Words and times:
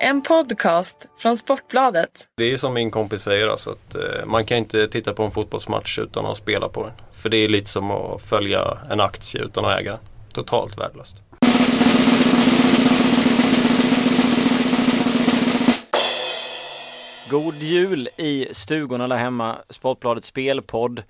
En 0.00 0.22
podcast 0.22 1.06
från 1.18 1.36
Sportbladet. 1.36 2.28
Det 2.36 2.52
är 2.52 2.56
som 2.56 2.74
min 2.74 2.90
kompis 2.90 3.22
säger 3.22 3.48
alltså 3.48 3.70
att 3.70 3.94
eh, 3.94 4.26
man 4.26 4.44
kan 4.44 4.58
inte 4.58 4.88
titta 4.88 5.12
på 5.12 5.22
en 5.22 5.30
fotbollsmatch 5.30 5.98
utan 5.98 6.26
att 6.26 6.36
spela 6.36 6.68
på 6.68 6.82
den. 6.82 6.92
För 7.12 7.28
det 7.28 7.36
är 7.36 7.48
lite 7.48 7.70
som 7.70 7.90
att 7.90 8.22
följa 8.22 8.78
en 8.90 9.00
aktie 9.00 9.42
utan 9.42 9.64
att 9.64 9.80
äga 9.80 9.90
den. 9.90 10.00
Totalt 10.32 10.78
värdelöst. 10.78 11.16
God 17.30 17.54
jul 17.54 18.08
i 18.16 18.48
stugorna 18.52 19.08
där 19.08 19.16
hemma. 19.16 19.56
Sportbladets 19.70 20.28
spelpodd 20.28 21.02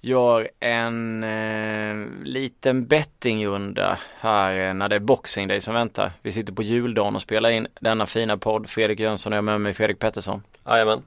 gör 0.00 0.50
en 0.60 1.24
eh, 1.24 2.24
liten 2.24 2.86
bettingrunda 2.86 3.98
här 4.18 4.68
eh, 4.68 4.74
när 4.74 4.88
det 4.88 4.96
är 4.96 5.00
Boxing 5.00 5.48
Day 5.48 5.60
som 5.60 5.74
väntar. 5.74 6.12
Vi 6.22 6.32
sitter 6.32 6.52
på 6.52 6.62
juldagen 6.62 7.14
och 7.16 7.22
spelar 7.22 7.50
in 7.50 7.66
denna 7.80 8.06
fina 8.06 8.36
podd. 8.36 8.68
Fredrik 8.68 9.00
Jönsson 9.00 9.32
och 9.32 9.36
jag 9.36 9.44
med 9.44 9.60
mig 9.60 9.74
Fredrik 9.74 9.98
Pettersson. 9.98 10.42
Jajamän. 10.66 11.02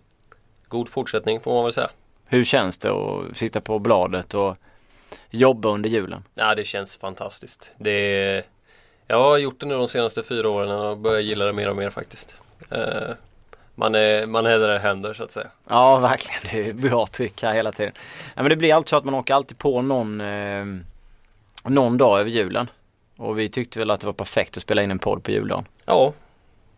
God 0.68 0.90
fortsättning 0.90 1.40
får 1.40 1.54
man 1.54 1.64
väl 1.64 1.74
säga. 1.74 1.90
Hur 2.26 2.44
känns 2.44 2.78
det 2.78 2.92
att 2.92 3.38
sitta 3.38 3.62
på 3.62 3.80
bladet 3.80 4.34
och 4.34 4.58
jobba 5.30 5.70
under 5.70 5.90
julen? 5.90 6.24
Ja, 6.36 6.56
det 6.56 6.64
känns 6.64 6.98
fantastiskt. 6.98 7.72
Det 7.78 8.44
jag 9.08 9.24
har 9.24 9.38
gjort 9.38 9.60
det 9.60 9.66
nu 9.66 9.74
de 9.74 9.88
senaste 9.88 10.24
fyra 10.24 10.50
åren 10.50 10.72
och 10.72 10.98
börjar 10.98 11.20
gilla 11.20 11.46
det 11.46 11.54
mer 11.54 11.70
och 11.70 11.76
mer 11.76 11.90
faktiskt. 11.90 12.36
Eh, 12.70 13.12
man 13.76 13.96
är, 13.96 14.26
man 14.26 14.46
är 14.46 14.60
där 14.60 14.68
det 14.68 14.80
händer 14.80 15.14
så 15.14 15.24
att 15.24 15.32
säga. 15.32 15.48
Ja, 15.70 16.00
verkligen. 16.00 16.42
Det 16.64 16.70
är 16.70 16.74
bra 16.74 17.08
tryck 17.08 17.44
här 17.44 17.54
hela 17.54 17.72
tiden. 17.72 17.92
Ja, 18.36 18.42
men 18.42 18.50
det 18.50 18.56
blir 18.56 18.74
alltid 18.74 18.90
så 18.90 18.96
att 18.96 19.04
man 19.06 19.14
åker 19.14 19.34
alltid 19.34 19.58
på 19.58 19.82
någon, 19.82 20.22
eh, 20.22 20.66
någon 21.64 21.98
dag 21.98 22.20
över 22.20 22.30
julen. 22.30 22.70
Och 23.18 23.40
vi 23.40 23.50
tyckte 23.50 23.80
väl 23.80 23.92
att 23.92 24.00
det 24.00 24.06
var 24.06 24.14
perfekt 24.14 24.58
att 24.58 24.64
spela 24.64 24.84
in 24.84 24.92
en 24.92 25.00
podd 25.00 25.24
på 25.24 25.32
juldagen. 25.32 25.66
Ja, 25.86 26.14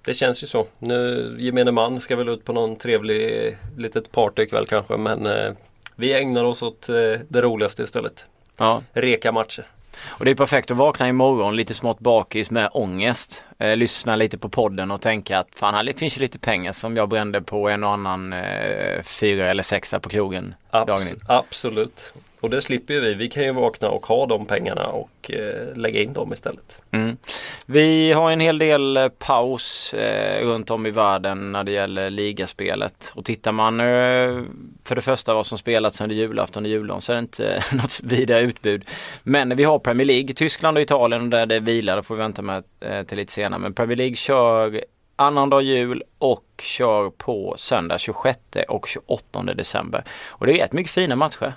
det 0.06 0.14
känns 0.14 0.44
ju 0.44 0.48
så. 0.48 0.68
Nu 0.80 1.36
gemene 1.40 1.72
man 1.72 2.02
ska 2.02 2.16
väl 2.16 2.30
ut 2.30 2.46
på 2.46 2.54
någon 2.54 2.76
trevlig 2.76 3.58
litet 3.78 4.12
party 4.12 4.42
ikväll 4.42 4.68
kanske 4.68 4.98
men 4.98 5.26
eh, 5.26 5.52
vi 5.96 6.14
ägnar 6.14 6.44
oss 6.44 6.64
åt 6.64 6.90
eh, 6.90 6.96
det 7.28 7.42
roligaste 7.42 7.84
istället. 7.84 8.26
Ja. 8.58 8.84
Reka 8.94 9.32
matcher. 9.32 9.68
Och 10.08 10.26
det 10.26 10.32
är 10.32 10.36
perfekt 10.36 10.72
att 10.72 10.78
vakna 10.78 11.08
imorgon 11.08 11.56
lite 11.56 11.74
smått 11.74 12.00
bakis 12.00 12.52
med 12.52 12.70
ångest. 12.74 13.46
Eh, 13.60 13.76
lyssna 13.76 14.16
lite 14.16 14.38
på 14.38 14.50
podden 14.50 14.92
och 14.92 15.02
tänka 15.02 15.40
att 15.40 15.48
fan 15.56 15.74
här 15.74 15.94
finns 15.98 16.18
ju 16.18 16.22
lite 16.22 16.40
pengar 16.40 16.72
som 16.72 16.98
jag 16.98 17.10
brände 17.10 17.42
på 17.42 17.70
en 17.70 17.84
och 17.84 17.92
annan 17.92 18.34
eh, 18.34 19.02
fyra 19.04 19.50
eller 19.50 19.64
sexa 19.64 20.00
på 20.00 20.10
krogen 20.10 20.56
Abs 20.72 20.88
dagen 20.88 21.08
in. 21.08 21.22
Absolut. 21.28 22.14
Och 22.46 22.52
det 22.52 22.62
slipper 22.62 22.94
ju 22.94 23.00
vi. 23.00 23.14
Vi 23.14 23.30
kan 23.30 23.44
ju 23.44 23.52
vakna 23.52 23.90
och 23.90 24.06
ha 24.06 24.26
de 24.26 24.46
pengarna 24.46 24.86
och 24.86 25.32
eh, 25.32 25.76
lägga 25.76 26.02
in 26.02 26.14
dem 26.14 26.34
istället. 26.34 26.82
Mm. 26.92 27.18
Vi 27.66 28.12
har 28.12 28.32
en 28.32 28.40
hel 28.40 28.58
del 28.58 28.98
eh, 28.98 29.08
paus 29.08 29.94
eh, 29.94 30.46
runt 30.46 30.72
om 30.72 30.86
i 30.86 30.92
världen 30.92 31.52
när 31.52 31.64
det 31.64 31.72
gäller 31.72 32.10
ligaspelet. 32.10 33.12
Och 33.16 33.26
tittar 33.26 33.52
man 33.52 33.80
eh, 33.80 34.44
för 34.84 34.96
det 34.96 35.02
första 35.02 35.34
vad 35.34 35.46
som 35.46 35.58
spelats 35.58 36.02
under 36.02 36.16
julafton 36.16 36.64
och 36.64 36.70
juldagen 36.70 37.02
så 37.02 37.12
är 37.12 37.16
det 37.16 37.20
inte 37.20 37.62
något 37.74 38.02
vidare 38.04 38.42
utbud. 38.42 38.86
Men 39.24 39.56
vi 39.56 39.64
har 39.64 39.80
Premier 39.80 40.08
League, 40.08 40.34
Tyskland 40.34 40.78
och 40.78 40.84
Italien 40.84 41.30
där 41.30 41.46
det 41.46 41.60
vilar, 41.60 41.96
det 41.96 42.04
får 42.04 42.16
vi 42.16 42.22
vänta 42.22 42.42
med 42.42 42.64
eh, 42.80 43.04
till 43.04 43.18
lite 43.18 43.34
senare. 43.34 43.60
Men 43.60 43.74
Premier 43.74 43.98
League 43.98 44.16
kör 44.16 44.82
annandag 45.16 45.62
jul 45.62 46.04
och 46.18 46.46
kör 46.62 47.10
på 47.10 47.56
söndag 47.58 47.98
26 47.98 48.40
och 48.68 48.88
28 48.88 49.44
december. 49.44 50.04
Och 50.30 50.46
det 50.46 50.54
är 50.54 50.64
rätt 50.64 50.74
mycket 50.74 50.92
fina 50.92 51.16
matcher. 51.16 51.54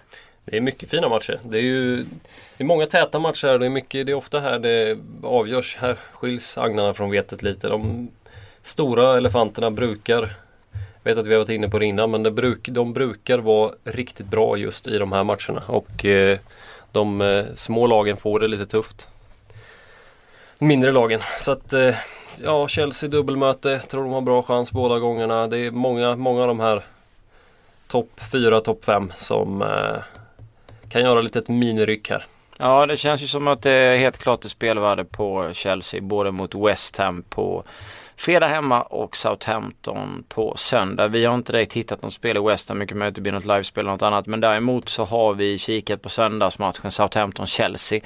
Det 0.51 0.57
är 0.57 0.61
mycket 0.61 0.91
fina 0.91 1.09
matcher. 1.09 1.41
Det 1.43 1.59
är 1.59 1.63
ju 1.63 1.97
det 2.57 2.65
är 2.65 2.65
många 2.65 2.87
täta 2.87 3.19
matcher. 3.19 3.59
Det 3.59 3.67
är, 3.67 3.71
mycket, 3.71 4.07
det 4.07 4.13
är 4.13 4.17
ofta 4.17 4.41
här 4.41 4.59
det 4.59 4.99
avgörs. 5.23 5.77
Här 5.77 5.99
skiljs 6.13 6.59
agnarna 6.59 6.95
från 6.95 7.11
vetet 7.11 7.43
lite. 7.43 7.69
De 7.69 8.09
stora 8.63 9.17
elefanterna 9.17 9.71
brukar 9.71 10.35
jag 11.03 11.15
vet 11.15 11.19
att 11.19 11.27
vi 11.27 11.33
har 11.33 11.39
varit 11.39 11.51
inne 11.51 11.69
på 11.69 11.79
det 11.79 11.87
innan 11.87 12.11
men 12.11 12.23
det 12.23 12.31
bruk, 12.31 12.69
de 12.69 12.93
brukar 12.93 13.39
vara 13.39 13.73
riktigt 13.85 14.27
bra 14.27 14.57
just 14.57 14.87
i 14.87 14.99
de 14.99 15.13
här 15.13 15.25
matcherna. 15.25 15.63
Och 15.67 16.05
eh, 16.05 16.39
de 16.93 17.21
eh, 17.21 17.45
små 17.55 17.87
lagen 17.87 18.17
får 18.17 18.41
det 18.41 18.49
lite 18.49 18.67
tufft. 18.67 19.09
Mindre 20.59 20.93
lagen. 20.93 21.21
Så 21.41 21.53
att 21.53 21.73
eh, 21.73 21.95
ja, 22.43 22.69
Chelsea 22.69 23.09
dubbelmöte. 23.09 23.79
Tror 23.79 24.03
de 24.03 24.13
har 24.13 24.21
bra 24.21 24.43
chans 24.43 24.73
båda 24.73 24.99
gångerna. 24.99 25.47
Det 25.47 25.59
är 25.59 25.71
många, 25.71 26.17
många 26.17 26.41
av 26.41 26.49
de 26.49 26.61
här 26.61 26.83
topp 27.89 28.21
4, 28.33 28.61
topp 28.61 28.85
5 28.85 29.13
som 29.19 29.63
eh, 29.63 30.18
kan 30.89 31.03
göra 31.03 31.21
lite 31.21 31.39
ett 31.39 31.49
miniryck 31.49 32.11
här. 32.11 32.27
Ja 32.59 32.87
det 32.87 32.97
känns 32.97 33.23
ju 33.23 33.27
som 33.27 33.49
att 33.49 33.63
det 33.63 33.71
är 33.71 33.99
helt 33.99 34.19
klart 34.19 34.45
ett 34.45 34.51
spelvärde 34.51 35.05
på 35.05 35.51
Chelsea 35.53 36.01
både 36.01 36.31
mot 36.31 36.55
West 36.55 36.97
Ham 36.97 37.23
på 37.23 37.65
fredag 38.19 38.47
hemma 38.49 38.83
och 38.83 39.17
Southampton 39.17 40.25
på 40.29 40.57
söndag. 40.57 41.09
Vi 41.09 41.25
har 41.25 41.35
inte 41.35 41.53
direkt 41.53 41.73
hittat 41.73 42.03
något 42.03 42.13
spel 42.13 42.37
i 42.37 42.41
West 42.41 42.69
Ham, 42.69 42.79
mycket 42.79 42.97
möjligt 42.97 43.15
det 43.15 43.21
blir 43.21 43.33
något 43.33 43.45
livespel 43.45 43.81
eller 43.81 43.93
något 43.93 44.03
annat. 44.03 44.27
Men 44.27 44.41
däremot 44.41 44.89
så 44.89 45.05
har 45.05 45.35
vi 45.35 45.59
kikat 45.59 46.03
på 46.03 46.09
söndagsmatchen 46.09 46.91
Southampton-Chelsea. 46.91 48.01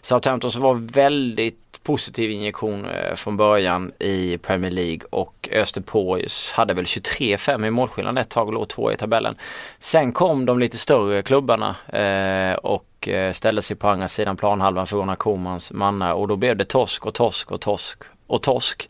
Southampton 0.00 0.50
som 0.50 0.62
var 0.62 0.74
väldigt 0.74 1.80
positiv 1.82 2.30
injektion 2.30 2.84
eh, 2.84 3.14
från 3.14 3.36
början 3.36 3.92
i 3.98 4.38
Premier 4.38 4.70
League 4.70 5.00
och 5.10 5.48
öste 5.52 5.82
på, 5.82 6.20
hade 6.54 6.74
väl 6.74 6.84
23-5 6.84 7.66
i 7.66 7.70
målskillnad 7.70 8.18
ett 8.18 8.28
tag 8.28 8.46
och 8.46 8.52
låg 8.52 8.68
två 8.68 8.92
i 8.92 8.96
tabellen. 8.96 9.36
Sen 9.78 10.12
kom 10.12 10.46
de 10.46 10.58
lite 10.58 10.78
större 10.78 11.22
klubbarna 11.22 11.76
eh, 11.88 12.56
och 12.56 13.08
eh, 13.08 13.32
ställde 13.32 13.62
sig 13.62 13.76
på 13.76 13.88
andra 13.88 14.08
sidan 14.08 14.36
planhalvan 14.36 14.86
för 14.86 14.96
Ronald 14.96 15.18
Komans 15.18 15.72
mannar 15.72 16.12
och 16.12 16.28
då 16.28 16.36
blev 16.36 16.56
det 16.56 16.64
torsk 16.64 17.06
och 17.06 17.14
torsk 17.14 17.50
och 17.50 17.60
torsk 17.60 18.02
och 18.26 18.42
torsk. 18.42 18.88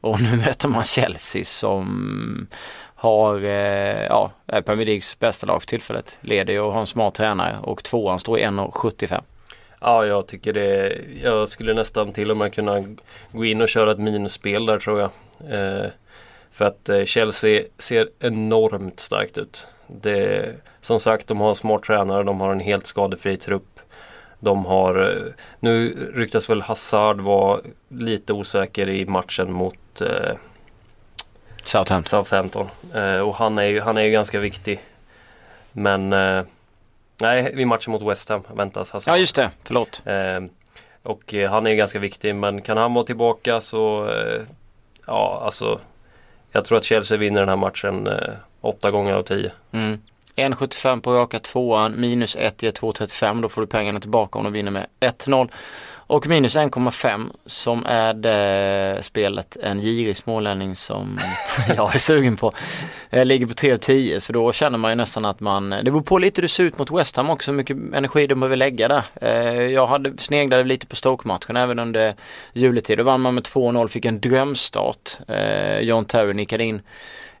Och 0.00 0.20
nu 0.20 0.36
möter 0.36 0.68
man 0.68 0.84
Chelsea 0.84 1.44
som 1.44 2.46
har, 2.94 3.44
eh, 3.44 4.06
ja, 4.06 4.30
är 4.46 4.62
Premier 4.62 4.86
Leagues 4.86 5.18
bästa 5.18 5.46
lag 5.46 5.62
för 5.62 5.68
tillfället. 5.68 6.18
Leder 6.20 6.60
och 6.60 6.72
har 6.72 6.80
en 6.80 6.86
smart 6.86 7.14
tränare 7.14 7.58
och 7.62 7.84
tvåan 7.84 8.18
står 8.18 8.38
i 8.38 8.42
1,75. 8.42 9.22
Ja, 9.80 10.06
jag 10.06 10.26
tycker 10.26 10.52
det. 10.52 10.98
Jag 11.22 11.48
skulle 11.48 11.74
nästan 11.74 12.12
till 12.12 12.30
och 12.30 12.36
med 12.36 12.54
kunna 12.54 12.84
gå 13.32 13.44
in 13.44 13.60
och 13.60 13.68
köra 13.68 13.92
ett 13.92 13.98
minusspel 13.98 14.66
där 14.66 14.78
tror 14.78 15.00
jag. 15.00 15.10
Eh, 15.50 15.86
för 16.52 16.64
att 16.64 16.88
eh, 16.88 17.04
Chelsea 17.04 17.62
ser 17.78 18.08
enormt 18.18 19.00
starkt 19.00 19.38
ut. 19.38 19.66
Det, 19.86 20.50
som 20.80 21.00
sagt, 21.00 21.26
de 21.26 21.40
har 21.40 21.48
en 21.48 21.54
smart 21.54 21.82
tränare, 21.82 22.22
de 22.22 22.40
har 22.40 22.52
en 22.52 22.60
helt 22.60 22.86
skadefri 22.86 23.36
trupp. 23.36 23.71
De 24.44 24.64
har, 24.64 25.10
eh, 25.10 25.32
nu 25.60 25.88
ryktas 26.14 26.50
väl 26.50 26.62
Hazard 26.62 27.20
vara 27.20 27.60
lite 27.88 28.32
osäker 28.32 28.88
i 28.88 29.06
matchen 29.06 29.52
mot 29.52 30.00
eh, 30.00 30.34
Southampton. 31.62 32.24
Southampton. 32.24 32.68
Eh, 32.94 33.18
och 33.18 33.34
han 33.34 33.58
är, 33.58 33.64
ju, 33.64 33.80
han 33.80 33.96
är 33.96 34.02
ju 34.02 34.10
ganska 34.10 34.38
viktig. 34.38 34.80
Men 35.72 36.12
eh, 36.12 36.44
Nej, 37.20 37.54
vid 37.54 37.66
matchen 37.66 37.92
mot 37.92 38.02
West 38.02 38.28
Ham 38.28 38.42
väntas 38.54 38.90
Hazard. 38.90 39.14
Ja 39.14 39.18
just 39.18 39.34
det, 39.34 39.50
förlåt. 39.64 40.02
Eh, 40.04 40.40
och 41.02 41.34
eh, 41.34 41.50
han 41.50 41.66
är 41.66 41.70
ju 41.70 41.76
ganska 41.76 41.98
viktig 41.98 42.34
men 42.34 42.62
kan 42.62 42.76
han 42.76 42.94
vara 42.94 43.04
tillbaka 43.04 43.60
så 43.60 44.10
Ja 45.06 45.42
alltså 45.44 45.80
Jag 46.52 46.64
tror 46.64 46.78
att 46.78 46.84
Chelsea 46.84 47.18
vinner 47.18 47.40
den 47.40 47.48
här 47.48 47.56
matchen 47.56 48.08
åtta 48.60 48.90
gånger 48.90 49.12
av 49.14 49.22
tio. 49.22 49.52
Mm. 49.72 50.00
1,75 50.36 51.00
på 51.00 51.14
raka 51.14 51.38
tvåan, 51.38 52.00
minus 52.00 52.36
1 52.36 52.62
ger 52.62 52.72
2,35. 52.72 53.42
Då 53.42 53.48
får 53.48 53.60
du 53.60 53.66
pengarna 53.66 54.00
tillbaka 54.00 54.38
om 54.38 54.44
du 54.44 54.50
vinner 54.50 54.70
med 54.70 54.86
1-0. 55.00 55.50
Och 56.12 56.26
minus 56.26 56.56
1,5 56.56 57.30
som 57.46 57.86
är 57.86 58.14
det 58.14 59.02
spelet 59.02 59.56
en 59.62 59.80
girig 59.80 60.16
smålänning 60.16 60.76
som 60.76 61.20
jag 61.76 61.94
är 61.94 61.98
sugen 61.98 62.36
på. 62.36 62.52
Eh, 63.10 63.24
ligger 63.24 63.46
på 63.46 63.52
3.10 63.52 64.18
så 64.18 64.32
då 64.32 64.52
känner 64.52 64.78
man 64.78 64.90
ju 64.90 64.94
nästan 64.94 65.24
att 65.24 65.40
man, 65.40 65.72
eh, 65.72 65.82
det 65.82 65.90
beror 65.90 66.02
på 66.02 66.18
lite 66.18 66.40
hur 66.40 66.42
det 66.42 66.48
ser 66.48 66.64
ut 66.64 66.78
mot 66.78 66.90
West 66.90 67.16
Ham 67.16 67.30
också, 67.30 67.50
hur 67.50 67.56
mycket 67.56 67.76
energi 67.94 68.26
de 68.26 68.40
behöver 68.40 68.56
lägga 68.56 68.88
där. 68.88 69.04
Eh, 69.20 69.62
jag 69.62 69.86
hade 69.86 70.18
sneglade 70.18 70.64
lite 70.64 70.86
på 70.86 70.96
Stoke-matchen 70.96 71.56
även 71.56 71.78
under 71.78 72.14
juletid. 72.52 72.98
Då 72.98 73.04
vann 73.04 73.20
man 73.20 73.34
med 73.34 73.44
2-0, 73.44 73.88
fick 73.88 74.04
en 74.04 74.20
drömstart. 74.20 75.10
John 75.80 76.04
Terry 76.04 76.34
nickade 76.34 76.64
in 76.64 76.82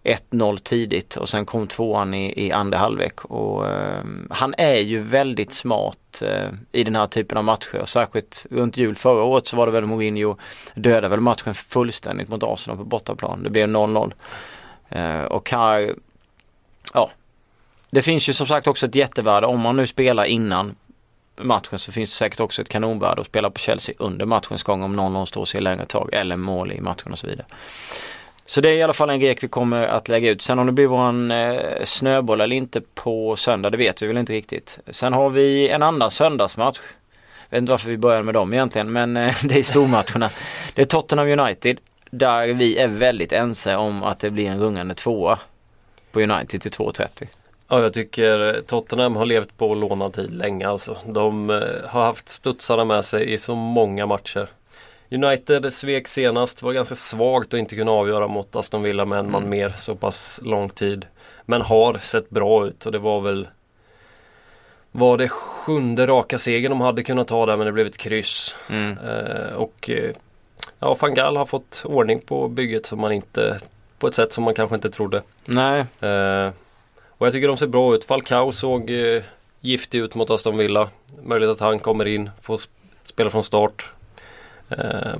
1-0 0.04 0.58
tidigt 0.58 1.16
och 1.16 1.28
sen 1.28 1.46
kom 1.46 1.66
tvåan 1.66 2.14
i, 2.14 2.46
i 2.46 2.52
andra 2.52 2.78
halvlek. 2.78 3.24
Och, 3.24 3.68
eh, 3.68 4.04
han 4.30 4.54
är 4.58 4.74
ju 4.74 4.98
väldigt 4.98 5.52
smart 5.52 6.22
eh, 6.22 6.48
i 6.72 6.84
den 6.84 6.96
här 6.96 7.06
typen 7.06 7.38
av 7.38 7.44
matcher. 7.44 7.78
Och 7.78 7.88
särskilt 7.88 8.46
runt 8.50 8.76
jul 8.76 8.96
förra 8.96 9.22
året 9.22 9.46
så 9.46 9.56
var 9.56 9.66
det 9.66 9.72
väl 9.72 9.86
Mourinho 9.86 10.36
dödade 10.74 11.08
väl 11.08 11.20
matchen 11.20 11.54
fullständigt 11.54 12.28
mot 12.28 12.42
Arsenal 12.42 12.78
på 12.78 12.84
bortaplan. 12.84 13.42
Det 13.42 13.50
blev 13.50 13.68
0-0. 13.68 14.12
Eh, 14.88 15.22
och 15.22 15.50
här, 15.50 15.94
ja. 16.94 17.10
Det 17.90 18.02
finns 18.02 18.28
ju 18.28 18.32
som 18.32 18.46
sagt 18.46 18.66
också 18.66 18.86
ett 18.86 18.94
jättevärde 18.94 19.46
om 19.46 19.60
man 19.60 19.76
nu 19.76 19.86
spelar 19.86 20.24
innan 20.24 20.74
matchen 21.36 21.78
så 21.78 21.92
finns 21.92 22.10
det 22.10 22.16
säkert 22.16 22.40
också 22.40 22.62
ett 22.62 22.68
kanonvärde 22.68 23.20
att 23.20 23.26
spela 23.26 23.50
på 23.50 23.58
Chelsea 23.58 23.94
under 23.98 24.26
matchens 24.26 24.62
gång 24.62 24.82
om 24.82 24.96
någon 24.96 25.26
står 25.26 25.44
sig 25.44 25.60
längre 25.60 25.86
tag 25.86 26.10
eller 26.12 26.36
mål 26.36 26.72
i 26.72 26.80
matchen 26.80 27.12
och 27.12 27.18
så 27.18 27.26
vidare. 27.26 27.46
Så 28.52 28.60
det 28.60 28.68
är 28.68 28.74
i 28.74 28.82
alla 28.82 28.92
fall 28.92 29.10
en 29.10 29.20
grek 29.20 29.42
vi 29.42 29.48
kommer 29.48 29.86
att 29.86 30.08
lägga 30.08 30.30
ut. 30.30 30.42
Sen 30.42 30.58
om 30.58 30.66
det 30.66 30.72
blir 30.72 30.86
våran 30.86 31.30
eh, 31.30 31.84
snöboll 31.84 32.40
eller 32.40 32.56
inte 32.56 32.80
på 32.80 33.36
söndag 33.36 33.70
det 33.70 33.76
vet 33.76 34.02
vi 34.02 34.06
väl 34.06 34.16
inte 34.16 34.32
riktigt. 34.32 34.78
Sen 34.90 35.12
har 35.12 35.30
vi 35.30 35.68
en 35.68 35.82
annan 35.82 36.10
söndagsmatch. 36.10 36.80
Jag 37.48 37.56
vet 37.56 37.58
inte 37.58 37.70
varför 37.70 37.90
vi 37.90 37.96
börjar 37.96 38.22
med 38.22 38.34
dem 38.34 38.52
egentligen 38.52 38.92
men 38.92 39.16
eh, 39.16 39.34
det 39.44 39.58
är 39.58 39.62
stormatcherna. 39.62 40.30
Det 40.74 40.82
är 40.82 40.86
Tottenham 40.86 41.28
United. 41.28 41.78
där 42.10 42.48
vi 42.48 42.78
är 42.78 42.88
väldigt 42.88 43.32
ense 43.32 43.76
om 43.76 44.02
att 44.02 44.18
det 44.18 44.30
blir 44.30 44.50
en 44.50 44.58
rungande 44.58 44.94
tvåa 44.94 45.38
på 46.12 46.20
United 46.20 46.62
till 46.62 46.70
2,30. 46.70 47.26
Ja, 47.68 47.80
jag 47.80 47.94
tycker 47.94 48.60
Tottenham 48.66 49.16
har 49.16 49.26
levt 49.26 49.56
på 49.56 49.74
lånad 49.74 50.12
tid 50.12 50.34
länge 50.34 50.68
alltså. 50.68 50.96
De 51.06 51.50
eh, 51.50 51.56
har 51.88 52.04
haft 52.04 52.28
studsarna 52.28 52.84
med 52.84 53.04
sig 53.04 53.32
i 53.32 53.38
så 53.38 53.54
många 53.54 54.06
matcher. 54.06 54.48
United 55.12 55.72
svek 55.72 56.08
senast, 56.08 56.62
var 56.62 56.72
ganska 56.72 56.94
svagt 56.94 57.54
att 57.54 57.60
inte 57.60 57.76
kunna 57.76 57.90
avgöra 57.92 58.28
mot 58.28 58.56
Aston 58.56 58.82
Villa 58.82 59.04
med 59.04 59.18
en 59.18 59.30
man 59.30 59.42
Mm. 59.42 59.50
mer 59.50 59.68
så 59.68 59.94
pass 59.94 60.40
lång 60.42 60.68
tid. 60.68 61.06
Men 61.44 61.60
har 61.62 61.98
sett 61.98 62.30
bra 62.30 62.66
ut 62.66 62.86
och 62.86 62.92
det 62.92 62.98
var 62.98 63.20
väl 63.20 63.48
var 64.92 65.18
det 65.18 65.28
sjunde 65.28 66.06
raka 66.06 66.38
segern 66.38 66.70
de 66.70 66.80
hade 66.80 67.02
kunnat 67.02 67.28
ta 67.28 67.46
där 67.46 67.56
men 67.56 67.66
det 67.66 67.72
blev 67.72 67.86
ett 67.86 67.98
kryss. 67.98 68.54
Mm. 68.70 68.98
Eh, 68.98 69.52
och 69.54 69.90
eh, 69.90 70.10
ja, 70.78 70.96
van 71.00 71.14
Gaal 71.14 71.36
har 71.36 71.46
fått 71.46 71.82
ordning 71.84 72.20
på 72.20 72.48
bygget 72.48 72.86
som 72.86 73.00
man 73.00 73.12
inte 73.12 73.58
på 73.98 74.06
ett 74.06 74.14
sätt 74.14 74.32
som 74.32 74.44
man 74.44 74.54
kanske 74.54 74.74
inte 74.74 74.90
trodde. 74.90 75.22
Nej, 75.44 75.80
Eh, 76.00 76.50
och 77.18 77.26
jag 77.26 77.32
tycker 77.32 77.48
de 77.48 77.56
ser 77.56 77.66
bra 77.66 77.94
ut. 77.94 78.04
Falcao 78.04 78.52
såg 78.52 78.90
eh, 78.90 79.22
giftig 79.60 79.98
ut 79.98 80.14
mot 80.14 80.30
Aston 80.30 80.56
Villa. 80.56 80.88
Möjligt 81.22 81.50
att 81.50 81.60
han 81.60 81.78
kommer 81.78 82.04
in, 82.04 82.30
får 82.40 82.56
sp- 82.56 82.68
spela 83.04 83.30
från 83.30 83.44
start. 83.44 83.90
Eh, 84.78 85.18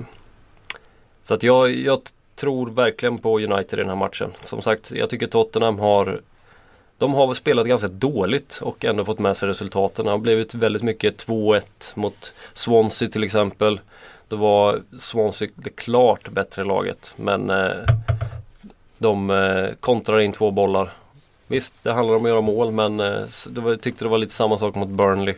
så 1.22 1.34
att 1.34 1.43
jag, 1.43 1.75
jag 1.75 2.00
tror 2.34 2.70
verkligen 2.70 3.19
på 3.19 3.38
United 3.38 3.78
i 3.78 3.82
den 3.82 3.88
här 3.88 3.96
matchen. 3.96 4.32
Som 4.43 4.62
sagt, 4.62 4.90
jag 4.90 5.10
tycker 5.10 5.26
Tottenham 5.26 5.78
har 5.78 6.20
de 7.02 7.14
har 7.14 7.34
spelat 7.34 7.66
ganska 7.66 7.88
dåligt 7.88 8.58
och 8.62 8.84
ändå 8.84 9.04
fått 9.04 9.19
med 9.19 9.37
sig 9.37 9.49
resultaten. 9.49 10.04
Det 10.04 10.10
har 10.10 10.19
blivit 10.19 10.54
väldigt 10.54 10.82
mycket 10.82 11.26
2-1 11.26 11.62
mot 11.94 12.32
Swansea 12.54 13.08
till 13.08 13.25
exempel. 13.25 13.81
Då 14.28 14.37
var 14.37 14.81
Swansea 14.99 15.49
det 15.55 15.70
klart 15.70 16.28
bättre 16.28 16.64
laget 16.64 17.14
men 17.16 17.50
eh, 17.50 17.76
de 18.98 19.31
eh, 19.31 19.75
kontrar 19.81 20.20
in 20.20 20.32
två 20.32 20.50
bollar. 20.50 20.93
Visst, 21.46 21.84
det 21.84 21.93
handlar 21.93 22.14
om 22.14 22.25
att 22.25 22.28
göra 22.28 22.40
mål 22.40 22.72
men 22.72 23.00
eh, 23.00 23.25
jag 23.56 23.81
tyckte 23.81 24.05
det 24.05 24.08
var 24.08 24.19
lite 24.19 24.32
samma 24.34 24.58
sak 24.58 24.75
mot 24.75 24.88
Burnley. 24.88 25.34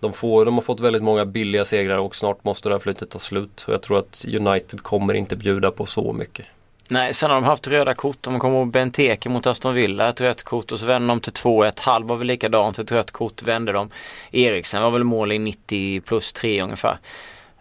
De, 0.00 0.12
får, 0.12 0.44
de 0.44 0.54
har 0.54 0.62
fått 0.62 0.80
väldigt 0.80 1.02
många 1.02 1.24
billiga 1.24 1.64
segrar 1.64 1.98
och 1.98 2.16
snart 2.16 2.44
måste 2.44 2.68
det 2.68 2.74
här 2.74 2.80
flytet 2.80 3.10
ta 3.10 3.18
slut. 3.18 3.64
Och 3.68 3.74
jag 3.74 3.82
tror 3.82 3.98
att 3.98 4.24
United 4.28 4.82
kommer 4.82 5.14
inte 5.14 5.36
bjuda 5.36 5.70
på 5.70 5.86
så 5.86 6.12
mycket. 6.12 6.46
Nej, 6.88 7.14
sen 7.14 7.30
har 7.30 7.36
de 7.36 7.44
haft 7.44 7.66
röda 7.66 7.94
kort. 7.94 8.16
De 8.20 8.38
kommer 8.38 8.56
ihåg 8.58 8.70
Benteke 8.70 9.28
mot 9.28 9.46
Aston 9.46 9.74
Villa, 9.74 10.08
ett 10.08 10.20
rött 10.20 10.42
kort 10.42 10.72
och 10.72 10.80
så 10.80 10.86
vände 10.86 11.08
de 11.08 11.20
till 11.20 11.32
2-1. 11.32 11.80
Hall 11.80 12.04
var 12.04 12.16
väl 12.16 12.26
likadant, 12.26 12.78
ett 12.78 12.92
rött 12.92 13.10
kort 13.10 13.42
vände 13.42 13.72
de. 13.72 13.90
Eriksen 14.30 14.82
var 14.82 14.90
väl 14.90 15.04
mål 15.04 15.32
i 15.32 15.38
90 15.38 16.00
plus 16.00 16.32
3 16.32 16.62
ungefär. 16.62 16.98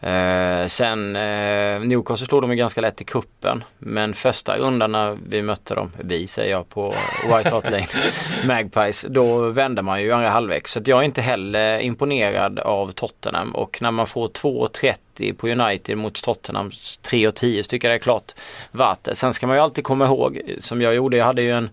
Eh, 0.02 0.68
sen 0.68 1.16
eh, 1.16 1.80
Newcastle 1.80 2.28
slog 2.28 2.42
de 2.42 2.52
ju 2.52 2.58
ganska 2.58 2.82
lätt 2.82 3.02
i 3.02 3.04
kuppen 3.04 3.64
Men 3.80 4.14
första 4.14 4.58
rundan 4.58 4.92
när 4.92 5.18
vi 5.28 5.42
mötte 5.42 5.76
dem, 5.76 5.92
vi 5.98 6.28
säger 6.28 6.52
jag 6.52 6.70
på 6.70 6.94
White 7.24 7.50
Hart 7.50 7.72
Lane, 7.72 7.86
Magpies, 8.46 9.06
då 9.10 9.50
vände 9.50 9.82
man 9.82 10.02
ju 10.02 10.12
andra 10.12 10.30
halvlek. 10.30 10.68
Så 10.68 10.82
jag 10.86 11.00
är 11.00 11.04
inte 11.04 11.22
heller 11.22 11.80
imponerad 11.80 12.60
av 12.60 12.92
Tottenham 12.92 13.56
och 13.56 13.82
när 13.82 13.92
man 13.92 14.08
får 14.08 14.28
2.30 14.28 15.34
på 15.34 15.48
United 15.50 15.98
mot 15.98 16.24
Tottenhams 16.24 17.00
3.10 17.04 17.62
så 17.62 17.70
tycker 17.70 17.88
jag 17.88 17.94
det 17.94 17.98
är 17.98 18.04
klart 18.04 18.36
värt 18.72 19.04
det. 19.04 19.16
Sen 19.16 19.34
ska 19.34 19.48
man 19.48 19.56
ju 19.56 19.62
alltid 19.62 19.84
komma 19.84 20.06
ihåg, 20.06 20.42
som 20.60 20.82
jag 20.82 20.96
gjorde, 20.96 21.18
jag 21.18 21.26
hade 21.26 21.42
ju 21.42 21.52
en 21.52 21.70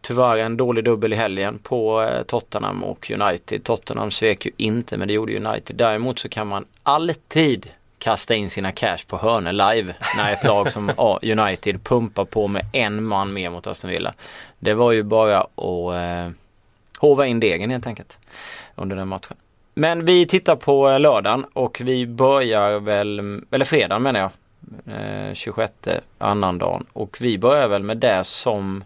Tyvärr 0.00 0.36
en 0.36 0.56
dålig 0.56 0.84
dubbel 0.84 1.12
i 1.12 1.16
helgen 1.16 1.58
på 1.58 2.02
eh, 2.02 2.22
Tottenham 2.22 2.84
och 2.84 3.10
United. 3.10 3.64
Tottenham 3.64 4.10
svek 4.10 4.46
ju 4.46 4.52
inte 4.56 4.96
men 4.96 5.08
det 5.08 5.14
gjorde 5.14 5.36
United. 5.36 5.76
Däremot 5.76 6.18
så 6.18 6.28
kan 6.28 6.46
man 6.46 6.64
alltid 6.82 7.70
kasta 7.98 8.34
in 8.34 8.50
sina 8.50 8.72
cash 8.72 8.98
på 9.06 9.16
hörnor 9.16 9.52
live 9.52 9.94
när 10.16 10.32
ett 10.32 10.44
lag 10.44 10.72
som 10.72 10.92
United 11.22 11.84
pumpar 11.84 12.24
på 12.24 12.48
med 12.48 12.62
en 12.72 13.04
man 13.04 13.32
mer 13.32 13.50
mot 13.50 13.66
Aston 13.66 13.90
Villa. 13.90 14.14
Det 14.58 14.74
var 14.74 14.92
ju 14.92 15.02
bara 15.02 15.40
att 15.40 15.94
eh, 15.94 16.34
hova 16.98 17.26
in 17.26 17.40
degen 17.40 17.70
helt 17.70 17.86
enkelt 17.86 18.18
under 18.74 18.96
den 18.96 19.08
matchen. 19.08 19.36
Men 19.74 20.04
vi 20.04 20.26
tittar 20.26 20.56
på 20.56 20.90
eh, 20.90 21.00
lördagen 21.00 21.44
och 21.52 21.80
vi 21.84 22.06
börjar 22.06 22.80
väl, 22.80 23.18
mm, 23.18 23.46
eller 23.50 23.64
fredagen 23.64 24.02
menar 24.02 24.20
jag, 24.20 24.30
eh, 24.96 25.34
26 25.34 25.72
annandagen 26.18 26.86
och 26.92 27.16
vi 27.20 27.38
börjar 27.38 27.68
väl 27.68 27.82
med 27.82 27.96
det 27.96 28.24
som 28.24 28.84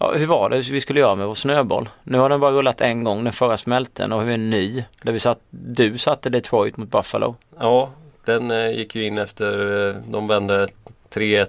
Ja, 0.00 0.12
hur 0.12 0.26
var 0.26 0.50
det 0.50 0.70
vi 0.70 0.80
skulle 0.80 1.00
göra 1.00 1.14
med 1.14 1.26
vår 1.26 1.34
snöboll? 1.34 1.88
Nu 2.02 2.18
har 2.18 2.28
den 2.28 2.40
bara 2.40 2.52
rullat 2.52 2.80
en 2.80 3.04
gång, 3.04 3.24
den 3.24 3.32
förra 3.32 3.56
smälten 3.56 4.12
och 4.12 4.28
vi 4.28 4.32
är 4.32 4.38
ny. 4.38 4.84
Där 5.02 5.12
vi 5.12 5.20
satt, 5.20 5.38
du 5.50 5.98
satte 5.98 6.30
Detroit 6.30 6.76
mot 6.76 6.90
Buffalo. 6.90 7.36
Ja, 7.58 7.90
den 8.24 8.50
eh, 8.50 8.70
gick 8.70 8.94
ju 8.94 9.04
in 9.04 9.18
efter 9.18 9.88
eh, 9.88 9.96
de 10.10 10.28
vände 10.28 10.68
3-1. 11.14 11.46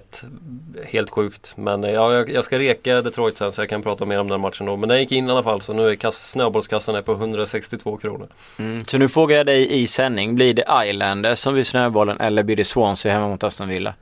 Helt 0.84 1.10
sjukt. 1.10 1.52
Men 1.56 1.84
eh, 1.84 1.90
ja, 1.90 2.12
jag, 2.12 2.30
jag 2.30 2.44
ska 2.44 2.58
reka 2.58 3.02
Detroit 3.02 3.38
sen 3.38 3.52
så 3.52 3.60
jag 3.60 3.68
kan 3.68 3.82
prata 3.82 4.04
mer 4.04 4.20
om 4.20 4.28
den 4.28 4.40
matchen 4.40 4.66
då. 4.66 4.76
Men 4.76 4.88
den 4.88 5.00
gick 5.00 5.12
in 5.12 5.28
i 5.28 5.30
alla 5.30 5.42
fall 5.42 5.60
så 5.60 5.72
nu 5.72 5.90
är 5.90 5.94
kass, 5.94 6.30
snöbollskassan 6.30 6.94
är 6.94 7.02
på 7.02 7.12
162 7.12 7.96
kronor. 7.96 8.28
Mm. 8.58 8.84
Så 8.84 8.98
nu 8.98 9.08
frågar 9.08 9.36
jag 9.36 9.46
dig 9.46 9.82
i 9.82 9.86
sändning, 9.86 10.34
blir 10.34 10.54
det 10.54 10.64
Islanders 10.86 11.38
som 11.38 11.54
blir 11.54 11.64
snöbollen 11.64 12.20
eller 12.20 12.42
blir 12.42 12.56
det 12.56 12.64
Swansea 12.64 13.12
hemma 13.12 13.28
mot 13.28 13.44
Aston 13.44 13.68
Villa? 13.68 13.94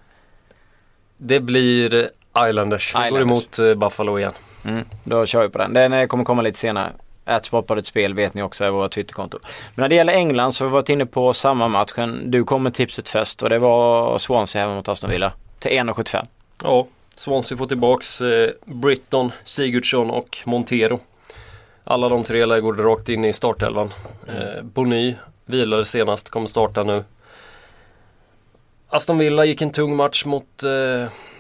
Det 1.16 1.40
blir 1.40 2.10
Islanders. 2.48 2.94
Vi 2.94 2.98
går 2.98 3.06
Islanders. 3.06 3.58
emot 3.58 3.58
eh, 3.58 3.75
Buffalo 3.75 4.19
igen. 4.19 4.32
Mm, 4.64 4.84
då 5.04 5.26
kör 5.26 5.42
vi 5.42 5.48
på 5.48 5.58
den. 5.58 5.72
Den 5.72 5.92
eh, 5.92 6.06
kommer 6.06 6.25
komma 6.25 6.42
lite 6.42 6.58
senare. 6.58 6.92
Sportbladets 7.42 7.88
spel 7.88 8.14
vet 8.14 8.34
ni 8.34 8.42
också 8.42 8.64
är 8.64 8.70
våra 8.70 8.88
Twitterkonto. 8.88 9.38
Men 9.75 9.82
när 9.82 9.88
det 9.88 9.94
gäller 9.94 10.12
England 10.12 10.52
så 10.52 10.64
har 10.64 10.69
vi 10.69 10.72
varit 10.72 10.88
inne 10.88 11.06
på 11.06 11.34
samma 11.34 11.69
matchen. 11.69 12.30
Du 12.30 12.44
kom 12.44 12.62
med 12.62 12.75
tipset 12.75 13.08
först 13.08 13.42
och 13.42 13.48
det 13.48 13.58
var 13.58 14.19
Swansea 14.19 14.62
hemma 14.62 14.75
mot 14.75 14.88
Aston 14.88 15.10
Villa. 15.10 15.32
Till 15.58 15.70
1,75. 15.70 16.26
Ja, 16.62 16.86
Swansea 17.14 17.58
får 17.58 17.66
tillbaks 17.66 18.20
eh, 18.20 18.50
Britton, 18.64 19.32
Sigurdsson 19.44 20.10
och 20.10 20.38
Montero. 20.44 21.00
Alla 21.84 22.08
de 22.08 22.25
tre 22.25 22.46
lär 22.46 22.60
gå 22.60 22.72
rakt 22.72 23.08
in 23.08 23.25
i 23.25 23.32
startelvan. 23.32 23.92
Eh, 24.28 24.62
Bony 24.62 25.14
vilade 25.44 25.84
senast, 25.84 26.30
kommer 26.30 26.46
starta 26.46 26.82
nu. 26.84 27.04
Aston 28.88 29.19
Villa 29.19 29.44
gick 29.44 29.62
en 29.62 29.70
tung 29.70 29.96
match 29.96 30.25
mot 30.25 30.62
eh, 30.62 30.70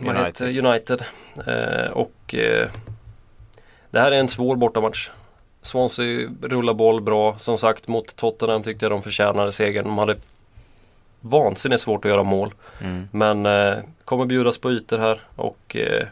United. 0.00 0.26
Heter, 0.26 0.66
United. 0.66 1.04
Eh, 1.46 1.90
och 1.90 2.34
eh, 2.34 2.68
det 3.90 4.00
här 4.00 4.12
är 4.12 4.20
en 4.20 4.28
svår 4.28 4.56
bortamatch. 4.56 5.10
Swansea 5.62 6.28
rullar 6.42 6.74
boll 6.74 7.00
bra. 7.00 7.38
Som 7.38 7.58
sagt 7.58 7.88
mot 7.88 8.16
Tottenham 8.16 8.62
tyckte 8.62 8.84
jag 8.84 8.92
de 8.92 9.02
förtjänade 9.02 9.52
segern. 9.52 9.84
De 9.84 9.98
hade 9.98 10.16
vansinnigt 11.20 11.82
svårt 11.82 12.04
att 12.04 12.10
göra 12.10 12.22
mål. 12.22 12.54
Mm. 12.80 13.08
Men 13.12 13.46
eh, 13.46 13.78
kommer 14.04 14.24
bjudas 14.26 14.58
på 14.58 14.70
ytor 14.70 14.98
här 14.98 15.20
och 15.36 15.76
eh, 15.76 16.06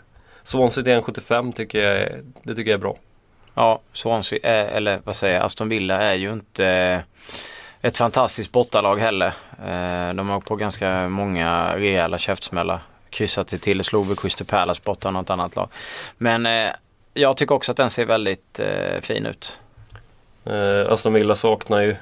Swansea 0.44 0.84
till 0.84 0.92
1,75 0.92 1.52
tycker 1.52 1.82
jag 1.82 2.08
det 2.42 2.54
tycker 2.54 2.70
jag 2.70 2.78
är 2.78 2.82
bra. 2.82 2.96
Ja, 3.54 3.80
Swansea 3.92 4.38
är, 4.42 4.64
eller 4.64 5.00
vad 5.04 5.16
säger 5.16 5.34
jag, 5.34 5.44
Aston 5.44 5.68
Villa 5.68 6.02
är 6.02 6.14
ju 6.14 6.32
inte 6.32 7.02
ett 7.86 7.96
fantastiskt 7.96 8.52
bortalag 8.52 8.96
heller. 9.00 9.26
Eh, 9.66 10.14
De 10.14 10.28
har 10.28 10.40
på 10.40 10.56
ganska 10.56 11.08
många 11.08 11.76
rejäla 11.76 12.18
käftsmällar. 12.18 12.80
Kryssat 13.10 13.50
sig 13.50 13.58
till, 13.58 13.84
slog 13.84 14.06
väl 14.06 14.16
Crystal 14.16 14.46
Palace 14.46 14.80
borta 14.84 15.10
något 15.10 15.30
annat 15.30 15.56
lag. 15.56 15.68
Men 16.18 16.46
eh, 16.46 16.72
jag 17.14 17.36
tycker 17.36 17.54
också 17.54 17.70
att 17.72 17.76
den 17.76 17.90
ser 17.90 18.04
väldigt 18.04 18.60
eh, 18.60 19.00
fin 19.00 19.26
ut. 19.26 19.58
Eh, 20.44 20.92
Aston 20.92 21.12
Villa 21.12 21.34
saknar 21.34 21.80
ju 21.80 21.96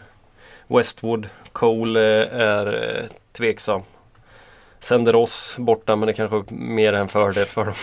Westwood. 0.66 1.28
Cole 1.52 2.22
eh, 2.22 2.40
är 2.40 2.96
eh, 2.98 3.04
tveksam. 3.32 3.82
Senderos 4.80 5.54
borta 5.58 5.96
men 5.96 6.06
det 6.06 6.12
kanske 6.12 6.36
är 6.36 6.44
mer 6.54 6.92
en 6.92 7.08
fördel 7.08 7.44
för 7.44 7.64
dem. 7.64 7.74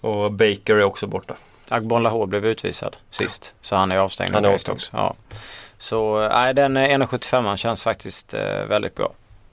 och 0.10 0.32
Baker 0.32 0.74
är 0.74 0.82
också 0.82 1.06
borta. 1.06 1.34
Agbon 1.68 2.02
Lahore 2.02 2.26
blev 2.26 2.46
utvisad 2.46 2.96
sist. 3.10 3.54
Så 3.60 3.76
han 3.76 3.92
är 3.92 3.96
avstängd. 3.96 4.34
Han 4.34 4.44
är 4.44 4.48
avstängd. 4.48 4.76
också. 4.76 4.96
Ja. 4.96 5.14
Så 5.78 6.22
eh, 6.22 6.28
nej, 6.28 6.54
den 6.54 6.76
eh, 6.76 6.88
1,75 6.88 7.56
känns 7.56 7.82
faktiskt 7.82 8.34
eh, 8.34 8.64
väldigt 8.68 8.94
bra 8.94 9.12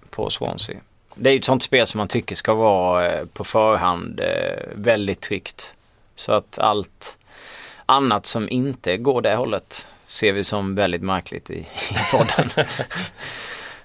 på 0.10 0.30
Swansea. 0.30 0.80
Det 1.16 1.30
är 1.30 1.34
ju 1.34 1.40
ett 1.40 1.46
sånt 1.46 1.64
spel 1.64 1.88
som 1.88 1.98
man 1.98 2.08
tycker 2.08 2.36
ska 2.36 2.54
vara 2.54 3.12
eh, 3.12 3.26
på 3.26 3.44
förhand 3.44 4.20
eh, 4.20 4.64
väldigt 4.76 5.22
tryggt. 5.22 5.74
Så 6.16 6.34
att 6.34 6.60
allt 6.60 7.18
annat 7.86 8.26
som 8.26 8.50
inte 8.50 8.98
går 8.98 9.22
det 9.22 9.36
hållet 9.36 9.88
ser 10.08 10.34
vi 10.34 10.44
som 10.44 10.76
väldigt 10.76 11.02
märkligt 11.02 11.50
i, 11.50 11.60
i 11.92 11.98
podden. 12.12 12.50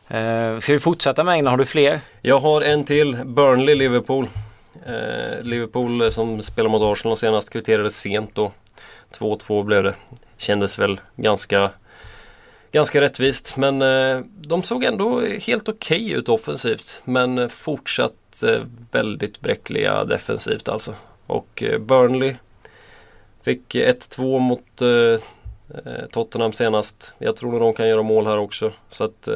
eh, 0.55 0.59
ska 0.59 0.73
vi 0.73 0.79
fortsätta 0.79 1.25
med 1.25 1.35
England? 1.35 1.51
Har 1.51 1.59
du 1.59 1.67
fler? 1.67 2.01
Jag 2.23 2.39
har 2.39 2.61
en 2.61 2.85
till. 2.85 3.17
Burnley 3.25 3.75
Liverpool. 3.75 4.29
Eh, 4.87 5.43
Liverpool 5.43 6.01
eh, 6.01 6.11
som 6.11 6.43
spelar 6.43 6.71
mot 6.71 6.83
Arsenal 6.83 7.19
senast 7.19 7.51
kvitterade 7.51 7.91
sent 7.91 8.35
då. 8.35 8.53
2-2 9.19 9.65
blev 9.65 9.83
det. 9.83 9.95
Kändes 10.37 10.79
väl 10.79 11.01
ganska 11.17 11.71
Ganska 12.73 13.01
rättvist 13.01 13.57
men 13.57 13.83
eh, 13.83 14.21
de 14.41 14.63
såg 14.63 14.85
ändå 14.85 15.21
helt 15.21 15.69
okej 15.69 16.11
ut 16.11 16.29
offensivt. 16.29 17.01
Men 17.05 17.51
fortsatt 17.51 18.43
eh, 18.43 18.63
väldigt 18.91 19.41
bräckliga 19.41 20.05
defensivt 20.05 20.69
alltså. 20.69 20.95
Och 21.27 21.63
eh, 21.63 21.79
Burnley 21.79 22.35
fick 23.43 23.75
1-2 23.75 24.39
mot 24.39 24.83
Tottenham 26.11 26.53
senast. 26.53 27.13
Jag 27.19 27.37
tror 27.37 27.51
nog 27.51 27.61
de 27.61 27.75
kan 27.75 27.89
göra 27.89 28.03
mål 28.03 28.27
här 28.27 28.39
också. 28.39 28.73
Så 28.91 29.05
att 29.05 29.29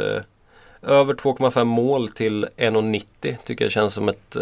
över 0.83 1.15
2,5 1.15 1.65
mål 1.65 2.09
till 2.09 2.47
1,90 2.57 3.37
tycker 3.45 3.65
jag 3.65 3.73
känns 3.73 3.95
som 3.95 4.09
ett 4.09 4.37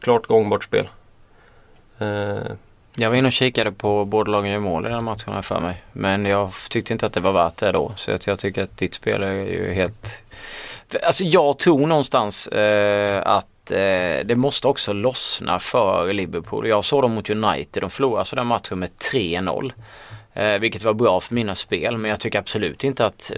klart 0.00 0.26
gångbart 0.26 0.64
spel. 0.64 0.88
Jag 2.96 3.10
var 3.10 3.16
inne 3.16 3.26
och 3.26 3.32
kikade 3.32 3.72
på 3.72 4.04
båda 4.04 4.32
lagen 4.32 4.52
gör 4.52 4.58
mål 4.58 4.86
i 4.86 4.88
den 4.88 5.04
matchen 5.04 5.42
för 5.42 5.60
mig. 5.60 5.82
Men 5.92 6.24
jag 6.24 6.52
tyckte 6.70 6.92
inte 6.92 7.06
att 7.06 7.12
det 7.12 7.20
var 7.20 7.32
värt 7.32 7.56
det 7.56 7.72
då. 7.72 7.92
Så 7.96 8.12
att 8.12 8.26
jag 8.26 8.38
tycker 8.38 8.62
att 8.62 8.76
ditt 8.76 8.94
spel 8.94 9.22
är 9.22 9.32
ju 9.32 9.72
helt... 9.72 10.18
Alltså 11.02 11.24
jag 11.24 11.58
tror 11.58 11.86
någonstans 11.86 12.46
eh, 12.46 13.22
att 13.26 13.70
eh, 13.70 14.24
det 14.24 14.36
måste 14.36 14.68
också 14.68 14.92
lossna 14.92 15.58
för 15.58 16.12
Liverpool. 16.12 16.68
Jag 16.68 16.84
såg 16.84 17.02
dem 17.02 17.14
mot 17.14 17.30
United. 17.30 17.82
De 17.82 17.90
förlorade 17.90 18.18
alltså 18.18 18.36
den 18.36 18.46
matchen 18.46 18.78
med 18.78 18.90
3-0. 19.12 19.72
Eh, 20.34 20.58
vilket 20.58 20.84
var 20.84 20.92
bra 20.92 21.20
för 21.20 21.34
mina 21.34 21.54
spel. 21.54 21.98
Men 21.98 22.10
jag 22.10 22.20
tycker 22.20 22.38
absolut 22.38 22.84
inte 22.84 23.06
att 23.06 23.32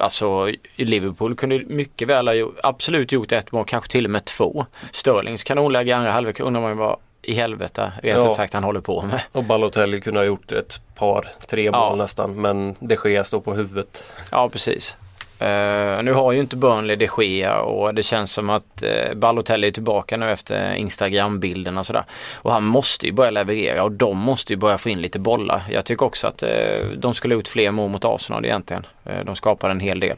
Alltså 0.00 0.52
Liverpool 0.76 1.36
kunde 1.36 1.64
mycket 1.66 2.08
väl 2.08 2.28
ha 2.28 2.34
gjort, 2.34 2.56
absolut 2.62 3.12
gjort 3.12 3.32
ett 3.32 3.52
mål, 3.52 3.64
kanske 3.64 3.90
till 3.90 4.04
och 4.04 4.10
med 4.10 4.24
två. 4.24 4.66
Sterlings 4.92 5.44
kanonläge 5.44 5.90
i 5.90 5.92
andra 5.92 6.10
halvlek 6.10 6.40
undrar 6.40 6.60
man 6.60 6.70
ju 6.70 6.76
vad 6.76 6.96
i 7.22 7.34
helvete 7.34 7.92
rent 8.02 8.24
Ja. 8.24 8.30
ut 8.30 8.36
sagt 8.36 8.54
han 8.54 8.64
håller 8.64 8.80
på 8.80 9.02
med. 9.02 9.20
och 9.32 9.44
Balotelli 9.44 10.00
kunde 10.00 10.20
ha 10.20 10.24
gjort 10.24 10.52
ett 10.52 10.80
par, 10.94 11.30
tre 11.48 11.70
mål 11.70 11.80
Ja. 11.80 11.94
nästan. 11.94 12.40
Men 12.40 12.76
de 12.78 12.96
Gea 13.04 13.24
står 13.24 13.40
på 13.40 13.54
huvudet. 13.54 14.12
Ja 14.30 14.48
precis. 14.48 14.96
Eh, 15.40 16.02
nu 16.02 16.12
har 16.12 16.32
ju 16.32 16.40
inte 16.40 16.56
Burnley 16.56 16.96
de 16.96 17.08
Gea 17.18 17.60
och 17.60 17.94
det 17.94 18.02
känns 18.02 18.32
som 18.32 18.50
att 18.50 18.82
uh, 18.84 19.14
Balotelli 19.14 19.66
är 19.66 19.72
tillbaka 19.72 20.16
nu 20.16 20.32
efter 20.32 20.74
Instagram-bilderna 20.74 21.80
och 21.80 21.86
sådär. 21.86 22.04
Och 22.36 22.52
han 22.52 22.64
måste 22.64 23.06
ju 23.06 23.12
börja 23.12 23.30
leverera 23.30 23.84
och 23.84 23.92
de 23.92 24.18
måste 24.18 24.52
ju 24.52 24.56
börja 24.56 24.78
få 24.78 24.88
in 24.88 25.00
lite 25.00 25.18
bollar. 25.18 25.62
Jag 25.70 25.84
tycker 25.84 26.06
också 26.06 26.26
att 26.28 26.42
eh, 26.42 26.86
de 26.96 27.14
skulle 27.14 27.34
ha 27.34 27.38
gjort 27.38 27.48
fler 27.48 27.70
mål 27.70 27.90
mot 27.90 28.04
Arsenal 28.04 28.44
egentligen. 28.44 28.86
Eh, 29.04 29.24
de 29.24 29.36
skapade 29.36 29.70
en 29.72 29.80
hel 29.80 30.00
del. 30.00 30.16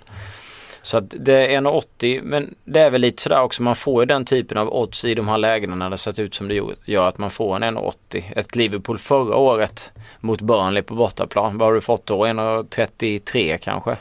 Så 0.82 0.98
att 0.98 1.14
det 1.18 1.54
är 1.54 1.60
1,80 1.60 2.22
men 2.22 2.54
det 2.64 2.80
är 2.80 2.90
väl 2.90 3.00
lite 3.00 3.22
sådär 3.22 3.42
också 3.42 3.62
man 3.62 3.76
får 3.76 4.02
ju 4.02 4.06
den 4.06 4.24
typen 4.24 4.58
av 4.58 4.74
odds 4.74 5.04
i 5.04 5.14
de 5.14 5.28
här 5.28 5.38
lägena 5.38 5.74
när 5.74 5.90
det 5.90 5.98
sett 5.98 6.18
ut 6.18 6.34
som 6.34 6.48
det 6.48 6.62
gör 6.84 7.08
att 7.08 7.18
man 7.18 7.30
får 7.30 7.56
en 7.56 7.78
1,80. 7.78 8.22
Ett 8.36 8.56
Liverpool 8.56 8.98
förra 8.98 9.36
året 9.36 9.92
mot 10.20 10.40
Burnley 10.40 10.82
på 10.82 10.94
bortaplan. 10.94 11.58
Vad 11.58 11.68
har 11.68 11.74
du 11.74 11.80
fått 11.80 12.06
då? 12.06 12.26
1,33 12.26 13.58
kanske? 13.58 13.96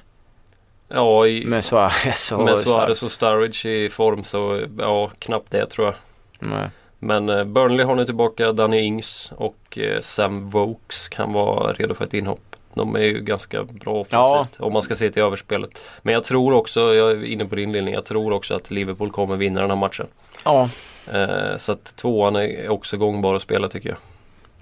Ja, 0.87 1.27
i, 1.27 1.45
Med 1.45 1.65
Suarez 1.65 2.31
och 2.31 2.43
med 2.43 2.57
Suarez 2.57 3.03
och 3.03 3.11
Sturridge 3.11 3.69
i 3.69 3.89
form 3.89 4.23
så 4.23 4.61
ja, 4.77 5.11
knappt 5.19 5.51
det 5.51 5.65
tror 5.65 5.87
jag. 5.87 5.95
Nej. 6.39 6.69
Men 6.99 7.29
eh, 7.29 7.43
Burnley 7.43 7.85
har 7.85 7.95
nu 7.95 8.05
tillbaka 8.05 8.51
Danny 8.51 8.79
Ings 8.79 9.31
och 9.35 9.77
eh, 9.77 10.01
Sam 10.01 10.49
Vokes 10.49 11.09
kan 11.09 11.33
vara 11.33 11.73
redo 11.73 11.93
för 11.93 12.05
ett 12.05 12.13
inhopp. 12.13 12.48
De 12.79 12.95
är 12.95 12.99
ju 12.99 13.19
ganska 13.19 13.63
bra 13.63 13.93
offensivt 13.93 14.59
om 14.59 14.73
man 14.73 14.83
ska 14.83 14.95
se 14.95 15.09
till 15.09 15.21
överspelet. 15.21 15.89
Men 16.01 16.13
jag 16.13 16.23
tror 16.23 16.53
också, 16.53 16.79
jag 16.93 17.11
är 17.11 17.23
inne 17.25 17.45
på 17.45 17.55
din 17.55 17.71
linje, 17.71 17.93
jag 17.93 18.05
tror 18.05 18.33
också 18.33 18.55
att 18.55 18.71
Liverpool 18.71 19.11
kommer 19.11 19.35
vinna 19.35 19.61
den 19.61 19.69
här 19.69 19.77
matchen. 19.77 20.07
Ja, 20.45 20.69
Eh, 21.13 21.57
så 21.57 21.71
att 21.71 21.95
tvåan 21.95 22.35
är 22.35 22.69
också 22.69 22.97
gångbar 22.97 23.35
att 23.35 23.41
spela 23.41 23.67
tycker 23.67 23.89
jag. 23.89 23.97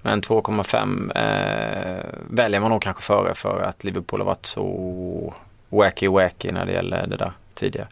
men 0.02 0.22
2,5 0.22 1.12
eh, 1.16 2.04
väljer 2.30 2.60
man 2.60 2.70
nog 2.70 2.82
kanske 2.82 3.02
före 3.02 3.34
för 3.34 3.62
att 3.62 3.84
Liverpool 3.84 4.20
har 4.20 4.26
varit 4.26 4.46
så 4.46 5.34
wacky 5.68 6.08
wacky 6.08 6.50
när 6.52 6.66
det 6.66 6.72
gäller 6.72 7.06
det 7.06 7.16
där 7.16 7.32
tidigare. 7.54 7.88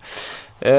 Eh, 0.60 0.72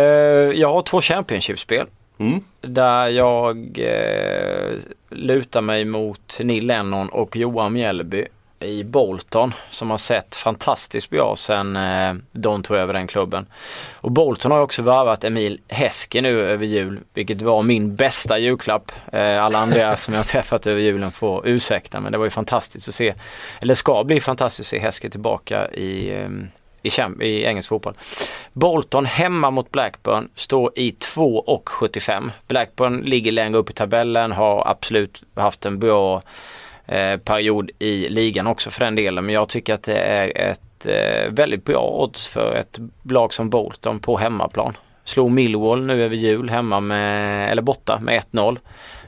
jag 0.60 0.74
har 0.74 0.82
två 0.82 1.02
Championship-spel. 1.02 1.88
Mm. 2.18 2.40
Där 2.62 3.08
jag 3.08 3.80
eh, 3.80 4.78
lutar 5.10 5.62
mig 5.62 5.86
mot 5.86 6.40
Neil 6.40 6.68
Lennon 6.68 7.10
och 7.10 7.36
Johan 7.36 7.74
Mjällby 7.74 8.28
i 8.60 8.84
Bolton 8.84 9.54
som 9.72 9.90
har 9.90 9.98
sett 9.98 10.36
fantastiskt 10.36 11.10
bra 11.10 11.36
sen 11.36 11.76
eh, 11.76 12.14
de 12.32 12.64
tog 12.64 12.78
över 12.78 12.94
den 12.94 13.08
klubben. 13.08 13.46
Och 13.94 14.12
Bolton 14.12 14.52
har 14.52 14.60
också 14.60 14.82
värvat 14.82 15.24
Emil 15.24 15.60
Heske 15.68 16.22
nu 16.22 16.42
över 16.42 16.66
jul 16.66 17.00
vilket 17.14 17.42
var 17.42 17.64
min 17.64 17.96
bästa 17.96 18.40
julklapp. 18.40 18.92
Eh, 19.14 19.44
alla 19.44 19.60
andra 19.60 19.98
som 19.98 20.14
jag 20.14 20.28
träffat 20.28 20.68
över 20.68 20.82
julen 20.82 21.12
får 21.12 21.48
ursäkta 21.48 22.00
men 22.00 22.12
det 22.12 22.18
var 22.18 22.26
ju 22.26 22.32
fantastiskt 22.32 22.88
att 22.88 22.96
se. 22.96 23.14
Eller 23.62 23.74
ska 23.74 24.04
bli 24.04 24.20
fantastiskt 24.20 24.68
att 24.68 24.80
se 24.80 24.80
Heske 24.80 25.10
tillbaka 25.10 25.72
i 25.72 26.10
eh, 26.22 26.30
i, 26.82 26.90
i 27.22 27.46
engelsk 27.46 27.70
fotboll. 27.70 27.94
Bolton 28.54 29.06
hemma 29.06 29.52
mot 29.52 29.72
Blackburn 29.72 30.30
står 30.36 30.72
i 30.76 30.92
2,75. 30.92 32.32
Blackburn 32.48 33.02
ligger 33.02 33.32
längre 33.32 33.58
upp 33.58 33.70
i 33.70 33.74
tabellen, 33.74 34.32
har 34.32 34.68
absolut 34.68 35.24
haft 35.36 35.66
en 35.66 35.80
bra 35.80 36.22
Eh, 36.88 37.18
period 37.18 37.72
i 37.80 38.10
ligan 38.10 38.48
också 38.48 38.72
för 38.72 38.86
den 38.86 38.96
delen. 38.96 39.26
Men 39.26 39.36
jag 39.36 39.50
tycker 39.50 39.74
att 39.74 39.84
det 39.84 39.98
är 40.00 40.52
ett 40.52 40.86
eh, 40.86 41.32
väldigt 41.32 41.66
bra 41.66 42.02
odds 42.04 42.34
för 42.34 42.56
ett 42.56 42.80
lag 43.04 43.34
som 43.34 43.50
Bolton 43.50 44.00
på 44.00 44.18
hemmaplan. 44.18 44.74
Slog 45.04 45.32
Millwall 45.32 45.86
nu 45.86 46.04
över 46.04 46.16
jul 46.16 46.50
hemma 46.50 46.80
med, 46.80 47.52
eller 47.52 47.62
borta 47.62 48.00
med 48.00 48.24
1-0. 48.32 48.58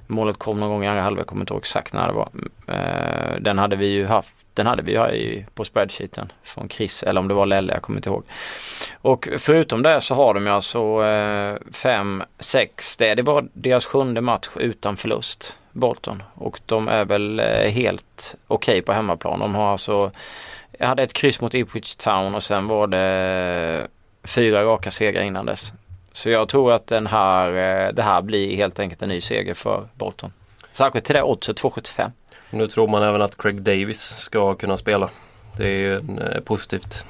Målet 0.08 0.38
kom 0.38 0.60
någon 0.60 0.70
gång 0.70 0.84
i 0.84 0.88
andra 0.88 1.02
halvlek, 1.02 1.28
kommer 1.28 1.42
inte 1.42 1.54
ihåg 1.54 1.62
exakt 1.62 1.94
när 1.94 2.08
det 2.08 2.14
var. 2.14 2.30
Eh, 2.68 3.40
den 3.40 3.58
hade 3.58 3.76
vi 3.76 3.88
ju 3.88 4.06
haft, 4.06 4.36
den 4.60 4.68
hade 4.68 4.82
vi 4.84 4.92
ju 4.92 4.98
här 4.98 5.46
på 5.54 5.64
spreadsheeten 5.64 6.32
från 6.44 6.70
Chris 6.70 7.04
eller 7.04 7.22
om 7.22 7.28
det 7.28 7.34
var 7.34 7.46
Lelle, 7.46 7.74
jag 7.74 7.82
kommer 7.82 8.00
inte 8.00 8.10
ihåg. 8.10 8.24
Och 9.02 9.30
förutom 9.38 9.82
det 9.82 10.02
så 10.02 10.16
har 10.16 10.34
de 10.34 10.46
ju 10.46 10.52
alltså 10.52 11.04
eh, 11.04 11.56
5, 11.74 12.24
6, 12.40 12.98
det, 12.98 13.16
det 13.16 13.22
var 13.22 13.48
deras 13.54 13.86
sjunde 13.86 14.22
match 14.22 14.50
utan 14.56 14.98
förlust, 14.98 15.58
Bolton. 15.72 16.24
Och 16.34 16.60
de 16.66 16.88
är 16.88 17.06
väl 17.06 17.40
eh, 17.40 17.72
helt 17.72 18.36
okej 18.48 18.82
på 18.82 18.94
hemmaplan. 18.94 19.40
De 19.40 19.56
har 19.56 19.72
alltså, 19.72 20.12
jag 20.72 20.88
hade 20.88 21.04
ett 21.04 21.14
kryss 21.14 21.42
mot 21.42 21.54
Ipswich 21.54 21.96
Town 21.96 22.36
och 22.36 22.44
sen 22.44 22.68
var 22.68 22.88
det 22.88 23.80
eh, 23.80 23.88
fyra 24.30 24.64
raka 24.64 24.92
segrar 24.92 25.22
innan 25.22 25.46
dess. 25.46 25.74
Så 26.12 26.30
jag 26.30 26.50
tror 26.50 26.74
att 26.74 26.88
den 26.88 27.08
här, 27.08 27.52
det 27.92 28.04
här 28.04 28.22
blir 28.22 28.56
helt 28.56 28.80
enkelt 28.80 29.02
en 29.02 29.10
ny 29.10 29.22
seger 29.22 29.54
för 29.54 29.88
Bolton. 29.94 30.34
Särskilt 30.72 31.06
till 31.06 31.16
det 31.16 31.24
oddset 31.24 31.62
2,75. 31.62 32.12
Nu 32.50 32.68
tror 32.68 32.88
man 32.88 33.04
även 33.04 33.22
att 33.22 33.38
Craig 33.38 33.62
Davis 33.62 34.02
ska 34.02 34.54
kunna 34.54 34.78
spela. 34.78 35.10
Det 35.58 35.64
är 35.64 35.78
ju 35.78 35.96
en, 35.96 36.20
eh, 36.20 36.42
positivt. 36.42 37.06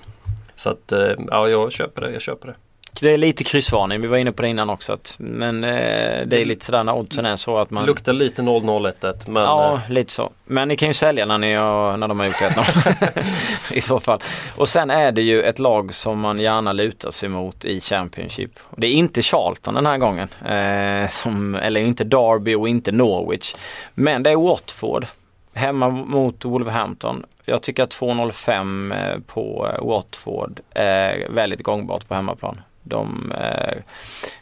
Så 0.56 0.70
att 0.70 0.92
eh, 0.92 1.12
ja, 1.28 1.50
jag 1.50 1.72
köper 1.72 2.02
det. 2.02 2.12
Jag 2.12 2.22
köper 2.22 2.48
det. 2.48 2.56
Det 3.02 3.14
är 3.14 3.18
lite 3.18 3.44
kryssvarning, 3.44 4.02
vi 4.02 4.08
var 4.08 4.18
inne 4.18 4.32
på 4.32 4.42
det 4.42 4.48
innan 4.48 4.70
också. 4.70 4.94
Att, 4.94 5.16
men 5.18 5.64
eh, 5.64 6.26
det 6.26 6.42
är 6.42 6.46
lite 6.46 6.66
sådär 6.66 6.84
när 6.84 6.96
oddsen 6.96 7.26
är 7.26 7.36
så 7.36 7.58
att 7.58 7.70
man... 7.70 7.86
Luktar 7.86 8.14
lite 8.14 8.42
0-0-1 8.42 9.30
men 9.30 9.44
Ja, 9.44 9.74
eh, 9.74 9.92
lite 9.92 10.12
så. 10.12 10.32
Men 10.46 10.68
ni 10.68 10.78
kan 10.78 10.88
ju 10.88 10.94
sälja 10.94 11.26
när, 11.26 11.38
ni 11.38 11.54
har, 11.54 11.98
när 11.98 12.08
de 12.08 12.20
har 12.20 12.26
gjort 12.26 12.36
1-0. 12.36 13.24
I 13.74 13.82
så 13.82 14.00
fall. 14.00 14.20
Och 14.56 14.70
sen 14.70 14.90
är 14.90 15.12
det 15.12 15.22
ju 15.22 15.42
ett 15.42 15.60
lag 15.60 15.94
som 15.94 16.20
man 16.20 16.40
gärna 16.40 16.74
lutar 16.74 17.12
sig 17.12 17.30
mot 17.30 17.66
i 17.66 17.82
Championship. 17.82 18.52
Det 18.78 18.88
är 18.88 18.92
inte 18.92 19.22
Charlton 19.22 19.74
den 19.74 19.86
här 19.86 19.98
gången. 19.98 20.28
Eh, 20.46 21.10
som, 21.10 21.56
eller 21.56 21.82
inte 21.82 22.04
Derby 22.04 22.56
och 22.56 22.70
inte 22.70 22.92
Norwich. 22.92 23.56
Men 23.94 24.24
det 24.24 24.30
är 24.30 24.36
Watford. 24.36 25.06
Hemma 25.54 25.90
mot 25.90 26.46
Wolverhampton. 26.46 27.26
Jag 27.46 27.62
tycker 27.62 27.84
att 27.84 27.90
2,05 27.90 29.14
eh, 29.14 29.20
på 29.20 29.70
eh, 29.74 29.86
Watford 29.86 30.60
är 30.74 31.28
väldigt 31.30 31.64
gångbart 31.64 32.08
på 32.08 32.16
hemmaplan. 32.16 32.62
De 32.84 33.32
är 33.36 33.84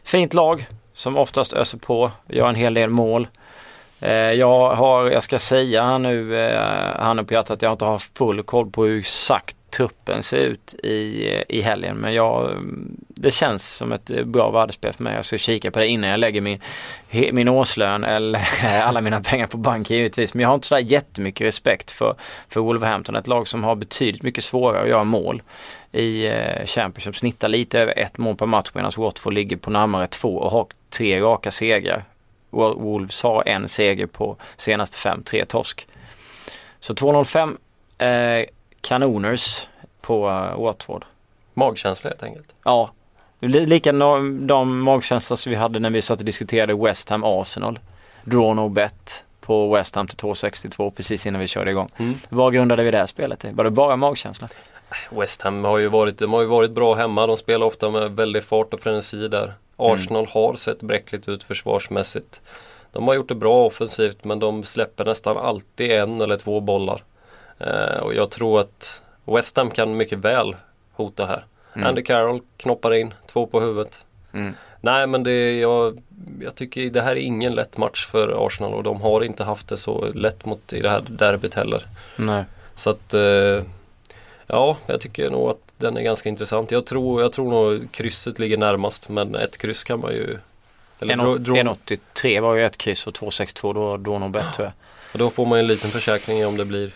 fint 0.04 0.34
lag 0.34 0.68
som 0.94 1.18
oftast 1.18 1.54
öser 1.54 1.78
på, 1.78 2.12
gör 2.28 2.48
en 2.48 2.56
hel 2.56 2.74
del 2.74 2.90
mål. 2.90 3.28
Jag 4.36 4.76
har, 4.76 5.12
jag 5.12 5.24
ska 5.24 5.40
säga 5.40 5.98
nu, 5.98 6.48
handen 7.00 7.26
på 7.26 7.34
hjärtat, 7.34 7.52
att 7.52 7.62
jag 7.62 7.72
inte 7.72 7.86
har 7.86 8.00
full 8.00 8.44
koll 8.44 8.72
på 8.72 8.86
hur 8.86 9.00
exakt 9.00 9.57
truppen 9.70 10.24
ser 10.24 10.38
ut 10.38 10.74
i, 10.74 11.34
i 11.50 11.62
helgen. 11.62 11.98
Men 11.98 12.14
jag, 12.14 12.64
det 13.08 13.32
känns 13.32 13.76
som 13.76 13.92
ett 13.92 14.26
bra 14.26 14.52
värdespel 14.52 14.94
för 14.94 15.04
mig. 15.04 15.16
Jag 15.16 15.26
ska 15.26 15.38
kika 15.38 15.72
på 15.72 15.80
det 15.80 15.88
innan 15.88 16.10
jag 16.10 16.20
lägger 16.20 16.42
min, 16.42 16.60
min 17.12 17.48
årslön 17.48 18.04
eller 18.04 18.48
alla 18.84 19.02
mina 19.02 19.22
pengar 19.22 19.48
på 19.48 19.58
bank 19.58 19.90
givetvis. 19.90 20.34
Men 20.34 20.42
jag 20.42 20.50
har 20.50 20.56
inte 20.56 20.68
sådär 20.68 20.82
jättemycket 20.82 21.48
respekt 21.48 21.92
för, 21.92 22.16
för 22.50 22.62
Wolverhampton. 22.62 23.16
Ett 23.16 23.28
lag 23.28 23.48
som 23.48 23.64
har 23.64 23.76
betydligt 23.76 24.24
mycket 24.24 24.44
svårare 24.44 24.82
att 24.82 24.90
göra 24.90 25.04
mål 25.04 25.42
i 25.92 26.26
eh, 26.26 26.66
Championship. 26.66 27.18
Snittar 27.18 27.48
lite 27.48 27.80
över 27.80 28.00
ett 28.00 28.18
mål 28.18 28.36
per 28.36 28.46
match 28.46 28.70
medan 28.74 28.92
Watford 28.98 29.34
ligger 29.34 29.58
på 29.58 29.70
närmare 29.70 30.08
två 30.08 30.38
och 30.38 30.52
har 30.52 30.68
tre 30.90 31.22
raka 31.22 31.52
segrar. 31.52 32.04
Wolves 32.50 33.24
har 33.24 33.48
en 33.48 33.68
seger 33.68 34.06
på 34.06 34.38
senaste 34.58 34.98
fem, 34.98 35.24
tre 35.24 35.46
torsk. 35.46 35.88
Så 36.80 36.94
2,05 36.94 37.58
eh, 37.98 38.46
kanoners 38.88 39.68
på 40.02 40.30
eh, 40.30 40.62
Watford. 40.62 41.06
magkänsla 41.54 42.10
helt 42.10 42.24
enkelt. 42.24 42.54
Ja, 42.64 42.90
li- 43.40 43.66
lika 43.66 43.92
de 44.42 44.80
magkänslor 44.80 45.38
som 45.38 45.50
vi 45.50 45.56
hade 45.56 45.80
när 45.80 45.90
vi 45.90 46.02
satt 46.02 46.20
och 46.20 46.26
diskuterade 46.26 46.74
West 46.76 47.10
Ham 47.10 47.24
Arsenal. 47.24 47.80
Draw 48.24 48.54
no 48.56 48.70
bet 48.70 49.24
på 49.42 49.70
West 49.76 49.96
Ham 49.96 50.08
till 50.08 50.18
2,62 50.18 50.92
precis 50.92 51.26
innan 51.26 51.42
vi 51.42 51.48
körde 51.48 51.72
igång. 51.72 51.90
Mm. 51.98 52.14
Vad 52.30 52.54
grundade 52.54 52.84
vi 52.84 52.92
det 52.92 52.98
här 52.98 53.06
spelet 53.06 53.46
i? 53.46 53.52
Var 53.52 53.64
det 53.64 53.70
bara 53.72 53.96
magkänsla? 53.96 54.48
West 55.12 55.42
Ham 55.42 55.66
har 55.66 55.78
ju 55.78 55.88
varit, 55.88 56.18
de 56.20 56.34
har 56.34 56.42
ju 56.42 56.48
varit 56.48 56.72
bra 56.72 56.94
hemma. 56.96 57.28
De 57.28 57.38
spelar 57.38 57.66
ofta 57.66 57.90
med 57.90 58.12
väldig 58.12 58.44
fart 58.44 58.74
och 58.74 58.80
frenesi 58.80 59.28
där. 59.28 59.54
Arsenal 59.78 60.28
har 60.28 60.56
sett 60.56 60.80
bräckligt 60.82 61.30
ut 61.30 61.44
försvarsmässigt. 61.44 62.42
De 62.92 63.08
har 63.08 63.16
gjort 63.16 63.28
det 63.30 63.36
bra 63.36 63.66
offensivt 63.66 64.24
men 64.24 64.40
de 64.40 64.64
släpper 64.64 65.06
nästan 65.06 65.38
alltid 65.38 65.92
en 65.92 66.22
eller 66.22 66.38
två 66.38 66.60
bollar. 66.60 67.04
Eh, 67.60 67.98
och 68.00 68.14
jag 68.14 68.30
tror 68.32 68.60
att 68.60 69.02
West 69.26 69.58
Ham 69.58 69.72
kan 69.72 69.98
mycket 69.98 70.20
väl 70.20 70.56
hota 70.94 71.26
här. 71.26 71.46
Mm. 71.76 71.88
Andy 71.88 72.02
Carroll 72.04 72.42
knoppar 72.58 72.94
in, 72.94 73.14
två 73.28 73.46
på 73.48 73.60
huvudet. 73.62 74.06
Mm. 74.34 74.54
Nej 74.82 75.08
men 75.08 75.24
det, 75.24 75.60
jag, 75.60 76.02
jag 76.42 76.56
tycker 76.56 76.90
det 76.90 77.02
här 77.02 77.12
är 77.12 77.16
ingen 77.16 77.56
lätt 77.56 77.78
match 77.78 78.06
för 78.06 78.46
Arsenal 78.48 78.74
och 78.74 78.84
de 78.84 79.02
har 79.02 79.24
inte 79.24 79.44
haft 79.44 79.68
det 79.68 79.78
så 79.78 80.06
lätt 80.14 80.46
mot 80.46 80.74
i 80.74 80.82
det 80.82 80.90
här 80.90 81.04
derbyt 81.10 81.54
heller. 81.54 81.84
Nej. 82.16 82.44
Så 82.76 82.90
att 82.90 83.14
eh, 83.14 83.64
ja, 84.48 84.78
jag 84.88 85.02
tycker 85.02 85.30
nog 85.30 85.50
att 85.50 85.74
den 85.78 85.98
är 85.98 86.02
ganska 86.02 86.30
intressant. 86.30 86.72
Jag 86.72 86.86
tror, 86.86 87.22
jag 87.22 87.32
tror 87.34 87.50
nog 87.52 87.92
krysset 87.92 88.40
ligger 88.40 88.58
närmast 88.58 89.10
men 89.10 89.36
ett 89.36 89.58
kryss 89.58 89.84
kan 89.84 90.00
man 90.00 90.12
ju 90.12 90.38
eller 91.00 91.16
dra- 91.16 91.38
dra- 91.38 91.54
1,83 91.56 92.42
var 92.42 92.56
ju 92.56 92.66
ett 92.66 92.78
kryss 92.78 93.08
och 93.08 93.14
2,62 93.14 93.74
då, 93.74 93.98
då 93.98 94.20
nog 94.20 94.32
bättre. 94.32 94.74
och 95.12 95.20
då 95.20 95.30
får 95.30 95.46
man 95.46 95.60
en 95.60 95.68
liten 95.68 95.90
försäkring 95.90 96.46
om 96.46 96.58
det 96.58 96.66
blir 96.66 96.92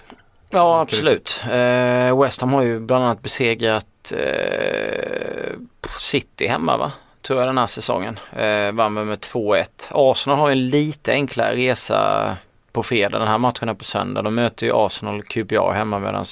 Ja 0.52 0.82
absolut. 0.82 1.44
Eh, 1.52 2.22
West 2.22 2.42
Ham 2.42 2.54
har 2.54 2.62
ju 2.62 2.80
bland 2.80 3.04
annat 3.04 3.22
besegrat 3.22 4.14
eh, 4.18 5.54
City 6.00 6.48
hemma 6.48 6.78
va? 6.78 6.92
Tror 7.22 7.40
jag 7.40 7.50
den 7.50 7.58
här 7.58 7.68
säsongen. 7.68 8.20
Eh, 8.36 8.72
vann 8.72 8.94
med, 8.94 9.08
med 9.08 9.20
2-1. 9.20 9.66
Arsenal 9.92 10.40
har 10.40 10.50
ju 10.50 10.52
en 10.52 10.70
lite 10.70 11.12
enklare 11.12 11.56
resa 11.56 12.38
på 12.72 12.84
fredag. 12.84 13.20
Den 13.20 13.28
här 13.28 13.38
matchen 13.38 13.70
är 13.70 13.74
på 13.74 13.84
söndag. 13.84 14.22
De 14.22 14.36
möter 14.36 14.66
ju 14.66 14.74
Arsenal 14.76 15.24
QPR 15.24 15.72
hemma 15.72 16.00
medan 16.00 16.26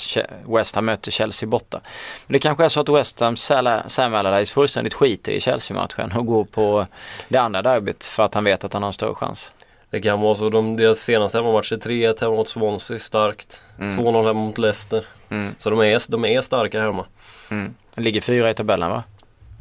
West 0.48 0.76
Ham 0.76 0.86
möter 0.86 1.12
Chelsea 1.12 1.50
borta. 1.50 1.82
Men 2.28 2.34
det 2.34 2.40
kanske 2.40 2.66
är 2.66 2.70
så 2.70 2.80
att 2.80 2.90
West 2.90 3.20
Ham 3.20 3.36
Sam 3.36 4.14
Allardyce 4.14 4.54
fullständigt 4.54 4.94
skiter 4.94 5.32
i 5.32 5.42
Chelsea-matchen 5.42 6.12
och 6.16 6.26
går 6.26 6.44
på 6.44 6.86
det 7.28 7.38
andra 7.38 7.62
derbyt 7.62 8.06
för 8.06 8.24
att 8.24 8.34
han 8.34 8.44
vet 8.44 8.64
att 8.64 8.74
han 8.74 8.84
har 8.84 8.88
en 8.88 8.94
större 8.94 9.16
chans. 9.16 9.52
Det 9.92 10.02
kan 10.02 10.22
vara 10.22 10.36
så. 10.36 10.50
De, 10.50 10.78
deras 10.78 11.00
senaste 11.00 11.38
hemmamatcher 11.38 11.76
3-1 11.76 12.22
hemma 12.22 12.36
mot 12.36 12.48
Swansea, 12.48 13.00
starkt. 13.00 13.62
Mm. 13.80 14.00
2-0 14.00 14.28
hemma 14.28 14.34
mot 14.34 14.58
Leicester. 14.58 15.06
Mm. 15.30 15.56
Så 15.60 15.70
de 15.70 15.80
är, 15.80 16.12
de 16.12 16.26
är 16.26 16.42
starka 16.42 16.82
hemma. 16.82 17.06
Mm. 17.52 17.74
Det 17.96 18.02
ligger 18.02 18.22
fyra 18.22 18.50
i 18.50 18.54
tabellen 18.54 18.90
va? 18.90 19.04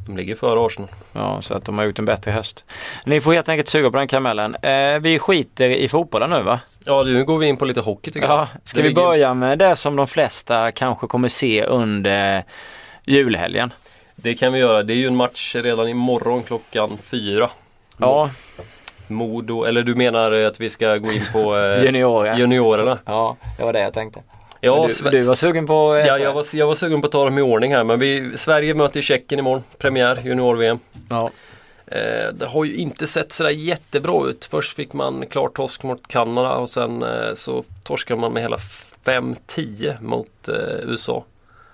De 0.07 0.17
ligger 0.17 0.35
före 0.35 0.65
Arsenal. 0.65 0.89
Ja, 1.13 1.41
så 1.41 1.53
att 1.53 1.65
de 1.65 1.77
har 1.77 1.85
gjort 1.85 1.99
en 1.99 2.05
bättre 2.05 2.31
höst. 2.31 2.65
Ni 3.05 3.21
får 3.21 3.33
helt 3.33 3.49
enkelt 3.49 3.67
suga 3.67 3.91
på 3.91 3.97
den 3.97 4.07
karamellen. 4.07 4.55
Eh, 4.55 4.99
vi 4.99 5.19
skiter 5.19 5.69
i 5.69 5.87
fotbollen 5.87 6.29
nu 6.29 6.41
va? 6.41 6.59
Ja, 6.83 7.03
nu 7.03 7.23
går 7.25 7.37
vi 7.37 7.47
in 7.47 7.57
på 7.57 7.65
lite 7.65 7.81
hockey 7.81 8.11
tycker 8.11 8.27
Ja, 8.27 8.37
jag. 8.53 8.61
ska 8.69 8.77
Det 8.77 8.81
vi 8.83 8.89
ligger- 8.89 9.01
börja 9.01 9.33
med 9.33 9.59
det 9.59 9.75
som 9.75 9.95
de 9.95 10.07
flesta 10.07 10.71
kanske 10.71 11.07
kommer 11.07 11.27
se 11.27 11.63
under 11.63 12.43
julhelgen? 13.05 13.73
Det 14.15 14.33
kan 14.35 14.53
vi 14.53 14.59
göra. 14.59 14.83
Det 14.83 14.93
är 14.93 14.97
ju 14.97 15.07
en 15.07 15.15
match 15.15 15.55
redan 15.55 15.87
imorgon 15.87 16.43
klockan 16.43 16.97
fyra. 17.03 17.49
Ja, 17.97 18.29
Modo, 19.09 19.63
eller 19.63 19.83
du 19.83 19.95
menar 19.95 20.31
att 20.31 20.59
vi 20.59 20.69
ska 20.69 20.97
gå 20.97 21.11
in 21.11 21.23
på 21.33 21.57
eh, 21.57 21.83
juniorer. 21.85 22.37
juniorerna? 22.37 22.99
Ja, 23.05 23.37
det 23.57 23.63
var 23.63 23.73
det 23.73 23.79
jag 23.79 23.93
tänkte. 23.93 24.21
Ja, 24.61 24.87
du, 25.03 25.09
du 25.09 25.21
var 25.21 25.35
sugen 25.35 25.67
på 25.67 25.95
eh, 25.95 26.07
ja 26.07 26.17
jag, 26.17 26.33
var, 26.33 26.45
jag 26.53 26.67
var 26.67 26.75
sugen 26.75 27.01
på 27.01 27.05
att 27.05 27.11
ta 27.11 27.25
dem 27.25 27.37
i 27.37 27.41
ordning 27.41 27.73
här 27.73 27.83
men 27.83 27.99
vi, 27.99 28.37
Sverige 28.37 28.73
möter 28.73 29.01
Tjeckien 29.01 29.39
imorgon. 29.39 29.63
Premiär, 29.77 30.21
junior-VM. 30.23 30.79
Ja. 31.09 31.31
Eh, 31.91 32.33
det 32.33 32.45
har 32.45 32.65
ju 32.65 32.75
inte 32.75 33.07
sett 33.07 33.31
sådär 33.31 33.49
jättebra 33.49 34.27
ut. 34.27 34.45
Först 34.45 34.75
fick 34.75 34.93
man 34.93 35.25
klar 35.25 35.47
torsk 35.47 35.83
mot 35.83 36.07
Kanada 36.07 36.51
och 36.51 36.69
sen 36.69 37.03
eh, 37.03 37.33
så 37.33 37.63
torskade 37.83 38.21
man 38.21 38.33
med 38.33 38.43
hela 38.43 38.57
5-10 39.05 40.01
mot 40.01 40.47
eh, 40.47 40.55
USA. 40.83 41.23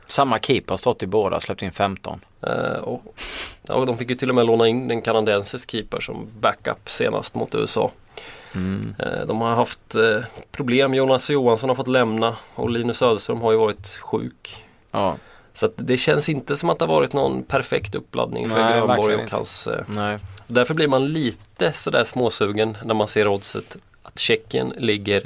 Samma 0.05 0.39
keeper 0.39 0.69
har 0.69 0.77
stått 0.77 1.03
i 1.03 1.07
båda 1.07 1.35
och 1.35 1.43
släppt 1.43 1.61
in 1.61 1.71
15. 1.71 2.19
Eh, 2.45 2.79
och, 2.79 3.03
ja, 3.67 3.85
de 3.85 3.97
fick 3.97 4.09
ju 4.09 4.15
till 4.15 4.29
och 4.29 4.35
med 4.35 4.45
låna 4.45 4.67
in 4.67 4.91
en 4.91 5.01
kanadensisk 5.01 5.71
keeper 5.71 5.99
som 5.99 6.27
backup 6.39 6.89
senast 6.89 7.35
mot 7.35 7.55
USA. 7.55 7.91
Mm. 8.55 8.95
Eh, 8.99 9.25
de 9.27 9.41
har 9.41 9.55
haft 9.55 9.95
eh, 9.95 10.21
problem. 10.51 10.93
Jonas 10.93 11.29
Johansson 11.29 11.69
har 11.69 11.75
fått 11.75 11.87
lämna 11.87 12.35
och 12.55 12.69
Linus 12.69 12.97
Söderström 12.97 13.41
har 13.41 13.51
ju 13.51 13.57
varit 13.57 13.87
sjuk. 13.87 14.65
Ja, 14.91 15.15
Så 15.53 15.69
det 15.75 15.97
känns 15.97 16.29
inte 16.29 16.57
som 16.57 16.69
att 16.69 16.79
det 16.79 16.85
har 16.85 16.93
varit 16.93 17.13
någon 17.13 17.43
perfekt 17.43 17.95
uppladdning 17.95 18.49
för 18.49 18.63
Nej, 18.63 18.73
Grönborg 18.73 19.15
och 19.15 19.31
hans 19.31 19.67
nej. 19.87 20.19
Därför 20.47 20.73
blir 20.73 20.87
man 20.87 21.07
lite 21.07 21.73
sådär 21.73 22.03
småsugen 22.03 22.77
när 22.83 22.93
man 22.93 23.07
ser 23.07 23.27
oddset 23.27 23.77
att 24.03 24.19
Tjeckien 24.19 24.73
ligger 24.77 25.23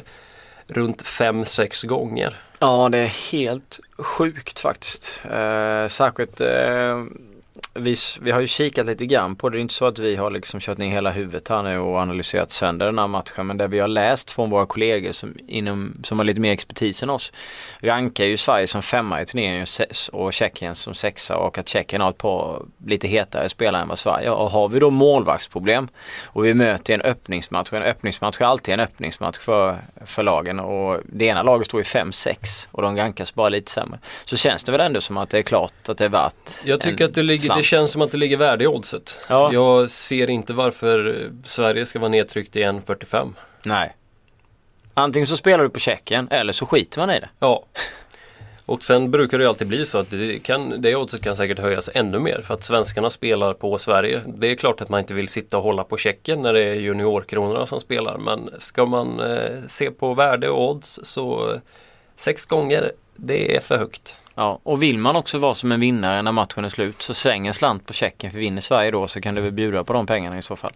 runt 0.68 1.04
5-6 1.04 1.88
gånger. 1.88 2.36
Ja, 2.60 2.90
det 2.90 2.98
är 2.98 3.32
helt 3.32 3.80
sjukt 3.98 4.60
faktiskt. 4.60 5.22
Eh, 5.24 5.88
särskilt 5.88 6.42
eh, 6.42 7.04
vi, 7.80 7.96
vi 8.22 8.32
har 8.32 8.40
ju 8.40 8.48
kikat 8.48 8.86
lite 8.86 9.06
grann 9.06 9.36
på 9.36 9.50
det. 9.50 9.58
Det 9.58 9.60
är 9.60 9.62
inte 9.62 9.74
så 9.74 9.86
att 9.86 10.00
vi 10.00 10.16
har 10.16 10.32
liksom 10.32 10.60
kört 10.60 10.78
ner 10.78 10.90
hela 10.90 11.12
huvudet 11.12 11.48
här 11.48 11.64
nu 11.64 11.78
och 11.78 12.00
analyserat 12.00 12.52
sönder 12.52 12.86
den 12.86 13.00
här 13.00 13.08
matchen. 13.08 13.48
Men 13.48 13.58
det 13.58 13.68
vi 13.68 13.80
har 13.80 13.88
läst 13.88 14.32
från 14.32 14.50
våra 14.50 14.66
kollegor 14.66 15.12
som, 15.12 15.36
inom, 15.48 15.98
som 16.04 16.20
har 16.20 16.26
lite 16.26 16.40
mer 16.40 16.52
expertis 16.52 17.04
än 17.04 17.10
oss 17.10 17.32
rankar 17.80 18.26
ju 18.26 18.38
Sverige 18.38 18.68
som 18.68 18.82
femma 18.82 19.22
i 19.22 19.26
turneringen 19.26 19.66
och 20.12 20.34
Tjeckien 20.34 20.76
som 20.76 20.94
sexa 20.94 21.38
och 21.38 21.58
att 21.58 21.70
Tjeckien 21.70 22.02
har 22.02 22.10
ett 22.10 22.18
par 22.18 22.66
lite 22.86 23.08
hetare 23.08 23.50
spelare 23.50 23.82
än 23.82 23.88
vad 23.88 24.00
Sverige 24.00 24.30
har. 24.30 24.36
Och 24.36 24.52
har 24.52 24.70
vi 24.70 24.80
då 24.80 24.90
målvaktsproblem 24.90 25.88
och 26.26 26.46
vi 26.46 26.54
möter 26.54 26.94
en 26.94 27.02
öppningsmatch. 27.02 27.74
En 27.74 27.84
öppningsmatch 27.84 28.42
är 28.42 28.46
alltid 28.46 28.74
en 28.74 28.80
öppningsmatch 28.80 29.40
för, 29.40 29.78
för 30.06 30.24
lagen 30.24 30.60
och 30.60 31.00
det 31.06 31.26
ena 31.26 31.44
laget 31.44 31.68
står 31.68 31.82
i 31.82 31.84
5-6 31.84 32.68
och 32.72 32.82
de 32.82 32.98
rankas 32.98 33.36
bara 33.36 33.50
lite 33.50 33.72
sämre. 33.72 34.00
Så 34.26 34.38
känns 34.38 34.64
det 34.64 34.72
väl 34.72 34.82
ändå 34.82 35.02
som 35.02 35.18
att 35.18 35.30
det 35.30 35.38
är 35.38 35.42
klart 35.42 35.90
att 35.90 35.98
det 35.98 36.06
är 36.06 36.10
värt 36.10 36.66
Jag 36.66 36.82
tycker 36.82 37.06
att 37.06 37.14
det, 37.14 37.24
ligger, 37.24 37.56
det 37.56 37.64
känns 37.70 37.92
som 37.92 38.02
att 38.02 38.12
det 38.12 38.18
ligger 38.18 38.38
värde 38.38 38.64
i 38.64 38.68
oddset. 38.68 39.26
Ja. 39.30 39.54
Jag 39.54 39.90
ser 39.90 40.30
inte 40.30 40.54
varför 40.54 41.30
Sverige 41.44 41.86
ska 41.86 42.00
vara 42.00 42.10
nedtryckt 42.10 42.56
i 42.56 42.64
1,45. 42.64 43.34
Nej. 43.66 43.96
Antingen 44.94 45.28
så 45.28 45.38
spelar 45.38 45.64
du 45.64 45.70
på 45.70 45.80
Tjeckien 45.80 46.28
eller 46.32 46.54
så 46.54 46.66
skiter 46.66 47.00
man 47.00 47.10
i 47.10 47.20
det. 47.20 47.30
Ja. 47.40 47.66
Och 48.66 48.84
sen 48.84 49.12
brukar 49.12 49.38
det 49.38 49.44
ju 49.44 49.48
alltid 49.48 49.68
bli 49.68 49.86
så 49.86 49.98
att 49.98 50.10
det, 50.10 50.40
kan, 50.40 50.82
det 50.82 50.96
oddset 50.96 51.22
kan 51.22 51.38
säkert 51.38 51.60
höjas 51.60 51.90
ännu 51.94 52.20
mer 52.20 52.42
för 52.42 52.54
att 52.54 52.64
svenskarna 52.64 53.10
spelar 53.10 53.54
på 53.54 53.78
Sverige. 53.78 54.22
Det 54.28 54.48
är 54.48 54.56
klart 54.56 54.82
att 54.82 54.90
man 54.90 55.00
inte 55.00 55.14
vill 55.14 55.30
sitta 55.30 55.58
och 55.58 55.64
hålla 55.64 55.84
på 55.84 55.98
Tjeckien 55.98 56.42
när 56.42 56.54
det 56.54 56.64
är 56.64 56.74
juniorkronorna 56.74 57.66
som 57.66 57.80
spelar 57.80 58.18
men 58.18 58.50
ska 58.60 58.86
man 58.86 59.20
eh, 59.20 59.68
se 59.68 59.92
på 59.92 60.14
värde 60.14 60.50
och 60.50 60.70
odds 60.70 61.00
så 61.04 61.52
eh, 61.52 61.60
sex 62.18 62.46
gånger 62.46 62.92
det 63.16 63.56
är 63.56 63.60
för 63.60 63.78
högt. 63.78 64.18
Ja, 64.40 64.60
och 64.64 64.84
vill 64.84 64.98
man 64.98 65.16
också 65.16 65.38
vara 65.38 65.54
som 65.54 65.72
en 65.72 65.80
vinnare 65.80 66.22
när 66.22 66.32
matchen 66.32 66.66
är 66.66 66.70
slut 66.70 67.02
så 67.02 67.14
släng 67.14 67.48
en 67.48 67.54
slant 67.54 67.86
på 67.86 67.94
Tjeckien 67.94 68.32
för 68.32 68.40
vinner 68.40 68.62
Sverige 68.62 68.92
då 68.92 69.08
så 69.08 69.22
kan 69.22 69.36
du 69.36 69.42
väl 69.42 69.52
bjuda 69.52 69.84
på 69.84 69.94
de 69.94 70.06
pengarna 70.06 70.38
i 70.38 70.42
så 70.42 70.56
fall. 70.56 70.72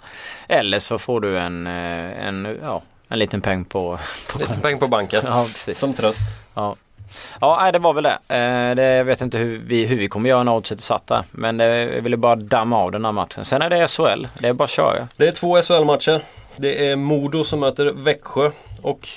Eller 0.48 0.80
så 0.80 0.98
får 0.98 1.22
du 1.22 1.40
en, 1.40 1.68
eh, 1.68 2.28
en, 2.28 2.58
ja, 2.62 2.82
en 3.08 3.20
liten 3.20 3.42
peng 3.42 3.66
på... 3.66 4.00
på 4.32 4.40
Lite 4.40 4.60
peng 4.62 4.80
på 4.80 4.88
banken. 4.88 5.22
Ja, 5.26 5.46
precis. 5.54 5.80
Som 5.80 5.94
tröst. 5.94 6.20
Ja. 6.54 6.76
Ja, 7.42 7.72
det 7.72 7.80
var 7.80 7.94
väl 7.94 8.04
det. 8.04 8.18
Eh, 8.28 8.76
det 8.76 8.84
jag 8.84 9.06
vet 9.06 9.22
inte 9.22 9.38
hur 9.38 9.58
vi, 9.58 9.86
hur 9.86 9.96
vi 9.96 10.08
kommer 10.08 10.30
göra 10.30 10.44
när 10.44 10.54
oddset 10.54 10.90
är 10.92 11.00
där. 11.06 11.24
Men 11.32 11.60
jag 11.60 12.02
ville 12.02 12.18
bara 12.18 12.36
damma 12.36 12.78
av 12.78 12.92
den 12.92 13.06
här 13.06 13.12
matchen. 13.12 13.46
Sen 13.46 13.62
är 13.62 13.70
det 13.70 13.88
SHL. 13.88 14.28
Det 14.40 14.48
är 14.48 14.54
bara 14.54 14.64
att 14.64 14.70
köra. 14.70 15.08
Det 15.18 15.28
är 15.28 15.32
två 15.32 15.62
SHL-matcher. 15.62 16.22
Det 16.58 16.88
är 16.88 16.96
Modo 16.96 17.44
som 17.44 17.60
möter 17.60 17.86
Växjö. 17.86 18.52
Och 18.82 19.10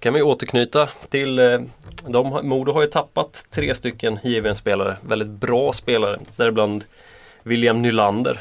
kan 0.00 0.14
vi 0.14 0.22
återknyta 0.22 0.88
till 1.08 1.38
eh, 1.38 1.60
de, 2.06 2.48
Modo 2.48 2.72
har 2.72 2.80
ju 2.80 2.86
tappat 2.86 3.46
tre 3.50 3.74
stycken 3.74 4.18
JVM-spelare. 4.22 4.96
Väldigt 5.00 5.28
bra 5.28 5.72
spelare. 5.72 6.18
Däribland 6.36 6.84
William 7.42 7.82
Nylander. 7.82 8.40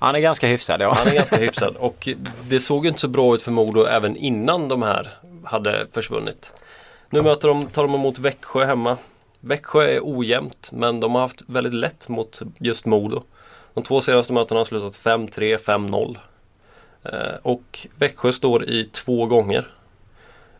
Han 0.00 0.14
är 0.14 0.20
ganska 0.20 0.46
hyfsad 0.46 0.80
ja. 0.80 0.94
Han 0.96 1.08
är 1.08 1.14
ganska 1.14 1.36
hyfsad. 1.46 1.76
Och 1.76 2.08
det 2.48 2.60
såg 2.60 2.86
inte 2.86 3.00
så 3.00 3.08
bra 3.08 3.34
ut 3.34 3.42
för 3.42 3.50
Modo 3.50 3.84
även 3.84 4.16
innan 4.16 4.68
de 4.68 4.82
här 4.82 5.08
hade 5.44 5.86
försvunnit. 5.92 6.52
Nu 7.10 7.22
möter 7.22 7.48
de, 7.48 7.66
tar 7.66 7.82
de 7.82 7.94
emot 7.94 8.18
Växjö 8.18 8.64
hemma. 8.64 8.96
Växjö 9.40 9.82
är 9.82 10.00
ojämnt 10.02 10.68
men 10.72 11.00
de 11.00 11.14
har 11.14 11.20
haft 11.20 11.42
väldigt 11.46 11.74
lätt 11.74 12.08
mot 12.08 12.40
just 12.58 12.86
Modo. 12.86 13.22
De 13.74 13.82
två 13.84 14.00
senaste 14.00 14.32
mötena 14.32 14.60
har 14.60 14.64
slutat 14.64 14.92
5-3, 14.92 15.56
5-0. 15.56 16.16
Eh, 17.02 17.36
och 17.42 17.86
Växjö 17.96 18.32
står 18.32 18.64
i 18.64 18.84
två 18.84 19.26
gånger. 19.26 19.66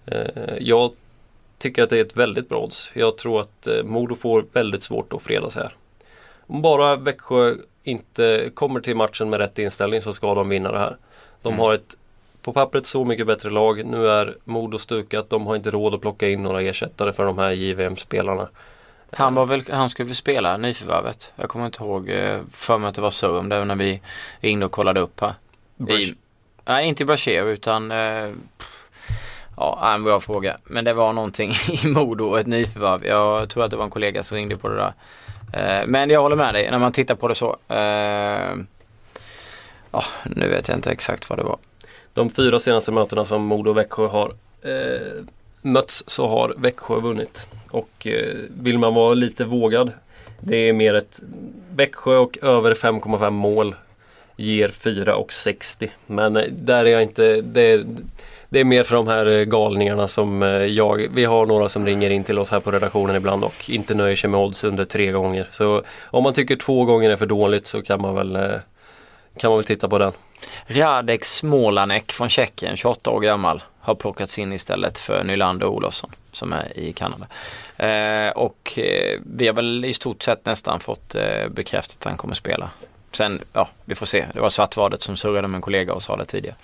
Eh, 0.06 0.54
jag 0.60 0.92
tycker 1.58 1.82
att 1.82 1.90
det 1.90 1.98
är 1.98 2.04
ett 2.04 2.16
väldigt 2.16 2.48
bra 2.48 2.58
odds. 2.58 2.90
Jag 2.94 3.16
tror 3.16 3.40
att 3.40 3.66
eh, 3.66 3.82
Modo 3.84 4.14
får 4.16 4.44
väldigt 4.52 4.82
svårt 4.82 5.12
att 5.12 5.22
fredas 5.22 5.54
här. 5.56 5.76
Om 6.46 6.62
bara 6.62 6.96
Växjö 6.96 7.54
inte 7.82 8.50
kommer 8.54 8.80
till 8.80 8.96
matchen 8.96 9.30
med 9.30 9.38
rätt 9.40 9.58
inställning 9.58 10.02
så 10.02 10.12
ska 10.12 10.34
de 10.34 10.48
vinna 10.48 10.72
det 10.72 10.78
här. 10.78 10.96
De 11.42 11.48
Mm. 11.48 11.60
har 11.60 11.74
ett 11.74 11.96
på 12.42 12.52
pappret 12.52 12.86
så 12.86 13.04
mycket 13.04 13.26
bättre 13.26 13.50
lag. 13.50 13.84
Nu 13.86 14.08
är 14.08 14.36
Modo 14.44 14.78
stukat. 14.78 15.30
De 15.30 15.46
har 15.46 15.56
inte 15.56 15.70
råd 15.70 15.94
att 15.94 16.00
plocka 16.00 16.28
in 16.28 16.42
några 16.42 16.62
ersättare 16.62 17.12
för 17.12 17.24
de 17.24 17.38
här 17.38 17.50
JVM-spelarna. 17.50 18.48
Han 19.10 19.34
var 19.34 19.46
väl, 19.46 19.62
han 19.70 19.90
skulle 19.90 20.06
väl 20.06 20.14
spela 20.14 20.56
nyförvärvet. 20.56 21.32
Jag 21.36 21.48
kommer 21.48 21.66
inte 21.66 21.84
ihåg, 21.84 22.10
eh, 22.10 22.40
för 22.52 22.78
mig 22.78 22.88
att 22.88 22.94
det 22.94 23.00
var 23.00 23.10
så 23.10 23.38
om 23.38 23.48
det 23.48 23.64
när 23.64 23.74
vi 23.74 24.00
ringde 24.40 24.66
och 24.66 24.72
kollade 24.72 25.00
upp 25.00 25.20
här. 25.20 25.34
I, 25.88 26.14
nej, 26.64 26.86
inte 26.88 27.04
Brashev 27.04 27.48
utan 27.48 27.90
eh, 27.90 28.28
Ja, 29.56 29.94
en 29.94 30.04
bra 30.04 30.20
fråga. 30.20 30.56
Men 30.64 30.84
det 30.84 30.92
var 30.92 31.12
någonting 31.12 31.50
i 31.84 31.86
Modo, 31.88 32.24
och 32.24 32.38
ett 32.38 32.46
nyförvärv. 32.46 33.06
Jag 33.06 33.48
tror 33.50 33.64
att 33.64 33.70
det 33.70 33.76
var 33.76 33.84
en 33.84 33.90
kollega 33.90 34.22
som 34.22 34.36
ringde 34.36 34.56
på 34.56 34.68
det 34.68 34.76
där. 34.76 34.92
Eh, 35.52 35.86
men 35.86 36.10
jag 36.10 36.22
håller 36.22 36.36
med 36.36 36.54
dig 36.54 36.70
när 36.70 36.78
man 36.78 36.92
tittar 36.92 37.14
på 37.14 37.28
det 37.28 37.34
så. 37.34 37.56
Eh, 37.68 38.56
ja, 39.90 40.04
nu 40.24 40.48
vet 40.48 40.68
jag 40.68 40.76
inte 40.76 40.90
exakt 40.90 41.30
vad 41.30 41.38
det 41.38 41.44
var. 41.44 41.58
De 42.12 42.30
fyra 42.30 42.58
senaste 42.58 42.92
mötena 42.92 43.24
som 43.24 43.42
Modo 43.42 43.70
och 43.70 43.76
Växjö 43.76 44.06
har 44.06 44.32
eh, 44.62 45.24
mötts 45.62 46.04
så 46.06 46.28
har 46.28 46.54
Växjö 46.56 47.00
vunnit. 47.00 47.46
Och 47.70 48.06
eh, 48.06 48.36
vill 48.60 48.78
man 48.78 48.94
vara 48.94 49.14
lite 49.14 49.44
vågad 49.44 49.92
Det 50.40 50.56
är 50.56 50.72
mer 50.72 50.94
ett 50.94 51.20
Växjö 51.74 52.16
och 52.16 52.38
över 52.42 52.74
5,5 52.74 53.30
mål 53.30 53.74
ger 54.36 54.68
4,60. 54.68 55.88
Men 56.06 56.36
eh, 56.36 56.44
där 56.50 56.84
är 56.84 56.90
jag 56.90 57.02
inte, 57.02 57.40
det, 57.40 57.60
är 57.60 57.84
det 58.54 58.60
är 58.60 58.64
mer 58.64 58.82
för 58.82 58.96
de 58.96 59.08
här 59.08 59.26
eh, 59.26 59.44
galningarna 59.44 60.08
som 60.08 60.42
eh, 60.42 60.48
jag, 60.48 61.06
vi 61.14 61.24
har 61.24 61.46
några 61.46 61.68
som 61.68 61.86
ringer 61.86 62.10
in 62.10 62.24
till 62.24 62.38
oss 62.38 62.50
här 62.50 62.60
på 62.60 62.70
redaktionen 62.70 63.16
ibland 63.16 63.44
och 63.44 63.70
inte 63.70 63.94
nöjer 63.94 64.16
sig 64.16 64.30
med 64.30 64.40
odds 64.40 64.64
under 64.64 64.84
tre 64.84 65.12
gånger. 65.12 65.48
Så 65.52 65.82
om 66.04 66.22
man 66.22 66.34
tycker 66.34 66.56
två 66.56 66.84
gånger 66.84 67.10
är 67.10 67.16
för 67.16 67.26
dåligt 67.26 67.66
så 67.66 67.82
kan 67.82 68.00
man 68.00 68.14
väl, 68.14 68.36
eh, 68.36 68.60
kan 69.38 69.50
man 69.50 69.58
väl 69.58 69.64
titta 69.64 69.88
på 69.88 69.98
den. 69.98 70.12
Radek 70.66 71.24
Smolanek 71.24 72.12
från 72.12 72.28
Tjeckien, 72.28 72.76
28 72.76 73.10
år 73.10 73.20
gammal, 73.20 73.62
har 73.80 73.94
plockats 73.94 74.38
in 74.38 74.52
istället 74.52 74.98
för 74.98 75.24
Nylander 75.24 75.66
Olofsson 75.66 76.10
som 76.32 76.52
är 76.52 76.78
i 76.78 76.92
Kanada. 76.92 77.26
Eh, 77.76 78.30
och 78.30 78.78
eh, 78.78 79.20
vi 79.26 79.46
har 79.46 79.54
väl 79.54 79.84
i 79.84 79.94
stort 79.94 80.22
sett 80.22 80.46
nästan 80.46 80.80
fått 80.80 81.14
eh, 81.14 81.48
bekräftat 81.48 81.96
att 81.98 82.04
han 82.04 82.16
kommer 82.16 82.34
spela. 82.34 82.70
Sen, 83.14 83.40
ja, 83.52 83.68
vi 83.84 83.94
får 83.94 84.06
se. 84.06 84.26
Det 84.34 84.40
var 84.40 84.50
Svartvadet 84.50 85.02
som 85.02 85.16
surrade 85.16 85.48
med 85.48 85.58
en 85.58 85.62
kollega 85.62 85.92
och 85.92 86.02
sa 86.02 86.16
det 86.16 86.24
tidigare. 86.24 86.56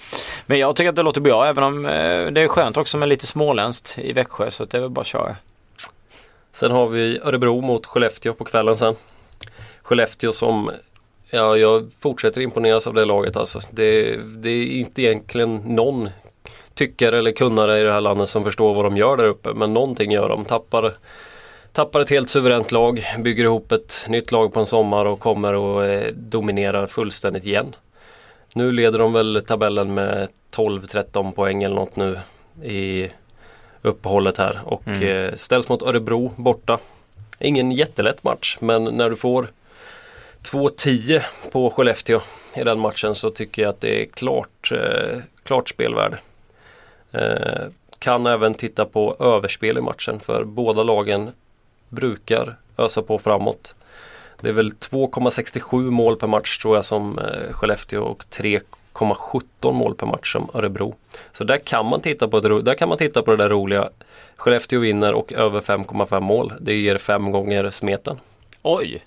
Men 0.47 0.59
jag 0.59 0.77
tycker 0.77 0.89
att 0.89 0.97
det 0.97 1.03
låter 1.03 1.21
bra 1.21 1.47
även 1.47 1.65
om 1.65 1.87
eh, 1.87 2.27
det 2.27 2.41
är 2.41 2.49
skönt 2.49 2.77
också 2.77 2.99
med 2.99 3.09
lite 3.09 3.27
småländskt 3.27 3.99
i 3.99 4.13
Växjö 4.13 4.51
så 4.51 4.65
det 4.65 4.77
är 4.77 4.83
väl 4.83 4.91
bara 4.91 5.01
att 5.01 5.07
köra. 5.07 5.37
Sen 6.53 6.71
har 6.71 6.89
vi 6.89 7.21
Örebro 7.25 7.61
mot 7.61 7.87
Skellefteå 7.87 8.35
på 8.35 8.45
kvällen 8.45 8.77
sen. 8.77 8.95
Skellefteå 9.83 10.33
som 10.33 10.71
Ja, 11.33 11.57
jag 11.57 11.91
fortsätter 12.01 12.41
imponeras 12.41 12.87
av 12.87 12.95
det 12.95 13.05
laget 13.05 13.37
alltså. 13.37 13.61
Det, 13.71 14.17
det 14.17 14.51
är 14.51 14.67
inte 14.67 15.03
egentligen 15.03 15.57
någon 15.57 16.09
tyckare 16.75 17.19
eller 17.19 17.33
kunnare 17.33 17.81
i 17.81 17.83
det 17.83 17.93
här 17.93 18.01
landet 18.01 18.29
som 18.29 18.45
förstår 18.45 18.75
vad 18.75 18.85
de 18.85 18.97
gör 18.97 19.17
där 19.17 19.25
uppe. 19.25 19.55
Men 19.55 19.75
någonting 19.75 20.13
gör 20.13 20.29
de. 20.29 20.45
Tappar, 20.45 20.95
tappar 21.73 22.01
ett 22.01 22.11
helt 22.11 22.31
suveränt 22.31 22.73
lag, 22.73 23.05
bygger 23.19 23.45
ihop 23.45 23.73
ett 23.73 24.07
nytt 24.09 24.33
lag 24.33 24.53
på 24.53 24.61
en 24.61 24.67
sommar 24.67 25.05
och 25.05 25.21
kommer 25.21 25.53
och 25.55 25.85
eh, 25.85 26.13
dominerar 26.13 26.87
fullständigt 26.87 27.47
igen. 27.47 27.77
Nu 28.55 28.73
leder 28.73 28.99
de 28.99 29.13
väl 29.13 29.43
tabellen 29.47 29.95
med 29.95 30.29
12-13 30.55 31.33
poäng 31.33 31.63
eller 31.63 31.75
något 31.75 31.97
nu 31.97 32.19
i 32.63 33.11
uppehållet 33.83 34.39
här 34.39 34.61
och 34.65 34.89
mm. 34.89 35.03
eh, 35.03 35.37
ställs 35.37 35.69
mot 35.69 35.83
Örebro 35.83 36.33
borta. 36.37 36.79
Ingen 37.39 37.73
jättelätt 37.73 38.25
match 38.25 38.57
men 38.61 38.85
när 38.85 39.11
du 39.11 39.17
får 39.17 39.49
2-10 40.43 41.23
på 41.53 41.71
Skellefteå 41.71 42.21
i 42.57 42.65
den 42.65 42.79
matchen 42.79 43.15
så 43.15 43.31
tycker 43.31 43.63
jag 43.63 43.69
att 43.69 43.81
det 43.81 44.03
är 44.03 44.07
klart, 44.07 44.73
eh, 44.73 45.19
klart 45.43 45.69
spelvärde. 45.69 46.19
Eh, 47.13 47.67
kan 47.99 48.27
även 48.27 48.55
titta 48.55 48.85
på 48.85 49.17
överspel 49.21 49.79
i 49.79 49.81
matchen 49.81 50.21
för 50.21 50.45
båda 50.45 50.83
lagen 50.83 51.31
brukar 51.91 52.57
ösa 52.79 53.03
på 53.03 53.19
framåt. 53.19 53.75
Det 54.41 54.49
är 54.49 54.53
väl 54.53 54.73
2,67 54.73 55.91
mål 55.91 56.17
per 56.17 56.27
match 56.27 56.59
tror 56.59 56.77
jag 56.77 56.85
som 56.85 57.19
eh, 57.19 57.53
Skellefteå 57.53 58.03
och 58.03 58.25
3,17 58.31 59.73
mål 59.73 59.95
per 59.95 60.07
match 60.07 60.33
som 60.33 60.51
Örebro. 60.55 60.95
Så 61.33 61.45
där 61.45 61.59
kan 61.59 61.87
man 61.87 62.01
titta 62.01 62.29
på, 62.29 62.39
ett, 62.39 62.65
där 62.65 62.75
kan 62.75 62.89
man 62.89 62.99
titta 62.99 63.23
på 63.23 63.31
det 63.31 63.37
där 63.37 63.49
roliga. 63.49 63.89
Skellefteå 64.37 64.81
vinner 64.81 65.13
och 65.13 65.33
över 65.33 65.61
5,5 65.61 66.21
mål. 66.21 66.53
Det 66.61 66.75
ger 66.75 66.99
fem 66.99 67.31
gånger 67.31 67.71
smeten. 67.71 68.21
Oj! 68.63 69.05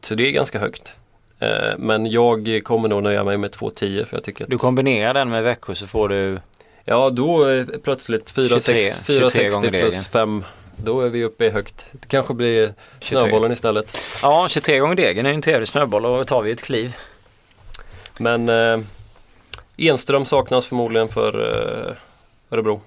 Så 0.00 0.14
det 0.14 0.28
är 0.28 0.30
ganska 0.30 0.58
högt. 0.58 0.92
Eh, 1.38 1.78
men 1.78 2.06
jag 2.06 2.60
kommer 2.64 2.88
nog 2.88 3.02
nöja 3.02 3.24
mig 3.24 3.36
med 3.38 3.50
2,10 3.50 4.04
för 4.04 4.16
jag 4.16 4.24
tycker 4.24 4.44
att... 4.44 4.50
Du 4.50 4.58
kombinerar 4.58 5.14
den 5.14 5.30
med 5.30 5.42
Växjö 5.42 5.74
så 5.74 5.86
får 5.86 6.08
du 6.08 6.40
Ja 6.84 7.10
då 7.10 7.44
är 7.44 7.78
plötsligt 7.78 8.30
460 8.30 9.70
plus 9.70 10.08
5 10.08 10.44
då 10.76 11.00
är 11.00 11.10
vi 11.10 11.24
uppe 11.24 11.44
i 11.44 11.50
högt. 11.50 11.86
Det 11.92 12.08
kanske 12.08 12.34
blir 12.34 12.74
snöbollen 13.00 13.52
istället. 13.52 13.98
Ja, 14.22 14.48
23 14.48 14.78
gånger 14.78 14.94
degen 14.94 15.26
är 15.26 15.30
en 15.30 15.42
trevlig 15.42 15.68
snöboll 15.68 16.06
och 16.06 16.18
då 16.18 16.24
tar 16.24 16.42
vi 16.42 16.50
ett 16.50 16.62
kliv. 16.62 16.96
Men 18.18 18.48
eh, 18.48 18.80
Enström 19.76 20.24
saknas 20.24 20.66
förmodligen 20.66 21.08
för 21.08 21.40
eh, 21.88 21.96
Örebro. 22.50 22.80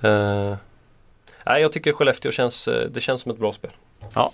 Eh, 0.00 0.54
nej, 1.46 1.62
jag 1.62 1.72
tycker 1.72 1.92
Skellefteå 1.92 2.32
känns, 2.32 2.68
eh, 2.68 2.88
det 2.90 3.00
känns 3.00 3.20
som 3.20 3.32
ett 3.32 3.38
bra 3.38 3.52
spel. 3.52 3.70
Ja, 4.14 4.32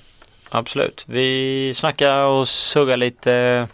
absolut. 0.51 1.05
Vi 1.09 1.73
snackar 1.75 2.25
och 2.25 2.49
surrar 2.49 2.97
lite 2.97 3.69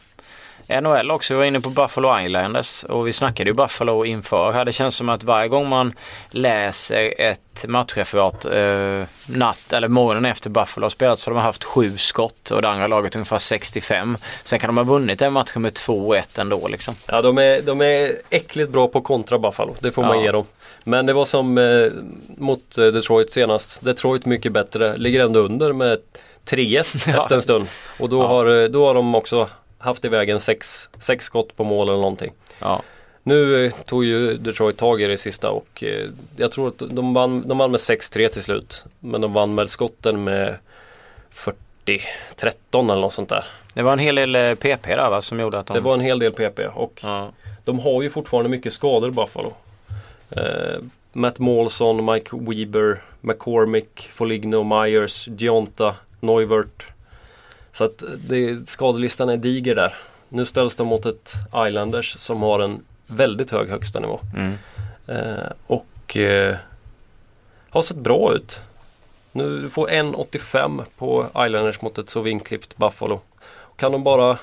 NHL 0.69 1.11
också. 1.11 1.35
Vi 1.35 1.39
var 1.39 1.45
inne 1.45 1.61
på 1.61 1.71
Buffalo 1.71 2.21
Islanders 2.21 2.85
och 2.85 3.07
vi 3.07 3.13
snackade 3.13 3.51
ju 3.51 3.55
Buffalo 3.55 4.05
inför 4.05 4.53
här. 4.53 4.65
Det 4.65 4.73
känns 4.73 4.97
som 4.97 5.09
att 5.09 5.25
varje 5.25 5.49
gång 5.49 5.69
man 5.69 5.95
läser 6.31 7.21
ett 7.21 7.65
matchreferat 7.69 8.45
eh, 8.45 9.03
natt 9.27 9.73
eller 9.73 9.89
morgonen 9.89 10.25
efter 10.25 10.51
Buffalo 10.51 10.85
har 10.85 10.91
spelat 10.91 11.19
så 11.19 11.31
har 11.31 11.35
de 11.35 11.43
haft 11.43 11.65
sju 11.65 11.99
skott 11.99 12.51
och 12.51 12.63
det 12.63 12.69
andra 12.69 12.87
laget 12.87 13.17
ungefär 13.17 13.39
65. 13.39 14.17
Sen 14.43 14.59
kan 14.59 14.69
de 14.69 14.77
ha 14.77 14.85
vunnit 14.85 15.19
den 15.19 15.33
matchen 15.33 15.63
med 15.63 15.73
2-1 15.73 16.41
ändå 16.41 16.69
liksom. 16.69 16.95
Ja 17.07 17.23
de 17.23 17.39
är, 17.39 17.63
de 17.63 17.81
är 17.81 18.17
äckligt 18.31 18.71
bra 18.71 18.89
på 18.89 19.01
kontra 19.01 19.39
Buffalo. 19.39 19.77
Det 19.81 19.93
får 19.93 20.03
man 20.03 20.19
ja. 20.19 20.25
ge 20.25 20.33
dem. 20.33 20.45
Men 20.85 21.07
det 21.07 21.13
var 21.13 21.25
som 21.25 21.59
eh, 21.59 21.91
mot 22.37 22.79
eh, 22.79 22.87
Detroit 22.87 23.31
senast. 23.31 23.85
Detroit 23.85 24.27
mycket 24.27 24.53
bättre. 24.53 24.97
Ligger 24.97 25.25
ändå 25.25 25.41
under 25.41 25.73
med 25.73 25.99
3-1 26.47 27.11
ja. 27.13 27.23
efter 27.23 27.35
en 27.35 27.43
stund. 27.43 27.67
Och 27.99 28.09
då, 28.09 28.23
ja. 28.23 28.27
har, 28.27 28.63
eh, 28.63 28.69
då 28.69 28.87
har 28.87 28.95
de 28.95 29.15
också 29.15 29.49
haft 29.83 30.05
iväg 30.05 30.31
en 30.31 30.41
sex, 30.41 30.91
sex 31.01 31.25
skott 31.25 31.57
på 31.57 31.65
mål 31.65 31.89
eller 31.89 31.99
någonting. 31.99 32.33
Ja. 32.59 32.83
Nu 33.23 33.67
eh, 33.67 33.73
tog 33.73 34.05
ju 34.05 34.37
Detroit 34.37 34.77
tag 34.77 35.03
i 35.03 35.07
det 35.07 35.19
sista 35.19 35.51
och 35.51 35.85
eh, 35.85 36.09
jag 36.37 36.53
tror 36.53 36.69
att 36.69 36.79
de 36.79 37.15
vann, 37.15 37.49
de 37.49 37.59
vann 37.59 37.71
med 37.71 37.81
6-3 37.81 38.29
till 38.29 38.43
slut. 38.43 38.85
Men 39.01 39.21
de 39.21 39.33
vann 39.33 39.55
med 39.55 39.71
skotten 39.71 40.25
med 40.25 40.57
40-13 41.87 42.55
eller 42.73 43.01
något 43.01 43.13
sånt 43.13 43.29
där. 43.29 43.45
Det 43.75 43.83
var 43.83 43.93
en 43.93 43.99
hel 43.99 44.15
del 44.15 44.57
PP 44.57 44.91
eh, 44.91 44.97
där 44.97 45.11
va 45.11 45.23
som 45.23 45.41
gjorde 45.41 45.59
att 45.59 45.67
de... 45.67 45.75
Det 45.75 45.81
var 45.81 45.95
en 45.95 46.01
hel 46.01 46.19
del 46.19 46.33
PP 46.33 46.67
och 46.75 47.01
ja. 47.03 47.33
de 47.65 47.79
har 47.79 48.03
ju 48.03 48.11
fortfarande 48.11 48.51
mycket 48.51 48.73
skador 48.73 49.11
Buffalo. 49.11 49.53
Eh, 50.37 50.79
Matt 51.13 51.39
Molson, 51.39 52.05
Mike 52.05 52.37
Weber, 52.37 53.03
McCormick, 53.21 54.09
Foligno, 54.13 54.63
Myers, 54.63 55.29
Gionta, 55.29 55.95
Neuvert. 56.21 56.92
Så 57.73 57.85
att 57.85 58.03
det, 58.29 58.69
skadelistan 58.69 59.29
är 59.29 59.37
diger 59.37 59.75
där. 59.75 59.95
Nu 60.29 60.47
ställs 60.47 60.77
de 60.77 60.87
mot 60.87 61.07
ett 61.07 61.33
Islanders 61.69 62.19
som 62.19 62.43
har 62.43 62.61
en 62.61 62.85
väldigt 63.07 63.51
hög 63.51 63.69
högsta 63.69 64.01
nivå. 64.01 64.21
Mm. 64.37 64.53
Eh, 65.07 65.53
och 65.67 66.17
eh, 66.17 66.57
har 67.71 67.83
sett 67.83 67.97
bra 67.97 68.35
ut. 68.35 68.61
Nu 69.33 69.69
får 69.71 69.89
1,85 69.89 70.85
på 70.97 71.27
Islanders 71.47 71.81
mot 71.81 71.99
ett 71.99 72.11
så 72.11 72.21
vinklippt 72.21 72.77
Buffalo. 72.77 73.21
Kan 73.77 73.93
de 73.93 74.05
bara 74.05 74.39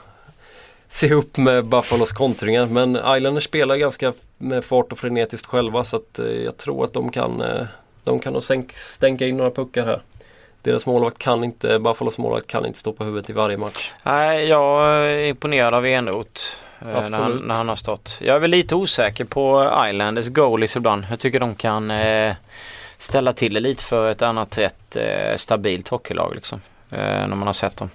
se 0.90 1.14
upp 1.14 1.38
med 1.38 1.66
Buffalos 1.66 2.12
kontringar 2.12 2.66
men 2.66 2.96
Islanders 3.18 3.44
spelar 3.44 3.76
ganska 3.76 4.14
med 4.38 4.66
fart 4.66 4.92
och 4.92 5.00
frenetiskt 5.00 5.48
själva 5.48 5.84
så 5.84 5.96
att 5.96 6.20
eh, 6.20 6.26
jag 6.26 6.58
tror 6.58 6.86
att 6.86 6.94
de 6.94 7.12
kan 7.12 7.42
eh, 7.42 7.66
de 8.04 8.20
kan 8.20 8.34
nog 8.34 8.44
stänka 8.76 9.28
in 9.28 9.38
några 9.38 9.52
puckar 9.52 9.86
här. 9.86 10.02
Deras 10.70 10.86
målvakt 10.86 11.18
kan 11.18 11.44
inte, 11.44 11.80
Buffalos 11.80 12.18
målvakt 12.18 12.48
kan 12.48 12.66
inte 12.66 12.80
stå 12.80 12.94
på 12.94 13.04
huvudet 13.04 13.30
i 13.30 13.34
varje 13.34 13.58
match. 13.58 13.94
Nej, 14.04 14.46
jag 14.46 14.90
är 14.90 15.26
imponerad 15.26 15.74
av 15.74 15.86
Enroth. 15.86 16.42
Eh, 16.82 16.88
när 16.88 17.20
han, 17.20 17.32
när 17.32 17.56
han 17.56 17.70
har 17.70 17.76
stått. 17.76 18.18
Jag 18.22 18.36
är 18.36 18.40
väl 18.40 18.52
lite 18.52 18.76
osäker 18.76 19.26
på 19.26 19.72
Islanders 19.90 20.28
goalies 20.28 20.76
ibland. 20.76 21.06
Jag 21.10 21.20
tycker 21.20 21.40
de 21.40 21.56
kan 21.56 21.92
eh, 21.92 22.36
ställa 22.98 23.34
till 23.34 23.54
det 23.54 23.60
lite 23.60 23.84
för 23.84 24.12
ett 24.12 24.22
annat 24.22 24.58
rätt 24.58 24.96
eh, 24.96 25.36
stabilt 25.38 25.88
hockeylag 25.88 26.36
liksom. 26.36 26.62
Eh, 26.90 26.98
när 27.00 27.36
man 27.36 27.48
har 27.48 27.54
sett 27.54 27.78
dem. 27.78 27.90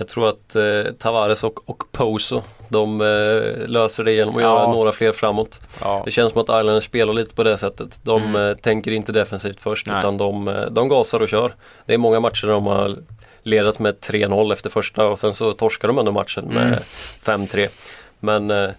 Jag 0.00 0.08
tror 0.08 0.28
att 0.28 0.56
eh, 0.56 0.92
Tavares 0.98 1.44
och, 1.44 1.70
och 1.70 1.82
Poso 1.92 2.42
de 2.68 3.00
eh, 3.00 3.68
löser 3.68 4.04
det 4.04 4.12
genom 4.12 4.36
att 4.36 4.42
ja. 4.42 4.48
göra 4.48 4.72
några 4.72 4.92
fler 4.92 5.12
framåt. 5.12 5.60
Ja. 5.80 6.02
Det 6.04 6.10
känns 6.10 6.32
som 6.32 6.40
att 6.40 6.48
Islanders 6.48 6.84
spelar 6.84 7.12
lite 7.12 7.34
på 7.34 7.42
det 7.42 7.58
sättet. 7.58 8.00
De 8.02 8.22
mm. 8.22 8.50
eh, 8.50 8.56
tänker 8.56 8.90
inte 8.90 9.12
defensivt 9.12 9.60
först 9.60 9.86
Nej. 9.86 9.98
utan 9.98 10.16
de, 10.16 10.48
eh, 10.48 10.66
de 10.70 10.88
gasar 10.88 11.20
och 11.20 11.28
kör. 11.28 11.54
Det 11.86 11.94
är 11.94 11.98
många 11.98 12.20
matcher 12.20 12.46
där 12.46 12.52
de 12.52 12.66
har 12.66 12.96
ledat 13.42 13.78
med 13.78 13.94
3-0 13.94 14.52
efter 14.52 14.70
första 14.70 15.06
och 15.06 15.18
sen 15.18 15.34
så 15.34 15.52
torskar 15.52 15.88
de 15.88 15.98
ändå 15.98 16.12
matchen 16.12 16.44
med 16.44 16.66
mm. 17.26 17.46
5-3. 17.46 17.68
Men 18.20 18.50
eh, 18.50 18.70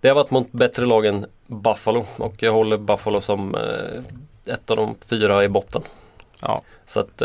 det 0.00 0.08
har 0.08 0.14
varit 0.14 0.30
mot 0.30 0.52
bättre 0.52 0.86
lag 0.86 1.06
än 1.06 1.26
Buffalo 1.46 2.06
och 2.16 2.34
jag 2.38 2.52
håller 2.52 2.76
Buffalo 2.76 3.20
som 3.20 3.54
eh, 3.54 4.52
ett 4.54 4.70
av 4.70 4.76
de 4.76 4.94
fyra 5.10 5.44
i 5.44 5.48
botten. 5.48 5.82
Ja. 6.42 6.62
Så 6.86 7.00
att 7.00 7.22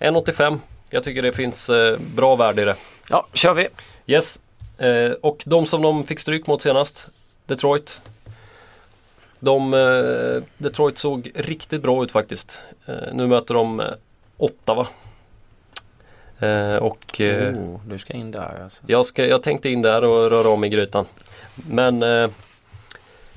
1,85 0.00 0.58
jag 0.90 1.04
tycker 1.04 1.22
det 1.22 1.32
finns 1.32 1.70
eh, 1.70 1.98
bra 1.98 2.36
värde 2.36 2.62
i 2.62 2.64
det. 2.64 2.76
Ja, 3.10 3.26
kör 3.32 3.54
vi! 3.54 3.68
Yes. 4.06 4.40
Eh, 4.78 5.10
och 5.10 5.42
de 5.46 5.66
som 5.66 5.82
de 5.82 6.04
fick 6.04 6.20
stryk 6.20 6.46
mot 6.46 6.62
senast, 6.62 7.06
Detroit. 7.46 8.00
De, 9.40 9.74
eh, 9.74 10.42
Detroit 10.58 10.98
såg 10.98 11.32
riktigt 11.34 11.82
bra 11.82 12.04
ut 12.04 12.10
faktiskt. 12.10 12.60
Eh, 12.86 12.94
nu 13.12 13.26
möter 13.26 13.54
de 13.54 13.80
eh, 13.80 13.86
Ottawa. 14.36 14.86
Eh, 16.38 16.76
och, 16.76 17.20
oh, 17.20 17.80
du 17.86 17.98
ska 17.98 18.12
in 18.12 18.30
där 18.30 18.62
alltså. 18.62 18.82
jag, 18.86 19.06
ska, 19.06 19.26
jag 19.26 19.42
tänkte 19.42 19.68
in 19.68 19.82
där 19.82 20.04
och 20.04 20.30
röra 20.30 20.48
om 20.48 20.64
i 20.64 20.68
grytan. 20.68 21.06
Men 21.54 22.02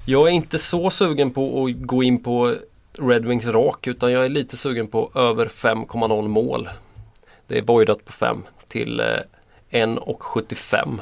jag 0.05 0.27
är 0.27 0.31
inte 0.31 0.57
så 0.57 0.89
sugen 0.89 1.31
på 1.31 1.65
att 1.65 1.87
gå 1.87 2.03
in 2.03 2.23
på 2.23 2.55
Red 2.93 3.25
Wings 3.25 3.45
rak 3.45 3.87
utan 3.87 4.11
jag 4.11 4.25
är 4.25 4.29
lite 4.29 4.57
sugen 4.57 4.87
på 4.87 5.11
över 5.15 5.45
5,0 5.47 6.27
mål. 6.27 6.69
Det 7.47 7.57
är 7.57 7.61
voidat 7.61 8.05
på 8.05 8.11
5 8.11 8.43
till 8.67 8.99
eh, 8.99 9.05
1,75. 9.71 10.99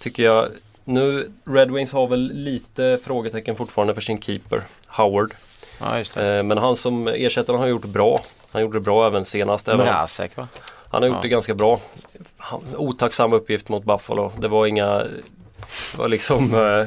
Tycker 0.00 0.22
jag. 0.22 0.48
Nu 0.84 1.32
Red 1.44 1.70
Wings 1.70 1.92
har 1.92 2.08
väl 2.08 2.30
lite 2.34 2.98
frågetecken 3.04 3.56
fortfarande 3.56 3.94
för 3.94 4.00
sin 4.00 4.22
keeper 4.22 4.62
Howard. 4.86 5.34
Ja. 5.80 5.98
Eh, 6.22 6.42
men 6.42 6.58
han 6.58 6.76
som 6.76 7.08
ersättare 7.08 7.56
har 7.56 7.66
gjort 7.66 7.84
bra. 7.84 8.22
Han 8.50 8.62
gjorde 8.62 8.76
det 8.78 8.82
bra 8.82 9.06
även 9.06 9.24
senast. 9.24 9.68
Även, 9.68 9.86
Mrazek 9.86 10.36
va? 10.36 10.48
han 10.90 11.02
har 11.02 11.08
gjort 11.08 11.16
Ja. 11.16 11.22
det 11.22 11.28
ganska 11.28 11.54
bra. 11.54 11.80
Han, 12.36 12.60
otacksam 12.76 13.32
uppgift 13.32 13.68
mot 13.68 13.84
Buffalo. 13.84 14.32
Det 14.38 14.48
var 14.48 14.66
inga, 14.66 15.06
var 15.96 16.08
liksom, 16.08 16.54
eh, 16.80 16.86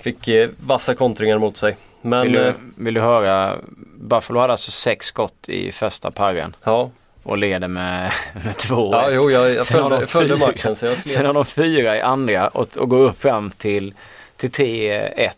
fick 0.00 0.28
eh, 0.28 0.50
vassa 0.60 0.94
kontringar 0.94 1.38
mot 1.38 1.56
sig. 1.56 1.76
Men 2.02 2.22
Vill 2.22 2.32
du, 2.32 2.46
eh, 2.46 2.54
vill 2.76 2.94
du 2.94 3.00
höra? 3.00 3.58
Buffalo 4.00 4.40
hade 4.40 4.52
alltså 4.52 4.70
sex 4.70 5.06
skott 5.06 5.48
i 5.48 5.72
första 5.72 6.10
parren 6.10 6.56
ja, 6.64 6.90
och 7.28 7.38
leder 7.38 7.68
med, 7.68 8.12
med 8.44 8.56
två. 8.56 8.92
ja 8.92 9.10
jo, 9.10 9.30
jag, 9.30 9.50
jag 9.54 9.66
följde, 9.66 10.00
de 10.00 10.06
följde 10.06 10.36
fyra. 10.38 10.46
matchen. 10.46 10.76
Så 10.76 10.86
jag 10.86 10.96
Sen 10.98 11.26
har 11.26 11.32
de 11.32 11.44
fyra 11.46 11.96
i 11.96 12.00
andra 12.00 12.48
och, 12.48 12.76
och 12.76 12.88
går 12.88 12.98
upp 12.98 13.20
fram 13.20 13.50
till, 13.50 13.94
till 14.36 14.50
3-1. 14.50 15.30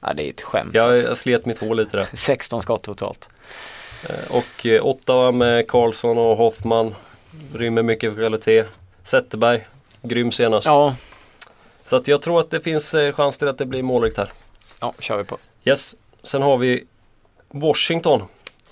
Ja 0.00 0.12
det 0.12 0.22
är 0.26 0.30
ett 0.30 0.40
skämt. 0.42 0.74
Jag, 0.74 0.90
alltså. 0.90 1.08
jag 1.08 1.18
slet 1.18 1.46
mitt 1.46 1.58
hår 1.58 1.74
lite 1.74 1.96
där. 1.96 2.06
16 2.12 2.62
skott 2.62 2.82
totalt. 2.82 3.28
Eh, 4.08 4.36
Och 4.36 4.66
eh, 4.66 4.86
Ottawa 4.86 5.32
med 5.32 5.68
Karlsson 5.68 6.18
och 6.18 6.36
Hoffman. 6.36 6.94
Rymmer 7.54 7.82
mycket 7.82 8.14
kvalitet. 8.14 8.64
Zetterberg, 9.04 9.66
grym 10.02 10.32
senast. 10.32 10.66
Ja, 10.66 10.96
Så 11.84 11.96
att 11.96 12.08
jag 12.08 12.22
tror 12.22 12.40
att 12.40 12.50
det 12.50 12.60
finns 12.60 12.94
eh, 12.94 13.12
chans 13.12 13.38
till 13.38 13.48
att 13.48 13.58
det 13.58 13.66
blir 13.66 13.82
målrikt 13.82 14.16
här. 14.16 14.32
ja 14.80 14.94
kör 14.98 15.16
vi 15.16 15.24
på. 15.24 15.38
Yes, 15.64 15.94
sen 16.22 16.42
har 16.42 16.56
vi 16.56 16.84
Washington 17.48 18.22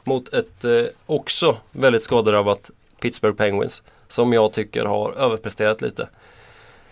mot 0.06 0.34
ett 0.34 0.64
eh, 0.64 0.84
också 1.06 1.56
väldigt 1.72 2.02
skadedrabbat 2.02 2.70
Pittsburgh 3.00 3.36
Penguins. 3.36 3.82
Som 4.08 4.32
jag 4.32 4.52
tycker 4.52 4.84
har 4.84 5.12
överpresterat 5.12 5.82
lite. 5.82 6.08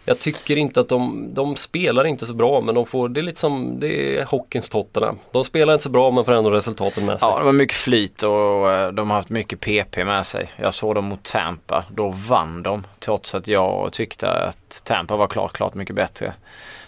Jag 0.05 0.18
tycker 0.18 0.57
inte 0.57 0.81
att 0.81 0.88
de, 0.88 1.29
de 1.35 1.57
spelar 1.57 2.05
inte 2.05 2.27
så 2.27 2.35
bra 2.35 2.61
men 2.61 2.75
de 2.75 2.87
får, 2.87 3.09
det 3.09 3.20
är 3.20 3.22
lite 3.22 3.40
som, 3.40 3.81
det 3.81 4.18
är 4.18 4.25
hockeyns 4.25 4.68
Tottenham. 4.68 5.18
De 5.31 5.44
spelar 5.44 5.72
inte 5.72 5.83
så 5.83 5.88
bra 5.88 6.11
men 6.11 6.25
får 6.25 6.33
ändå 6.33 6.51
resultaten 6.51 7.07
med 7.07 7.20
sig. 7.20 7.29
Ja, 7.29 7.38
det 7.38 7.44
var 7.44 7.53
mycket 7.53 7.77
flyt 7.77 8.22
och 8.22 8.72
eh, 8.72 8.92
de 8.92 9.11
har 9.11 9.16
haft 9.16 9.29
mycket 9.29 9.61
PP 9.61 10.05
med 10.05 10.27
sig. 10.27 10.51
Jag 10.57 10.75
såg 10.75 10.94
dem 10.94 11.05
mot 11.05 11.22
Tampa. 11.22 11.85
Då 11.90 12.09
vann 12.09 12.62
de 12.62 12.87
trots 13.01 13.35
att 13.35 13.48
jag 13.48 13.92
tyckte 13.92 14.31
att 14.31 14.83
Tampa 14.85 15.16
var 15.16 15.27
klart, 15.27 15.53
klart 15.53 15.75
mycket 15.75 15.96
bättre. 15.96 16.33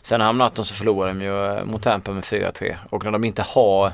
Sen 0.03 0.21
hamnade 0.21 0.51
de 0.55 0.65
så 0.65 0.75
förlorade 0.75 1.13
de 1.13 1.23
ju 1.23 1.45
eh, 1.45 1.65
mot 1.65 1.83
Tampa 1.83 2.13
med 2.13 2.25
4-3. 2.25 2.77
Och 2.91 3.05
när 3.05 3.11
de 3.11 3.25
inte 3.25 3.43
har 3.43 3.93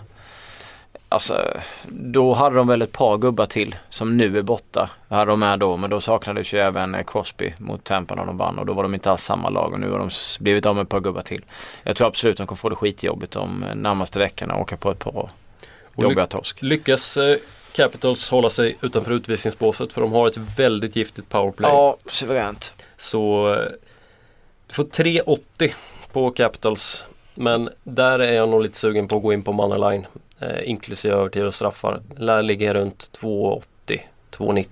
Alltså, 1.13 1.61
då 1.89 2.33
hade 2.33 2.57
de 2.57 2.67
väl 2.67 2.83
ett 2.83 2.93
par 2.93 3.19
gubbar 3.19 3.47
till 3.47 3.75
som 3.89 4.17
nu 4.17 4.39
är 4.39 4.43
borta. 4.43 4.91
Hade 5.09 5.31
de 5.31 5.41
med 5.41 5.59
då, 5.59 5.77
men 5.77 5.91
då 5.91 6.01
saknades 6.01 6.53
ju 6.53 6.59
även 6.59 6.95
eh, 6.95 7.05
Crosby 7.05 7.55
mot 7.59 7.85
Tampa 7.85 8.15
när 8.15 8.27
de 8.27 8.37
vann 8.37 8.59
och 8.59 8.67
då 8.67 8.73
var 8.73 8.83
de 8.83 8.95
inte 8.95 9.11
alls 9.11 9.23
samma 9.23 9.49
lag 9.49 9.73
och 9.73 9.81
nu 9.81 9.91
har 9.91 9.99
de 9.99 10.11
blivit 10.41 10.67
av 10.67 10.75
med 10.75 10.83
ett 10.83 10.89
par 10.89 11.01
gubbar 11.01 11.23
till. 11.23 11.45
Jag 11.83 11.97
tror 11.97 12.09
absolut 12.09 12.37
de 12.37 12.47
kommer 12.47 12.57
få 12.57 12.69
det 12.69 12.77
skitjobbigt 12.77 13.33
de 13.33 13.63
eh, 13.63 13.75
närmaste 13.75 14.19
veckorna 14.19 14.55
och 14.55 14.61
åka 14.61 14.77
på 14.77 14.91
ett 14.91 14.99
par 14.99 15.31
jobbiga 15.97 16.27
torsk. 16.27 16.63
Lyckas 16.63 17.17
eh, 17.17 17.37
Capitals 17.73 18.31
hålla 18.31 18.51
sig 18.51 18.77
utanför 18.83 19.13
utvisningsbåset 19.13 19.93
för 19.93 20.01
de 20.01 20.13
har 20.13 20.29
ett 20.29 20.59
väldigt 20.59 20.97
giftigt 20.97 21.29
powerplay. 21.29 21.71
Ja, 21.71 21.97
suveränt. 22.07 22.73
Så 22.97 23.55
du 24.67 24.75
får 24.75 24.85
3,80 24.85 25.73
på 26.13 26.31
Capitals. 26.31 27.05
Men 27.35 27.71
där 27.83 28.19
är 28.19 28.33
jag 28.33 28.49
nog 28.49 28.63
lite 28.63 28.79
sugen 28.79 29.09
på 29.09 29.17
att 29.17 29.23
gå 29.23 29.33
in 29.33 29.43
på 29.43 29.53
Moneyline. 29.53 30.07
Eh, 30.41 30.69
inklusive 30.71 31.15
övertid 31.15 31.45
och 31.45 31.55
straffar. 31.55 32.01
Lär 32.17 32.43
ligga 32.43 32.75
runt 32.75 33.11
2,80. 33.21 34.01
2,90. 34.31 34.67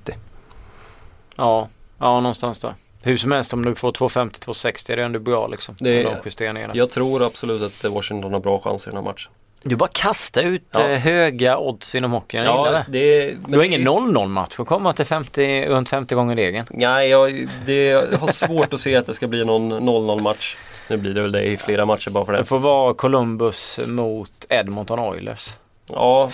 Ja, 1.36 1.68
ja 1.98 2.20
någonstans 2.20 2.58
där. 2.58 2.74
Hur 3.02 3.16
som 3.16 3.32
helst 3.32 3.52
om 3.52 3.64
du 3.64 3.74
får 3.74 3.92
250-260 3.92 4.92
är 4.92 4.96
det 4.96 5.02
ändå 5.02 5.18
bra 5.18 5.46
liksom. 5.46 5.74
Det- 5.80 6.16
justeringarna. 6.24 6.76
Jag 6.76 6.90
tror 6.90 7.22
absolut 7.26 7.62
att 7.62 7.90
Washington 7.92 8.32
har 8.32 8.40
bra 8.40 8.60
chans 8.60 8.86
i 8.86 8.90
den 8.90 8.96
här 8.96 9.04
matchen. 9.04 9.30
Du 9.62 9.76
bara 9.76 9.88
kastar 9.92 10.42
ut 10.42 10.62
Ja. 10.72 10.88
eh, 10.88 10.98
höga 10.98 11.58
odds 11.58 11.94
inom 11.94 12.12
hockeyn. 12.12 12.44
Det. 12.44 12.84
det, 12.88 13.34
Du 13.48 13.56
har 13.56 13.64
ingen 13.64 13.80
0-0 13.88 14.26
match 14.28 14.54
att 14.60 14.66
komma 14.66 14.92
till 14.92 15.04
50, 15.04 15.66
runt 15.68 15.88
50 15.88 16.14
gånger 16.14 16.36
regeln. 16.36 16.66
Nej, 16.70 17.08
jag, 17.08 17.48
det, 17.66 17.84
jag 17.86 18.18
har 18.18 18.32
svårt 18.32 18.74
att 18.74 18.80
se 18.80 18.96
att 18.96 19.06
det 19.06 19.14
ska 19.14 19.26
bli 19.26 19.44
någon 19.44 19.72
0-0 19.72 20.20
match. 20.20 20.56
Nu 20.88 20.96
blir 20.96 21.14
det 21.14 21.22
väl 21.22 21.32
det 21.32 21.44
i 21.44 21.56
flera 21.56 21.84
matcher 21.84 22.10
bara 22.10 22.24
för 22.24 22.32
Det 22.32 22.38
det. 22.38 22.44
får 22.44 22.58
vara 22.58 22.94
Columbus 22.94 23.80
mot 23.86 24.46
Edmonton 24.48 24.98
Oilers. 24.98 25.56
Ja, 25.86 26.30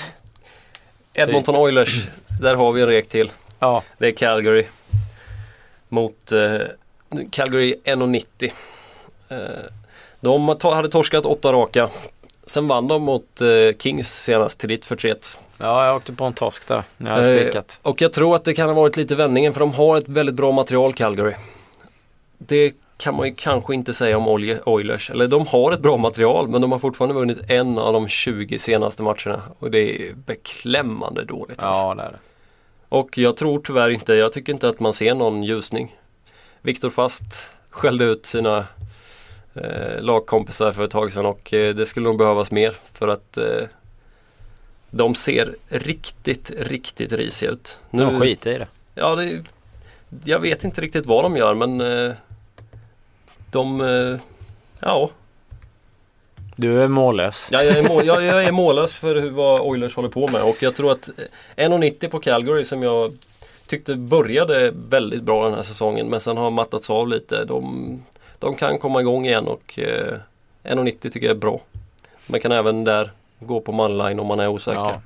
Edmonton 1.14 1.56
Oilers, 1.56 2.02
där 2.40 2.54
har 2.54 2.72
vi 2.72 2.80
en 2.80 2.86
rek 2.86 3.08
till. 3.08 3.30
Ja, 3.58 3.82
Det 3.98 4.06
är 4.06 4.12
Calgary 4.12 4.66
mot 5.88 6.32
eh, 6.32 6.58
Calgary 7.30 7.76
1,90. 7.84 8.50
Eh, 9.28 9.38
de 10.20 10.48
hade 10.62 10.88
torskat 10.88 11.24
åtta 11.26 11.52
raka. 11.52 11.88
Sen 12.46 12.68
vann 12.68 12.88
de 12.88 13.02
mot 13.02 13.40
eh, 13.40 13.76
Kings 13.78 14.22
senast 14.24 14.58
till 14.58 14.68
ditt 14.68 14.84
förtret. 14.84 15.38
ja 15.58 15.86
jag 15.86 15.96
åkte 15.96 16.12
på 16.12 16.24
en 16.24 16.32
torsk 16.32 16.68
där. 16.68 16.82
Jag 16.98 17.06
hade 17.06 17.34
Eh, 17.40 17.44
spikat. 17.46 17.78
och 17.82 18.02
jag 18.02 18.12
tror 18.12 18.36
att 18.36 18.44
det 18.44 18.54
kan 18.54 18.68
ha 18.68 18.74
varit 18.74 18.96
lite 18.96 19.14
vändningen 19.14 19.52
för 19.52 19.60
de 19.60 19.72
har 19.74 19.96
ett 19.98 20.08
väldigt 20.08 20.34
bra 20.34 20.52
material 20.52 20.92
Calgary. 20.94 21.34
Det 22.38 22.72
kan 22.96 23.14
man 23.16 23.26
ju 23.28 23.34
kanske 23.34 23.74
inte 23.74 23.94
säga 23.94 24.16
om 24.18 24.28
Oil- 24.28 24.60
Oilers. 24.66 25.10
Eller 25.10 25.28
de 25.28 25.46
har 25.46 25.72
ett 25.72 25.80
bra 25.80 25.96
material 25.96 26.48
men 26.48 26.60
de 26.60 26.72
har 26.72 26.78
fortfarande 26.78 27.14
vunnit 27.14 27.50
en 27.50 27.78
av 27.78 27.92
de 27.92 28.08
20 28.08 28.58
senaste 28.58 29.02
matcherna. 29.02 29.42
Och 29.58 29.70
det 29.70 30.08
är 30.08 30.14
beklämmande 30.14 31.24
dåligt. 31.24 31.62
alltså. 31.62 31.80
Ja, 31.82 31.94
det 31.94 32.02
är 32.02 32.10
det. 32.12 32.18
Och 32.88 33.18
jag 33.18 33.36
tror 33.36 33.60
tyvärr 33.64 33.90
inte, 33.90 34.14
jag 34.14 34.32
tycker 34.32 34.52
inte 34.52 34.68
att 34.68 34.80
man 34.80 34.92
ser 34.94 35.14
någon 35.14 35.42
ljusning. 35.42 35.96
Viktor 36.62 36.90
Fast 36.90 37.24
skällde 37.70 38.04
ut 38.04 38.26
sina 38.26 38.66
eh, 39.54 40.00
lagkompisar 40.00 40.72
för 40.72 40.84
ett 40.84 40.90
tag 40.90 41.12
sedan 41.12 41.26
och 41.26 41.54
eh, 41.54 41.74
det 41.74 41.86
skulle 41.86 42.04
nog 42.08 42.18
behövas 42.18 42.50
mer 42.50 42.76
för 42.92 43.08
att 43.08 43.36
eh, 43.36 43.62
de 44.90 45.14
ser 45.14 45.54
riktigt, 45.68 46.50
riktigt 46.58 47.12
risiga 47.12 47.50
ut. 47.50 47.78
De 47.90 48.20
skiter 48.20 48.50
i 48.50 48.58
det. 48.58 48.66
Ja, 48.94 49.14
det, 49.14 49.42
jag 50.24 50.38
vet 50.38 50.64
inte 50.64 50.80
riktigt 50.80 51.06
vad 51.06 51.24
de 51.24 51.36
gör 51.36 51.54
men 51.54 51.80
eh, 51.80 52.12
de, 53.54 53.80
eh, 53.80 54.20
ja, 54.80 55.10
Du 56.56 56.82
är 56.82 56.88
mållös. 56.88 57.48
Ja, 57.52 57.62
jag, 57.62 57.78
är 57.78 57.88
mål, 57.88 58.06
jag, 58.06 58.22
jag 58.22 58.44
är 58.44 58.52
mållös 58.52 58.94
för 58.94 59.16
hur, 59.16 59.30
vad 59.30 59.60
Oilers 59.60 59.96
håller 59.96 60.08
på 60.08 60.28
med 60.28 60.42
och 60.42 60.62
jag 60.62 60.74
tror 60.74 60.92
att 60.92 61.08
eh, 61.56 61.68
1,90 61.68 62.08
på 62.08 62.20
Calgary 62.20 62.64
som 62.64 62.82
jag 62.82 63.12
tyckte 63.66 63.94
började 63.94 64.72
väldigt 64.88 65.22
bra 65.22 65.44
den 65.44 65.54
här 65.54 65.62
säsongen 65.62 66.06
men 66.06 66.20
sen 66.20 66.36
har 66.36 66.50
mattats 66.50 66.90
av 66.90 67.08
lite. 67.08 67.44
De, 67.44 68.02
de 68.38 68.54
kan 68.54 68.78
komma 68.78 69.00
igång 69.00 69.26
igen 69.26 69.48
och 69.48 69.78
eh, 69.78 70.14
1,90 70.64 71.10
tycker 71.10 71.26
jag 71.26 71.36
är 71.36 71.40
bra. 71.40 71.60
Man 72.26 72.40
kan 72.40 72.52
även 72.52 72.84
där 72.84 73.10
gå 73.38 73.60
på 73.60 73.72
manline 73.72 74.20
om 74.20 74.26
man 74.26 74.40
är 74.40 74.48
osäker. 74.48 74.78
Ja. 74.78 75.00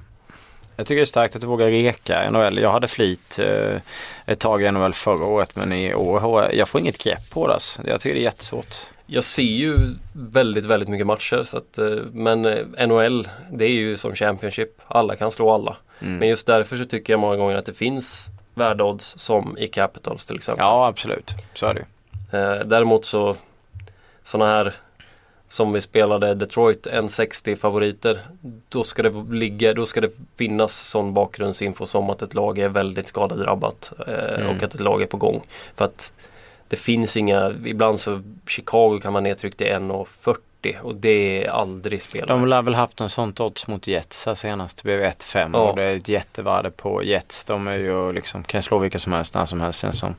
Jag 0.78 0.86
tycker 0.86 0.96
det 0.96 1.04
är 1.04 1.06
starkt 1.06 1.34
att 1.34 1.40
du 1.40 1.46
vågar 1.46 1.66
reka 1.66 2.30
NHL. 2.30 2.58
Jag 2.58 2.72
hade 2.72 2.88
flit 2.88 3.38
eh, 3.38 3.80
ett 4.26 4.38
tag 4.38 4.62
i 4.62 4.70
NHL 4.70 4.94
förra 4.94 5.24
året 5.24 5.56
men 5.56 5.72
i 5.72 5.94
år 5.94 6.20
har 6.20 6.42
jag, 6.42 6.54
jag 6.54 6.68
får 6.68 6.80
inget 6.80 6.98
grepp 6.98 7.30
på 7.30 7.46
det. 7.46 7.54
Alltså. 7.54 7.82
Jag 7.86 8.00
tycker 8.00 8.14
det 8.14 8.20
är 8.20 8.24
jättesvårt. 8.24 8.76
Jag 9.06 9.24
ser 9.24 9.42
ju 9.42 9.74
väldigt, 10.12 10.64
väldigt 10.64 10.88
mycket 10.88 11.06
matcher 11.06 11.42
så 11.42 11.56
att, 11.56 11.78
eh, 11.78 11.86
men 12.12 12.44
eh, 12.44 12.86
NHL 12.86 13.28
det 13.52 13.64
är 13.64 13.70
ju 13.70 13.96
som 13.96 14.14
Championship. 14.14 14.80
Alla 14.88 15.16
kan 15.16 15.30
slå 15.30 15.50
alla. 15.50 15.76
Mm. 16.00 16.16
Men 16.16 16.28
just 16.28 16.46
därför 16.46 16.76
så 16.76 16.84
tycker 16.84 17.12
jag 17.12 17.20
många 17.20 17.36
gånger 17.36 17.56
att 17.56 17.66
det 17.66 17.74
finns 17.74 18.26
värdeodds 18.54 19.18
som 19.18 19.58
i 19.58 19.68
Capitals 19.68 20.26
till 20.26 20.36
exempel. 20.36 20.64
Ja 20.64 20.86
absolut, 20.86 21.30
så 21.54 21.66
är 21.66 21.74
det 21.74 21.80
ju. 21.80 22.38
Eh, 22.38 22.66
däremot 22.66 23.04
så 23.04 23.36
sådana 24.24 24.50
här 24.50 24.74
som 25.48 25.72
vi 25.72 25.80
spelade 25.80 26.34
Detroit 26.34 26.86
160 26.86 27.56
favoriter. 27.56 28.18
Då 28.68 28.84
ska 28.84 29.02
det 29.02 29.24
ligga, 29.34 29.74
då 29.74 29.86
ska 29.86 30.00
det 30.00 30.10
finnas 30.36 30.88
sån 30.88 31.14
bakgrundsinfo 31.14 31.86
som 31.86 32.10
att 32.10 32.22
ett 32.22 32.34
lag 32.34 32.58
är 32.58 32.68
väldigt 32.68 33.08
skadedrabbat 33.08 33.92
eh, 34.06 34.14
Mm. 34.40 34.56
och 34.56 34.62
att 34.62 34.74
ett 34.74 34.80
lag 34.80 35.02
är 35.02 35.06
på 35.06 35.16
gång. 35.16 35.42
För 35.76 35.84
att 35.84 36.12
det 36.68 36.76
finns 36.76 37.16
inga, 37.16 37.54
ibland 37.64 38.00
så 38.00 38.22
Chicago 38.46 39.00
kan 39.02 39.12
man 39.12 39.22
nedtryckt 39.22 39.58
till 39.58 39.66
1,40 39.66 40.80
och 40.82 40.94
det 40.94 41.44
är 41.44 41.50
aldrig 41.50 42.02
spelare. 42.02 42.28
De 42.28 42.46
lär 42.46 42.62
väl 42.62 42.74
haft 42.74 43.00
en 43.00 43.08
sånt 43.10 43.40
odds 43.40 43.66
mot 43.66 43.86
Jets 43.86 44.26
här 44.26 44.34
senast. 44.34 44.76
Det 44.76 44.82
blev 44.84 45.00
1-5 45.00 45.50
Ja. 45.52 45.58
och 45.70 45.76
det 45.76 45.82
är 45.82 45.96
ett 45.96 46.08
jättevärde 46.08 46.70
på 46.70 47.02
Jets. 47.02 47.44
De 47.44 47.68
är 47.68 47.76
ju 47.76 48.12
liksom, 48.12 48.44
kan 48.44 48.62
slå 48.62 48.78
vilka 48.78 48.98
som 48.98 49.12
helst 49.12 49.34
när 49.34 49.46
som 49.46 49.60
helst 49.60 49.80
känns 49.80 49.98
som. 49.98 50.08
Eh, 50.08 50.14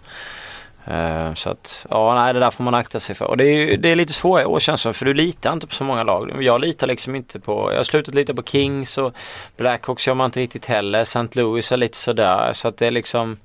Eh, 0.86 1.34
så 1.34 1.50
att, 1.50 1.86
ja 1.90 2.16
nej 2.16 2.34
det 2.34 2.40
där 2.40 2.52
får 2.52 2.64
man 2.64 2.74
akta 2.76 3.00
sig 3.00 3.16
för. 3.16 3.26
Och 3.26 3.38
det 3.38 3.44
är, 3.46 3.58
ju- 3.68 3.78
det 3.78 3.92
är 3.92 3.96
lite 3.96 4.14
svårare 4.14 4.44
i 4.44 4.46
år 4.46 4.60
känns 4.60 4.80
det 4.82 4.84
som, 4.84 4.94
för 4.94 5.06
du 5.06 5.14
litar 5.14 5.54
inte 5.54 5.68
på 5.68 5.74
så 5.74 5.84
många 5.84 6.04
lag. 6.04 6.44
Jag 6.44 6.62
litar 6.62 6.88
liksom 6.88 7.16
inte 7.16 7.40
på, 7.40 7.72
jag 7.72 7.78
har 7.80 7.84
slutat 7.84 8.16
lita 8.16 8.34
på 8.34 8.44
Kings 8.44 8.98
och 8.98 9.14
Blackhawks 9.58 10.08
gör 10.08 10.14
man 10.14 10.26
inte 10.26 10.40
riktigt 10.40 10.66
heller. 10.66 11.02
St. 11.02 11.20
Louis 11.32 11.72
är 11.72 11.78
lite 11.78 11.98
sådär. 11.98 12.54
Så 12.54 12.68
att 12.68 12.78
det 12.78 12.88
är 12.88 12.92
liksom 12.92 13.38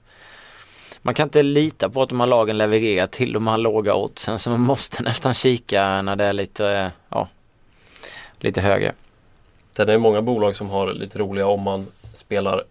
man 1.02 1.14
kan 1.14 1.26
inte 1.26 1.42
lita 1.42 1.88
på 1.90 2.02
att 2.02 2.08
de 2.08 2.20
här 2.20 2.26
lagen 2.26 2.58
levererar 2.58 3.06
till 3.06 3.32
de 3.32 3.46
här 3.46 3.56
låga 3.58 3.94
oddsen 3.94 4.38
så 4.38 4.50
man 4.50 4.60
måste 4.60 5.02
nästan 5.02 5.34
kika 5.34 6.02
när 6.02 6.16
det 6.16 6.24
är 6.24 6.32
lite, 6.32 6.90
ja, 7.08 7.28
lite 8.38 8.60
högre. 8.60 8.92
Sen 9.76 9.88
är 9.88 9.92
det 9.92 9.98
många 9.98 10.22
bolag 10.22 10.56
som 10.56 10.70
har 10.70 10.92
lite 10.92 11.18
roliga 11.18 11.46
om 11.46 11.62
man 11.62 11.86
spelar 12.14 12.62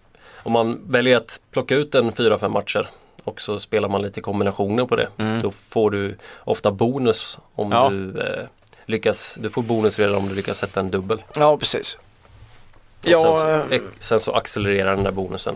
om 0.44 0.52
man 0.52 0.80
väljer 0.88 1.18
att 1.18 1.40
plocka 1.52 1.76
ut 1.76 1.96
en 1.96 2.12
4-5 2.12 2.50
matcher 2.50 2.90
och 3.24 3.42
så 3.42 3.60
spelar 3.60 3.90
man 3.90 4.02
lite 4.02 4.22
kombinationer 4.22 4.86
på 4.86 4.96
det. 4.96 5.08
Mm. 5.18 5.42
Då 5.42 5.52
får 5.52 5.92
du 5.92 6.16
ofta 6.44 6.72
bonus 6.72 7.38
om 7.56 7.72
Ja. 7.72 7.90
du 7.90 8.22
eh, 8.22 8.46
lyckas. 8.86 9.38
Du 9.42 9.50
får 9.50 9.62
bonus 9.62 10.00
redan 10.00 10.16
om 10.16 10.28
du 10.28 10.36
lyckas 10.36 10.58
sätta 10.58 10.80
en 10.80 10.92
dubbel. 10.92 11.22
Ja, 11.36 11.58
precis. 11.58 11.98
Och 13.02 13.08
Ja, 13.10 13.38
sen, 13.38 13.50
eh, 13.50 13.68
så, 13.68 13.74
ex- 13.74 13.84
sen 14.00 14.20
så 14.20 14.32
accelererar 14.32 14.96
den 14.96 15.04
där 15.04 15.12
bonusen. 15.12 15.56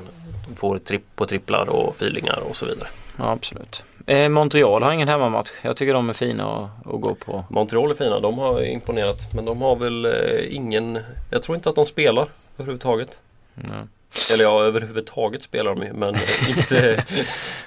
Du 0.49 0.55
får 0.55 0.77
tripp 0.79 1.03
på 1.15 1.25
tripplar 1.25 1.69
och 1.69 1.95
feelingar 1.95 2.39
och 2.49 2.55
så 2.55 2.65
vidare. 2.65 2.87
ja 3.17 3.31
absolut. 3.31 3.83
Eh, 4.05 4.29
Montreal 4.29 4.83
har 4.83 4.91
ingen 4.91 5.07
hemmamatch. 5.07 5.49
Jag 5.61 5.77
tycker 5.77 5.93
de 5.93 6.09
är 6.09 6.13
fina 6.13 6.45
att, 6.55 6.93
att 6.93 7.01
gå 7.01 7.15
på. 7.15 7.45
Montreal 7.49 7.91
är 7.91 7.95
fina, 7.95 8.19
de 8.19 8.37
har 8.37 8.63
imponerat. 8.63 9.33
Men 9.33 9.45
de 9.45 9.61
har 9.61 9.75
väl 9.75 10.05
eh, 10.05 10.55
ingen, 10.55 10.99
jag 11.31 11.41
tror 11.41 11.55
inte 11.55 11.69
att 11.69 11.75
de 11.75 11.85
spelar 11.85 12.27
överhuvudtaget. 12.57 13.17
Mm. 13.63 13.89
Eller 14.33 14.43
ja, 14.43 14.63
överhuvudtaget 14.63 15.43
spelar 15.43 15.75
de 15.75 15.83
ju 15.83 15.93
men 15.93 16.15
eh, 16.15 16.49
inte 16.57 17.03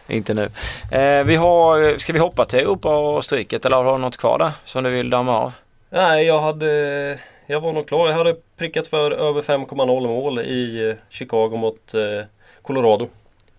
Inte 0.08 0.34
nu. 0.34 0.48
Eh, 0.92 1.24
vi 1.24 1.36
har, 1.36 1.98
ska 1.98 2.12
vi 2.12 2.18
hoppa 2.18 2.44
till 2.44 2.58
Europa 2.58 2.98
och 2.98 3.24
stryket 3.24 3.64
eller 3.64 3.76
har 3.76 3.92
du 3.92 3.98
något 3.98 4.16
kvar 4.16 4.38
där 4.38 4.52
som 4.64 4.84
du 4.84 4.90
vill 4.90 5.10
damma 5.10 5.38
av? 5.38 5.52
Nej, 5.90 6.26
jag 6.26 6.40
hade 6.40 7.18
Jag 7.46 7.60
var 7.60 7.72
nog 7.72 7.88
klar. 7.88 8.08
Jag 8.08 8.14
hade 8.16 8.36
prickat 8.56 8.86
för 8.86 9.10
över 9.10 9.42
5,0 9.42 10.06
mål 10.06 10.38
i 10.38 10.88
eh, 10.88 10.94
Chicago 11.10 11.56
mot 11.56 11.94
eh, 11.94 12.24
Colorado. 12.62 13.08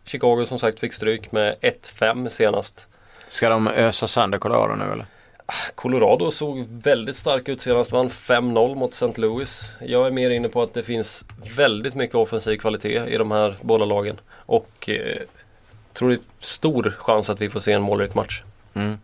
Chicago 0.06 0.46
som 0.46 0.60
sagt 0.60 0.80
fick 0.80 0.94
stryk 0.94 1.32
med 1.32 1.56
1-5 1.62 2.30
senast. 2.30 2.88
Ska 3.28 3.50
de 3.50 3.68
ösa 3.68 4.08
sönder 4.08 4.38
Colorado 4.38 4.76
nu 4.76 4.92
eller? 4.92 5.06
Colorado 5.76 6.32
såg 6.32 6.66
väldigt 6.70 7.18
stark 7.18 7.50
ut 7.50 7.62
senast. 7.62 7.92
Vann 7.92 8.10
5-0 8.10 8.76
mot 8.76 8.94
St. 8.94 9.22
Louis. 9.22 9.70
Jag 9.80 10.08
är 10.08 10.12
mer 10.12 10.30
inne 10.30 10.50
på 10.50 10.62
att 10.62 10.74
det 10.74 10.84
finns 10.84 11.26
väldigt 11.56 11.96
mycket 11.96 12.16
offensiv 12.16 12.58
kvalitet 12.58 13.06
i 13.08 13.18
de 13.18 13.32
här 13.32 13.56
båda 13.62 13.86
lagen. 13.86 14.20
Och 14.34 14.90
eh, 14.90 15.18
tror 15.94 16.10
det 16.10 16.16
är 16.16 16.20
stor 16.40 16.96
chans 16.98 17.30
att 17.30 17.42
vi 17.42 17.50
får 17.50 17.60
se 17.60 17.72
en 17.72 17.82
målrik 17.82 18.14
match. 18.14 18.44
Mm. 18.74 18.98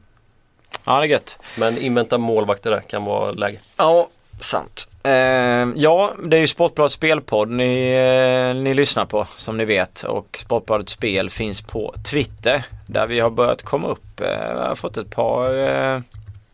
Ja 0.85 0.99
det 0.99 1.05
är 1.05 1.09
gött. 1.09 1.39
Men 1.57 1.77
invänta 1.77 2.17
målvakter 2.17 2.71
där 2.71 2.81
kan 2.81 3.05
vara 3.05 3.31
läge. 3.31 3.59
Ja, 3.77 4.07
sant. 4.41 4.87
Eh, 5.03 5.67
ja, 5.75 6.13
det 6.23 6.37
är 6.37 6.41
ju 6.41 6.47
Sportbladets 6.47 6.95
spelpodd 6.95 7.49
ni, 7.49 7.91
eh, 7.91 8.61
ni 8.61 8.73
lyssnar 8.73 9.05
på 9.05 9.25
som 9.37 9.57
ni 9.57 9.65
vet 9.65 10.03
och 10.03 10.37
Sportbladets 10.41 10.93
spel 10.93 11.29
finns 11.29 11.61
på 11.61 11.93
Twitter 12.11 12.65
där 12.87 13.07
vi 13.07 13.19
har 13.19 13.29
börjat 13.29 13.63
komma 13.63 13.87
upp. 13.87 14.21
Eh, 14.21 14.27
jag 14.27 14.67
har 14.67 14.75
fått 14.75 14.97
ett 14.97 15.09
par 15.09 16.03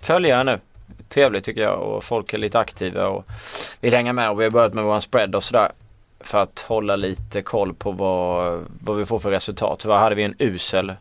följare 0.04 0.44
nu. 0.44 0.60
Trevligt 1.10 1.44
tycker 1.44 1.62
jag 1.62 1.82
och 1.82 2.04
folk 2.04 2.34
är 2.34 2.38
lite 2.38 2.60
aktiva 2.60 3.08
och 3.08 3.26
vill 3.82 3.94
hänga 3.94 4.14
med 4.14 4.30
och 4.30 4.40
vi 4.40 4.44
har 4.44 4.52
börjat 4.52 4.74
med 4.74 4.84
våran 4.84 5.02
spread 5.02 5.36
och 5.36 5.44
sådär. 5.44 5.72
För 6.20 6.38
att 6.38 6.66
hålla 6.68 6.96
lite 6.96 7.42
koll 7.42 7.74
på 7.74 7.92
vad, 7.92 8.66
vad 8.84 8.98
vi 8.98 9.06
får 9.06 9.20
för 9.20 9.32
resultat. 9.32 9.80
Tyvärr 9.80 9.98
hade 9.98 10.16
vi 10.16 10.24
en 10.24 10.36
usel 10.40 10.94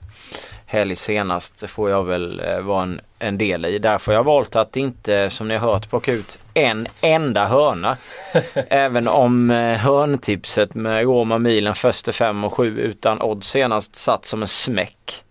helg 0.72 0.96
senast. 0.96 1.60
Det 1.60 1.68
får 1.68 1.90
jag 1.90 2.04
väl 2.04 2.40
eh, 2.40 2.60
vara 2.60 2.82
en, 2.82 3.00
en 3.18 3.38
del 3.38 3.64
i. 3.64 3.78
Därför 3.78 4.12
har 4.12 4.18
jag 4.18 4.24
valt 4.24 4.56
att 4.56 4.76
inte, 4.76 5.30
som 5.30 5.48
ni 5.48 5.56
har 5.56 5.72
hört, 5.72 5.90
plocka 5.90 6.12
ut 6.12 6.38
en 6.54 6.86
enda 7.00 7.46
hörna. 7.46 7.96
Även 8.68 9.08
om 9.08 9.50
eh, 9.50 9.78
hörntipset 9.78 10.74
med 10.74 11.02
Roma 11.02 11.38
Milan 11.38 11.74
första 11.74 12.12
fem 12.12 12.44
och 12.44 12.52
sju 12.52 12.80
utan 12.80 13.22
odds 13.22 13.48
senast 13.48 13.96
satt 13.96 14.24
som 14.24 14.42
en 14.42 14.48
smäck. 14.48 15.24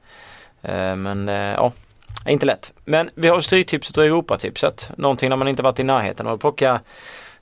Eh, 0.61 0.95
men 0.95 1.27
ja, 1.27 1.71
inte 2.27 2.45
lätt. 2.45 2.73
Men 2.85 3.09
vi 3.15 3.27
har 3.27 3.41
Stryktipset 3.41 3.97
och 3.97 4.05
Europatipset. 4.05 4.91
Någonting 4.97 5.29
när 5.29 5.37
man 5.37 5.47
inte 5.47 5.63
varit 5.63 5.79
i 5.79 5.83
närheten 5.83 6.27
av 6.27 6.33
att 6.33 6.39
plocka 6.39 6.79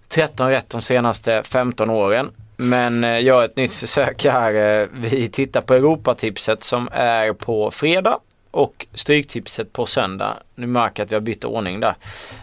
13 0.08 0.50
rätt 0.50 0.70
de 0.70 0.82
senaste 0.82 1.44
15 1.44 1.90
åren. 1.90 2.32
Men 2.58 3.04
eh, 3.04 3.24
gör 3.24 3.46
ett 3.46 3.58
nytt 3.58 3.74
försök 3.74 4.26
här. 4.26 4.82
Eh, 4.82 4.88
vi 4.94 5.30
tittar 5.30 5.62
på 5.62 5.74
Europatipset 5.74 6.64
som 6.64 6.90
är 6.92 7.34
på 7.34 7.72
fredag 7.72 8.20
och 8.52 8.86
Stryktipset 8.94 9.74
på 9.74 9.86
söndag. 9.86 10.38
Nu 10.56 10.68
märker 10.68 11.02
jag 11.02 11.06
att 11.06 11.12
vi 11.12 11.16
har 11.16 11.22
bytt 11.22 11.46
ordning 11.46 11.80
där. 11.80 11.96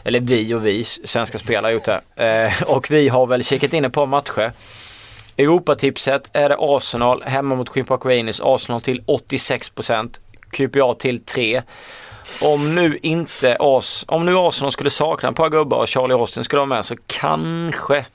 Eller 0.04 0.20
vi 0.20 0.54
och 0.54 0.66
vi, 0.66 0.84
svenska 0.84 1.38
spelare 1.38 1.66
har 1.66 1.72
gjort 1.72 1.84
det. 1.84 2.00
Eh, 2.16 2.62
Och 2.76 2.90
vi 2.90 3.08
har 3.08 3.26
väl 3.26 3.44
kikat 3.44 3.72
in 3.72 3.84
ett 3.84 3.92
par 3.92 4.06
matcher. 4.06 4.52
Europatipset 5.36 6.30
är 6.32 6.48
det 6.48 6.56
Arsenal 6.58 7.22
hemma 7.22 7.54
mot 7.54 7.70
Queen 7.70 7.86
Park 7.86 8.04
Rangers. 8.04 8.40
Arsenal 8.42 8.80
till 8.80 9.02
86%. 9.02 10.20
QPA 10.50 10.94
till 10.94 11.24
3. 11.24 11.62
Om 12.42 12.74
nu 12.74 12.98
inte 13.02 13.56
Ars 13.60 14.04
om 14.08 14.26
nu 14.26 14.36
Arsenal 14.36 14.72
skulle 14.72 14.90
sakna 14.90 15.28
ett 15.28 15.36
par 15.36 15.50
gubbar 15.50 15.78
och 15.78 15.88
Charlie 15.88 16.14
Austin 16.14 16.44
skulle 16.44 16.60
vara 16.60 16.66
med 16.66 16.84
så 16.84 16.94
kanske 17.06 18.06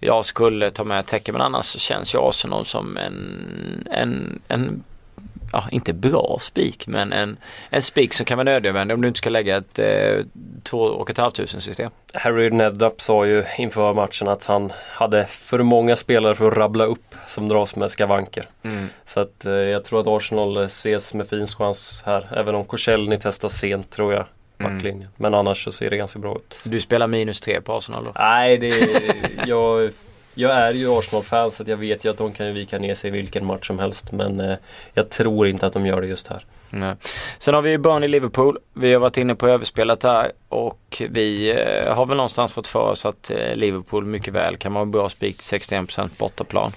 jag 0.00 0.24
skulle 0.24 0.70
ta 0.70 0.84
med 0.84 1.06
Tecke 1.06 1.32
men 1.32 1.40
annars 1.40 1.64
så 1.64 1.78
känns 1.78 2.14
ju 2.14 2.18
Arsenal 2.18 2.66
som 2.66 2.96
en, 2.96 3.88
en, 3.90 4.42
en 4.48 4.84
ja, 5.52 5.64
inte 5.70 5.92
bra 5.92 6.38
spik 6.40 6.86
men 6.86 7.12
en, 7.12 7.36
en 7.70 7.82
spik 7.82 8.14
som 8.14 8.26
kan 8.26 8.38
vara 8.38 8.44
nödvändig 8.44 8.94
om 8.94 9.00
du 9.00 9.08
inte 9.08 9.18
ska 9.18 9.30
lägga 9.30 9.56
ett 9.56 9.78
eh, 9.78 10.24
två 10.62 10.78
och 10.78 11.10
ett 11.10 11.18
halvt 11.18 11.34
tusen 11.34 11.60
system. 11.60 11.90
Harry 12.14 12.50
Neddup 12.50 13.00
sa 13.00 13.26
ju 13.26 13.44
inför 13.58 13.94
matchen 13.94 14.28
att 14.28 14.44
han 14.44 14.72
hade 14.88 15.26
för 15.26 15.62
många 15.62 15.96
spelare 15.96 16.34
för 16.34 16.50
att 16.50 16.56
rabbla 16.56 16.84
upp 16.84 17.14
som 17.26 17.48
dras 17.48 17.76
med 17.76 17.90
skavanker. 17.90 18.48
Så 19.04 19.20
att 19.20 19.46
eh, 19.46 19.52
jag 19.52 19.84
tror 19.84 20.00
att 20.00 20.06
Arsenal 20.06 20.56
eh, 20.56 20.62
ses 20.62 21.14
med 21.14 21.28
fin 21.28 21.46
chans 21.46 22.02
här. 22.06 22.28
Även 22.36 22.54
om 22.54 22.64
Korselny 22.64 23.16
testas 23.16 23.58
sent 23.58 23.90
tror 23.90 24.12
jag. 24.12 24.24
Backlinjen. 24.58 25.08
Men 25.16 25.34
annars 25.34 25.64
så 25.64 25.72
ser 25.72 25.90
det 25.90 25.96
ganska 25.96 26.18
bra 26.18 26.36
ut. 26.36 26.58
Du 26.62 26.80
spelar 26.80 27.06
minus 27.06 27.40
tre 27.40 27.60
på 27.60 27.76
Arsenal 27.76 28.04
då? 28.04 28.12
Nej, 28.14 28.58
det 28.58 28.72
jag, 29.46 29.90
jag 30.40 30.52
är 30.52 30.74
ju 30.74 30.98
Arsenal-fan 30.98 31.52
så 31.52 31.64
jag 31.66 31.76
vet 31.76 32.04
ju 32.04 32.10
att 32.10 32.18
de 32.18 32.32
kan 32.32 32.46
ju 32.46 32.52
vika 32.52 32.78
ner 32.78 32.94
sig 32.94 33.08
i 33.08 33.10
vilken 33.10 33.46
match 33.46 33.66
som 33.66 33.78
helst. 33.78 34.12
Men 34.12 34.40
eh, 34.40 34.56
jag 34.94 35.10
tror 35.10 35.46
inte 35.46 35.66
att 35.66 35.72
de 35.72 35.86
gör 35.86 36.00
det 36.00 36.06
just 36.06 36.28
här. 36.28 36.44
Nej. 36.70 36.94
Sen 37.38 37.54
har 37.54 37.62
vi 37.62 37.78
Burnley-Liverpool. 37.78 38.58
Vi 38.72 38.92
har 38.92 39.00
varit 39.00 39.16
inne 39.16 39.34
på 39.34 39.48
överspelet 39.48 40.00
där 40.00 40.32
och 40.48 41.02
vi 41.10 41.50
eh, 41.50 41.94
har 41.94 42.06
väl 42.06 42.16
någonstans 42.16 42.52
fått 42.52 42.66
för 42.66 42.90
oss 42.90 43.06
att 43.06 43.30
eh, 43.30 43.56
Liverpool 43.56 44.04
mycket 44.04 44.34
väl 44.34 44.56
kan 44.56 44.72
vara 44.72 44.82
en 44.82 44.90
bra 44.90 45.08
spik 45.08 45.36
till 45.36 45.58
61% 45.58 46.10
bortaplan. 46.18 46.72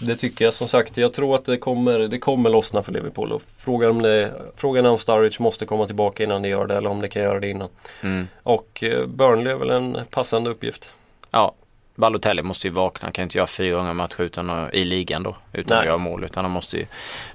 Det 0.00 0.16
tycker 0.16 0.44
jag 0.44 0.54
som 0.54 0.68
sagt. 0.68 0.96
Jag 0.96 1.12
tror 1.12 1.34
att 1.34 1.44
det 1.44 1.56
kommer, 1.56 1.98
det 1.98 2.18
kommer 2.18 2.50
lossna 2.50 2.82
för 2.82 2.92
Liverpool. 2.92 3.32
Och 3.32 3.42
frågan, 3.58 3.90
om 3.90 4.02
det, 4.02 4.32
frågan 4.56 4.86
är 4.86 4.90
om 4.90 4.98
Sturridge 4.98 5.42
måste 5.42 5.66
komma 5.66 5.86
tillbaka 5.86 6.24
innan 6.24 6.42
det 6.42 6.48
gör 6.48 6.66
det 6.66 6.76
eller 6.76 6.90
om 6.90 7.00
det 7.00 7.08
kan 7.08 7.22
göra 7.22 7.40
det 7.40 7.48
innan. 7.48 7.68
Mm. 8.00 8.28
Och 8.42 8.82
eh, 8.82 9.06
Burnley 9.06 9.52
är 9.52 9.56
väl 9.56 9.70
en 9.70 9.98
passande 10.10 10.50
uppgift. 10.50 10.92
Ja, 11.30 11.54
Balotelli 11.98 12.42
måste 12.42 12.68
ju 12.68 12.74
vakna. 12.74 13.06
Han 13.06 13.12
kan 13.12 13.22
inte 13.22 13.38
göra 13.38 13.46
fyra 13.46 13.76
gånger 13.76 13.94
matcher 13.94 14.20
utan 14.20 14.50
att, 14.50 14.74
i 14.74 14.84
ligan 14.84 15.22
då. 15.22 15.36
Utan 15.52 15.76
Nej. 15.76 15.78
att 15.78 15.86
göra 15.86 15.98
mål. 15.98 16.24
Utan 16.24 16.44
han 16.44 16.52
måste 16.52 16.76
ju 16.76 16.86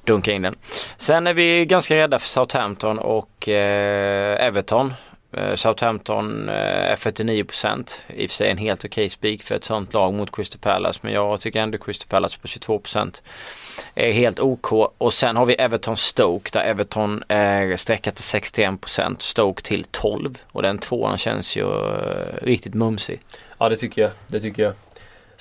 dunka 0.04 0.32
in 0.32 0.42
den. 0.42 0.56
Sen 0.98 1.28
är 1.28 1.34
vi 1.34 1.66
ganska 1.66 1.96
rädda 1.96 2.20
för 2.20 2.28
Southampton 2.28 3.00
och 3.00 3.50
eh, 3.50 4.46
Everton. 4.48 4.94
Eh, 5.34 5.56
Southampton 5.56 6.50
eh, 6.50 6.56
är 6.92 6.96
49% 6.96 7.96
i 8.08 8.26
och 8.26 8.30
för 8.30 8.36
sig 8.36 8.50
en 8.50 8.58
helt 8.58 8.86
okej 8.86 9.10
spik 9.10 9.44
för 9.44 9.56
ett 9.56 9.64
sånt 9.64 9.94
lag 9.94 10.14
mot 10.14 10.36
Crystal 10.36 10.60
Palace. 10.60 11.00
Men 11.04 11.14
jag 11.14 11.42
tycker 11.42 11.60
ändå 11.60 11.78
Crystal 11.78 12.08
Palace 12.08 12.40
på 12.40 12.48
22% 12.48 13.22
är 13.96 14.12
helt 14.12 14.40
OK. 14.40 14.72
Och 14.98 15.14
sen 15.14 15.36
har 15.36 15.46
vi 15.46 15.54
Everton 15.54 15.98
Stoke 15.98 16.50
där 16.54 16.62
Everton 16.62 17.24
eh, 17.28 17.38
är 17.38 17.76
sträckat 17.76 18.16
till 18.16 18.40
61%. 18.42 19.16
Stoke 19.20 19.62
till 19.62 19.86
12. 19.92 20.38
Och 20.52 20.62
den 20.62 20.78
tvåan 20.78 21.18
känns 21.18 21.56
ju 21.56 21.66
riktigt 22.42 22.74
mumsig. 22.74 23.22
Ja 23.58 23.70
det 23.70 23.76
tycker 23.76 24.02
jag. 24.02 24.12
Det 24.28 24.40
tycker 24.40 24.64
jag. 24.64 24.74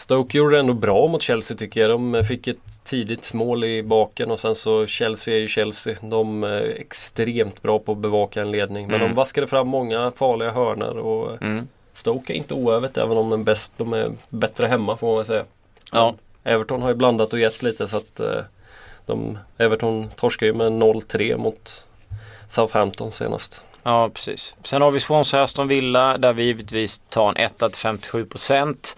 Stoke 0.02 0.38
gjorde 0.38 0.54
det 0.56 0.60
ändå 0.60 0.72
bra 0.72 1.06
mot 1.08 1.22
Chelsea 1.22 1.56
tycker 1.56 1.80
jag. 1.80 1.90
De 1.90 2.24
fick 2.24 2.48
ett 2.48 2.56
tidigt 2.84 3.32
mål 3.32 3.64
i 3.64 3.82
baken 3.82 4.30
och 4.30 4.40
sen 4.40 4.54
så 4.54 4.86
Chelsea 4.86 5.34
är 5.34 5.38
ju 5.38 5.48
Chelsea. 5.48 5.94
De 6.00 6.44
är 6.44 6.60
extremt 6.80 7.62
bra 7.62 7.78
på 7.78 7.92
att 7.92 7.98
bevaka 7.98 8.42
en 8.42 8.50
ledning. 8.50 8.86
Men 8.86 8.94
Mm. 8.94 9.08
de 9.08 9.14
vaskade 9.14 9.46
fram 9.46 9.68
många 9.68 10.12
farliga 10.16 10.50
hörnor 10.50 10.96
och 10.96 11.42
Mm. 11.42 11.68
Stoke 11.94 12.32
är 12.32 12.34
inte 12.36 12.54
oövet 12.54 12.98
även 12.98 13.16
om 13.16 13.30
de 13.30 13.40
är, 13.40 13.44
bäst, 13.44 13.72
de 13.76 13.92
är 13.92 14.12
bättre 14.28 14.66
hemma 14.66 14.96
får 14.96 15.06
man 15.06 15.16
väl 15.16 15.26
säga. 15.26 15.44
Ja. 15.92 16.14
Everton 16.44 16.82
har 16.82 16.88
ju 16.88 16.94
blandat 16.94 17.32
och 17.32 17.38
gett 17.38 17.62
lite 17.62 17.88
så 17.88 17.96
att 17.96 18.20
eh, 18.20 18.40
de, 19.06 19.38
Everton 19.58 20.10
torskar 20.16 20.46
ju 20.46 20.54
med 20.54 20.72
0-3 20.72 21.36
mot 21.36 21.84
Southampton 22.48 23.12
senast. 23.12 23.62
Ja, 23.82 24.10
precis. 24.14 24.54
Sen 24.62 24.82
har 24.82 24.90
vi 24.90 25.00
Swansea 25.00 25.42
Aston 25.42 25.68
Villa 25.68 26.18
där 26.18 26.32
vi 26.32 26.42
givetvis 26.44 27.00
tar 27.08 27.28
en 27.28 27.36
1 27.36 27.58
till 27.58 27.68
57%. 27.68 28.96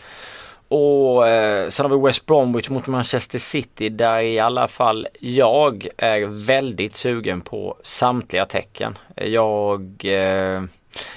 Och 0.68 1.28
eh, 1.28 1.68
sen 1.68 1.90
har 1.90 1.96
vi 1.96 2.06
West 2.06 2.26
Bromwich 2.26 2.68
mot 2.68 2.86
Manchester 2.86 3.38
City 3.38 3.88
där 3.88 4.18
i 4.20 4.38
alla 4.38 4.68
fall 4.68 5.08
jag 5.20 5.88
är 5.96 6.46
väldigt 6.46 6.96
sugen 6.96 7.40
på 7.40 7.76
samtliga 7.82 8.46
tecken. 8.46 8.98
Jag, 9.14 10.00
eh, 10.04 10.62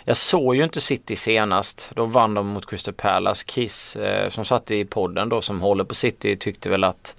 jag 0.03 0.17
såg 0.17 0.55
ju 0.55 0.63
inte 0.63 0.81
City 0.81 1.15
senast. 1.15 1.91
Då 1.95 2.05
vann 2.05 2.33
de 2.33 2.47
mot 2.47 2.69
Crystal 2.69 2.93
Palace. 2.93 3.43
Kiss 3.45 3.95
eh, 3.95 4.29
som 4.29 4.45
satt 4.45 4.71
i 4.71 4.85
podden 4.85 5.29
då 5.29 5.41
som 5.41 5.61
håller 5.61 5.83
på 5.83 5.95
City 5.95 6.37
tyckte 6.37 6.69
väl 6.69 6.83
att 6.83 7.15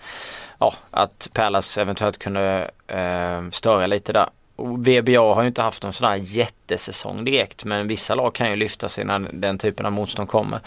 ja, 0.58 0.72
att 0.90 1.28
Palace 1.32 1.82
eventuellt 1.82 2.18
kunde 2.18 2.70
eh, 2.86 3.50
störa 3.50 3.86
lite 3.86 4.12
där. 4.12 4.28
VBA 4.56 5.34
har 5.34 5.42
ju 5.42 5.48
inte 5.48 5.62
haft 5.62 5.82
någon 5.82 5.92
sån 5.92 6.08
här 6.08 6.16
jättesäsong 6.22 7.24
direkt 7.24 7.64
men 7.64 7.88
vissa 7.88 8.14
lag 8.14 8.34
kan 8.34 8.50
ju 8.50 8.56
lyfta 8.56 8.88
sig 8.88 9.04
när 9.04 9.18
den 9.18 9.58
typen 9.58 9.86
av 9.86 9.92
motstånd 9.92 10.28
kommer. 10.28 10.60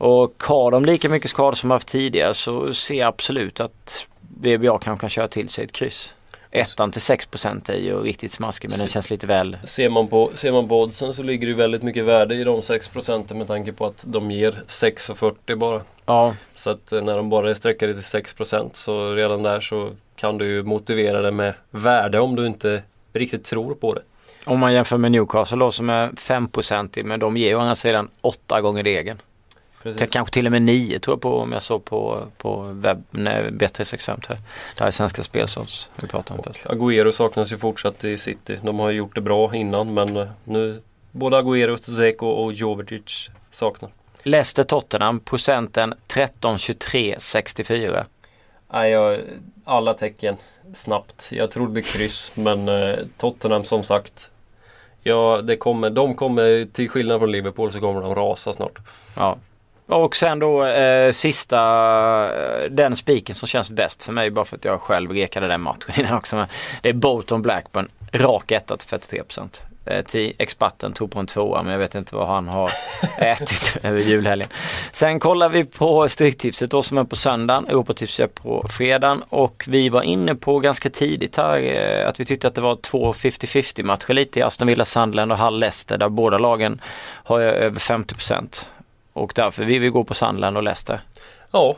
Och 0.00 0.42
har 0.42 0.70
de 0.70 0.84
lika 0.84 1.08
mycket 1.08 1.30
skador 1.30 1.54
som 1.54 1.70
haft 1.70 1.88
tidigare 1.88 2.34
så 2.34 2.74
ser 2.74 2.94
jag 2.94 3.08
absolut 3.08 3.60
att 3.60 4.06
VBA 4.40 4.78
kanske 4.78 5.00
kan 5.00 5.10
köra 5.10 5.28
till 5.28 5.48
sig 5.48 5.64
ett 5.64 5.72
kryss. 5.72 6.14
Ettan 6.50 6.92
till 6.92 7.00
6% 7.00 7.70
är 7.70 7.76
ju 7.76 8.02
riktigt 8.02 8.32
smaskig 8.32 8.70
men 8.70 8.78
den 8.78 8.88
känns 8.88 9.10
lite 9.10 9.26
väl... 9.26 9.58
Ser 9.64 9.88
man 9.88 10.08
på, 10.08 10.30
ser 10.34 10.52
man 10.52 10.68
på 10.68 10.82
oddsen 10.82 11.14
så 11.14 11.22
ligger 11.22 11.46
det 11.46 11.54
väldigt 11.54 11.82
mycket 11.82 12.04
värde 12.04 12.34
i 12.34 12.44
de 12.44 12.62
6 12.62 12.88
procenten 12.88 13.38
med 13.38 13.46
tanke 13.46 13.72
på 13.72 13.86
att 13.86 14.04
de 14.06 14.30
ger 14.30 14.62
6,40 14.66 15.56
bara. 15.56 15.80
Ja, 16.06 16.34
Så 16.54 16.70
att 16.70 16.92
eh, 16.92 17.02
när 17.02 17.16
de 17.16 17.30
bara 17.30 17.50
är 17.50 17.54
sträckade 17.54 17.94
till 17.94 18.02
6% 18.02 18.70
så 18.72 19.14
redan 19.14 19.42
där 19.42 19.60
så 19.60 19.90
kan 20.16 20.38
du 20.38 20.46
ju 20.46 20.62
motivera 20.62 21.22
det 21.22 21.30
med 21.30 21.54
värde 21.70 22.20
om 22.20 22.36
du 22.36 22.46
inte 22.46 22.82
riktigt 23.12 23.44
tror 23.44 23.74
på 23.74 23.94
det. 23.94 24.02
om 24.44 24.58
man 24.58 24.72
jämför 24.72 24.98
med 24.98 25.12
Newcastle 25.12 25.58
då 25.58 25.70
som 25.72 25.90
är 25.90 26.08
5% 26.08 27.02
men 27.02 27.20
de 27.20 27.36
ger 27.36 27.56
å 27.56 27.58
andra 27.58 27.74
sidan 27.74 28.08
8 28.20 28.60
gånger 28.60 28.82
degen. 28.82 29.18
Precis. 29.82 30.10
Kanske 30.10 30.32
till 30.32 30.46
och 30.46 30.52
med 30.52 30.62
9 30.62 30.98
tror 30.98 31.12
jag 31.12 31.20
på 31.20 31.36
om 31.38 31.52
jag 31.52 31.62
såg 31.62 31.84
på, 31.84 32.26
på 32.36 32.62
webb, 32.62 33.04
nej, 33.10 33.50
B365 33.50 34.24
här. 34.28 34.38
Det 34.76 34.80
här 34.80 34.86
är 34.86 34.90
svenska 34.90 35.22
spelsods 35.22 35.90
vi 35.96 36.08
pratar 36.08 36.34
om 36.34 36.42
först. 36.42 36.64
Agüero 36.64 37.12
saknas 37.12 37.52
ju 37.52 37.58
fortsatt 37.58 38.04
i 38.04 38.18
City. 38.18 38.58
De 38.62 38.78
har 38.78 38.90
gjort 38.90 39.14
det 39.14 39.20
bra 39.20 39.54
innan 39.54 39.94
men 39.94 40.16
eh, 40.16 40.28
nu 40.44 40.82
både 41.10 41.36
Agüero, 41.36 41.76
Zeko 41.76 42.26
och 42.26 42.52
Jovetic 42.52 43.30
saknar. 43.50 43.90
Leicester 44.22 44.64
Tottenham 44.64 45.20
procenten 45.20 45.94
13 46.06 46.58
23 46.58 47.16
64. 47.18 48.06
Nej, 48.72 48.90
jag, 48.90 49.20
alla 49.64 49.94
tecken 49.94 50.36
snabbt. 50.74 51.28
Jag 51.32 51.50
tror 51.50 51.66
det 51.66 51.72
blir 51.72 51.82
kryss 51.82 52.32
men 52.34 52.68
eh, 52.68 52.98
Tottenham 53.18 53.64
som 53.64 53.82
sagt. 53.82 54.30
Ja, 55.02 55.40
det 55.42 55.56
kommer, 55.56 55.90
de 55.90 56.14
kommer 56.14 56.68
till 56.72 56.88
skillnad 56.88 57.20
från 57.20 57.32
Liverpool 57.32 57.72
så 57.72 57.80
kommer 57.80 58.00
de 58.00 58.14
rasa 58.14 58.52
snart. 58.52 58.78
Ja. 59.16 59.38
Och 59.90 60.16
sen 60.16 60.38
då 60.38 60.64
eh, 60.64 61.12
sista, 61.12 61.60
eh, 62.34 62.70
den 62.70 62.96
spiken 62.96 63.34
som 63.34 63.48
känns 63.48 63.70
bäst 63.70 64.04
för 64.04 64.12
mig 64.12 64.30
bara 64.30 64.44
för 64.44 64.56
att 64.56 64.64
jag 64.64 64.80
själv 64.80 65.10
rekade 65.10 65.48
den 65.48 65.60
matchen 65.60 65.94
innan 66.00 66.16
också. 66.16 66.36
Men 66.36 66.46
det 66.82 66.88
är 66.88 66.92
Bolton 66.92 67.42
Blackburn, 67.42 67.88
rak 68.12 68.50
etta 68.50 68.76
till 68.76 68.88
43 68.88 69.22
procent. 69.22 69.62
Eh, 69.84 70.04
till 70.04 70.32
experten 70.38 70.92
tog 70.92 71.10
på 71.10 71.20
en 71.20 71.26
tvåa 71.26 71.62
men 71.62 71.72
jag 71.72 71.78
vet 71.78 71.94
inte 71.94 72.14
vad 72.14 72.26
han 72.26 72.48
har 72.48 72.70
ätit 73.18 73.76
över 73.82 74.00
julhelgen. 74.00 74.48
Sen 74.92 75.20
kollar 75.20 75.48
vi 75.48 75.64
på 75.64 76.08
Stryktipset 76.08 76.70
då 76.70 76.82
som 76.82 76.98
är 76.98 77.04
på 77.04 77.16
söndagen, 77.16 77.66
Europatipset 77.66 78.30
är 78.30 78.42
på 78.42 78.68
fredagen 78.68 79.22
och 79.28 79.64
vi 79.68 79.88
var 79.88 80.02
inne 80.02 80.34
på 80.34 80.58
ganska 80.58 80.90
tidigt 80.90 81.36
här 81.36 81.58
eh, 81.58 82.08
att 82.08 82.20
vi 82.20 82.24
tyckte 82.24 82.48
att 82.48 82.54
det 82.54 82.60
var 82.60 82.76
två 82.76 83.12
50-50 83.12 83.82
matcher 83.82 84.12
lite 84.12 84.38
i 84.38 84.42
Aston 84.42 84.68
Villa, 84.68 84.84
Sunderland 84.84 85.32
och 85.32 85.38
Hull 85.38 85.60
Leicester 85.60 85.98
där 85.98 86.08
båda 86.08 86.38
lagen 86.38 86.80
har 87.24 87.40
över 87.40 87.78
50 87.78 88.14
procent. 88.14 88.70
Och 89.20 89.32
därför 89.34 89.64
vill 89.64 89.80
vi 89.80 89.88
gå 89.88 90.04
på 90.04 90.14
Sunderland 90.14 90.56
och 90.56 90.62
Leicester. 90.62 91.00
Ja, 91.50 91.76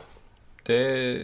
det 0.63 1.17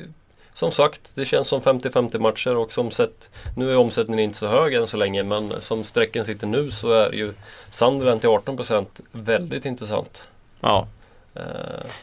som 0.53 0.71
sagt, 0.71 1.01
det 1.15 1.25
känns 1.25 1.47
som 1.47 1.61
50-50 1.61 2.19
matcher 2.19 2.55
och 2.55 2.71
som 2.71 2.91
sett 2.91 3.29
Nu 3.55 3.71
är 3.71 3.77
omsättningen 3.77 4.19
inte 4.23 4.37
så 4.37 4.47
hög 4.47 4.73
än 4.73 4.87
så 4.87 4.97
länge 4.97 5.23
men 5.23 5.53
som 5.61 5.83
strecken 5.83 6.25
sitter 6.25 6.47
nu 6.47 6.71
så 6.71 6.91
är 6.91 7.11
ju 7.11 7.33
Sunderland 7.71 8.21
till 8.21 8.29
18% 8.29 8.85
väldigt 9.11 9.65
intressant. 9.65 10.27
Ja. 10.61 10.87
Eh, 11.35 11.41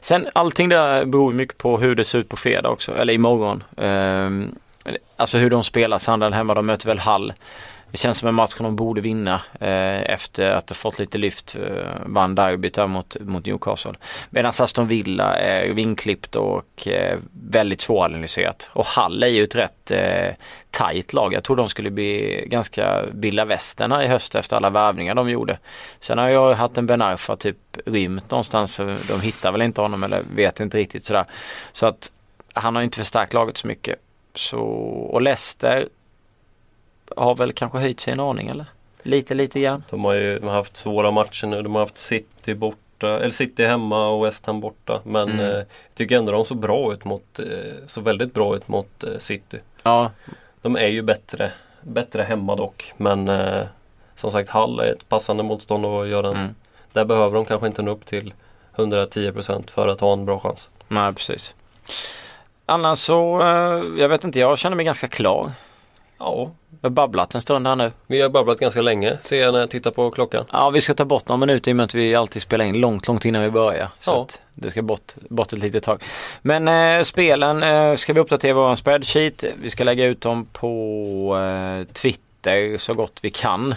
Sen 0.00 0.28
allting 0.32 0.68
där 0.68 1.04
beror 1.04 1.32
mycket 1.32 1.58
på 1.58 1.78
hur 1.78 1.94
det 1.94 2.04
ser 2.04 2.18
ut 2.18 2.28
på 2.28 2.36
fredag 2.36 2.68
också, 2.68 2.96
eller 2.96 3.12
imorgon. 3.12 3.64
Ehm, 3.76 4.54
alltså 5.16 5.38
hur 5.38 5.50
de 5.50 5.64
spelar, 5.64 5.98
Sunderland 5.98 6.34
hemma, 6.34 6.54
de 6.54 6.66
möter 6.66 6.86
väl 6.86 6.98
Hall. 6.98 7.32
Det 7.96 8.00
känns 8.00 8.18
som 8.18 8.28
en 8.28 8.34
match 8.34 8.54
som 8.54 8.64
de 8.64 8.76
borde 8.76 9.00
vinna 9.00 9.34
eh, 9.60 10.12
efter 10.12 10.50
att 10.50 10.70
ha 10.70 10.74
fått 10.74 10.98
lite 10.98 11.18
lyft. 11.18 11.56
Eh, 11.56 11.90
vann 12.06 12.34
derbyt 12.34 12.76
mot, 12.88 13.16
mot 13.20 13.46
Newcastle. 13.46 13.92
Medan 14.30 14.52
Aston 14.60 14.88
Villa 14.88 15.36
är 15.36 15.72
vinklippt 15.72 16.36
och 16.36 16.88
eh, 16.88 17.18
väldigt 17.32 17.80
svåranalyserat. 17.80 18.68
Och 18.72 18.86
Hall 18.86 19.22
är 19.22 19.26
ju 19.26 19.44
ett 19.44 19.54
rätt 19.54 19.90
eh, 19.90 20.34
tajt 20.70 21.12
lag. 21.12 21.32
Jag 21.32 21.44
tror 21.44 21.56
de 21.56 21.68
skulle 21.68 21.90
bli 21.90 22.44
ganska 22.46 23.02
vilda 23.12 23.44
västern 23.44 23.92
här 23.92 24.02
i 24.02 24.06
höst 24.06 24.34
efter 24.34 24.56
alla 24.56 24.70
värvningar 24.70 25.14
de 25.14 25.30
gjorde. 25.30 25.58
Sen 26.00 26.18
har 26.18 26.28
jag 26.28 26.54
haft 26.54 26.78
en 26.78 26.86
Ben 26.86 27.02
Arfa 27.02 27.36
typ 27.36 27.58
rymt 27.86 28.30
någonstans. 28.30 28.76
De 29.08 29.20
hittar 29.22 29.52
väl 29.52 29.62
inte 29.62 29.80
honom 29.80 30.04
eller 30.04 30.22
vet 30.34 30.60
inte 30.60 30.78
riktigt 30.78 31.04
sådär. 31.04 31.24
Så 31.72 31.86
att 31.86 32.12
han 32.52 32.76
har 32.76 32.82
inte 32.82 32.98
förstärkt 32.98 33.34
laget 33.34 33.56
så 33.56 33.66
mycket. 33.66 33.96
Så, 34.34 34.60
och 35.12 35.22
Leicester 35.22 35.88
har 37.16 37.34
väl 37.34 37.52
kanske 37.52 37.78
höjt 37.78 38.00
sig 38.00 38.12
en 38.12 38.20
aning 38.20 38.48
eller? 38.48 38.66
Lite, 39.02 39.34
lite 39.34 39.60
grann. 39.60 39.84
de 39.90 40.04
har 40.04 40.12
ju 40.12 40.38
de 40.38 40.46
har 40.46 40.54
haft 40.54 40.76
svåra 40.76 41.10
matcher 41.10 41.46
nu. 41.46 41.62
De 41.62 41.74
har 41.74 41.82
haft 41.82 41.98
City 41.98 42.54
borta, 42.54 43.08
eller 43.08 43.30
City 43.30 43.64
hemma 43.64 44.08
och 44.08 44.26
West 44.26 44.46
Ham 44.46 44.60
borta. 44.60 45.00
Men 45.04 45.28
Mm. 45.30 45.40
eh, 45.40 45.46
jag 45.56 45.64
tycker 45.94 46.16
ändå 46.16 46.32
de 46.32 46.44
såg 46.44 46.58
bra 46.58 46.92
ut 46.92 47.04
mot, 47.04 47.38
eh, 47.38 47.46
så 47.86 48.00
väldigt 48.00 48.34
bra 48.34 48.56
ut 48.56 48.68
mot 48.68 49.04
eh, 49.04 49.18
City. 49.18 49.58
Ja, 49.82 50.10
De 50.62 50.76
är 50.76 50.86
ju 50.86 51.02
bättre, 51.02 51.52
bättre 51.82 52.22
hemma 52.22 52.56
dock. 52.56 52.92
Men 52.96 53.28
eh, 53.28 53.62
som 54.16 54.32
sagt 54.32 54.50
Hall 54.50 54.80
är 54.80 54.92
ett 54.92 55.08
passande 55.08 55.42
motstånd 55.42 55.86
och 55.86 56.08
gör 56.08 56.24
en, 56.24 56.36
mm. 56.36 56.54
där 56.92 57.04
behöver 57.04 57.34
de 57.34 57.44
kanske 57.44 57.66
inte 57.66 57.82
nå 57.82 57.90
upp 57.90 58.04
till 58.06 58.34
110% 58.76 59.70
för 59.70 59.88
att 59.88 60.00
ha 60.00 60.12
en 60.12 60.24
bra 60.24 60.38
chans. 60.40 60.70
nej 60.88 61.12
precis. 61.12 61.54
Annars 62.66 62.98
så, 62.98 63.40
eh, 63.42 64.00
jag 64.00 64.08
vet 64.08 64.24
inte, 64.24 64.38
jag 64.40 64.58
känner 64.58 64.76
mig 64.76 64.86
ganska 64.86 65.08
klar. 65.08 65.52
Ja, 66.18 66.50
Jag 66.80 66.88
har 66.88 66.94
babblat 66.94 67.34
en 67.34 67.42
stund 67.42 67.66
här 67.66 67.76
nu. 67.76 67.92
vi 68.06 68.20
har 68.22 68.28
babblat 68.28 68.58
ganska 68.58 68.82
länge 68.82 69.18
ser 69.22 69.40
jag 69.40 69.52
när 69.52 69.60
jag 69.60 69.70
tittar 69.70 69.90
på 69.90 70.10
klockan. 70.10 70.44
Ja, 70.52 70.70
vi 70.70 70.80
ska 70.80 70.94
ta 70.94 71.04
bort 71.04 71.28
några 71.28 71.38
minuter 71.40 71.70
i 71.70 71.72
och 71.72 71.76
med 71.76 71.84
att 71.84 71.94
vi 71.94 72.14
alltid 72.14 72.42
spelar 72.42 72.64
in 72.64 72.80
långt, 72.80 73.08
långt 73.08 73.24
innan 73.24 73.42
vi 73.42 73.50
börjar. 73.50 73.88
Så 74.00 74.10
Ja. 74.10 74.26
det 74.54 74.70
ska 74.70 74.82
bort, 74.82 75.12
bort 75.28 75.52
ett 75.52 75.58
litet 75.58 75.82
tag. 75.82 76.02
Men 76.42 76.68
eh, 76.98 77.02
spelen 77.02 77.62
eh, 77.62 77.94
ska 77.96 78.12
vi 78.12 78.20
uppdatera 78.20 78.54
vår 78.54 78.74
spreadsheet. 78.74 79.44
Vi 79.62 79.70
ska 79.70 79.84
lägga 79.84 80.04
ut 80.04 80.20
dem 80.20 80.44
på 80.52 81.36
eh, 81.36 81.92
Twitter 81.92 82.78
så 82.78 82.94
gott 82.94 83.18
vi 83.22 83.30
kan. 83.30 83.74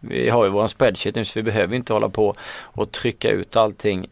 Vi 0.00 0.28
har 0.30 0.44
ju 0.44 0.50
vår 0.50 0.66
spreadsheet 0.66 1.14
nu 1.16 1.24
så 1.24 1.32
vi 1.34 1.42
behöver 1.42 1.76
inte 1.76 1.92
hålla 1.92 2.08
på 2.08 2.34
och 2.62 2.92
trycka 2.92 3.30
ut 3.30 3.56
allting 3.56 4.08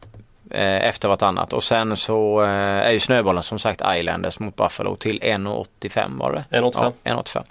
eh, 0.55 0.89
efter 0.89 1.09
vartannat. 1.09 1.53
Och 1.53 1.63
sen 1.63 1.97
så 1.97 2.43
eh, 2.43 2.49
är 2.49 2.93
ju 2.93 3.01
snöbollen 3.01 3.43
som 3.43 3.59
sagt 3.59 3.83
Islanders 3.97 4.39
mot 4.39 4.57
Buffalo 4.57 4.97
till 4.97 5.21
1,85 5.21 6.19
var 6.19 6.33
det? 6.33 6.59
1,85. 6.59 6.93
Ja, 7.03 7.13
1,85. 7.13 7.45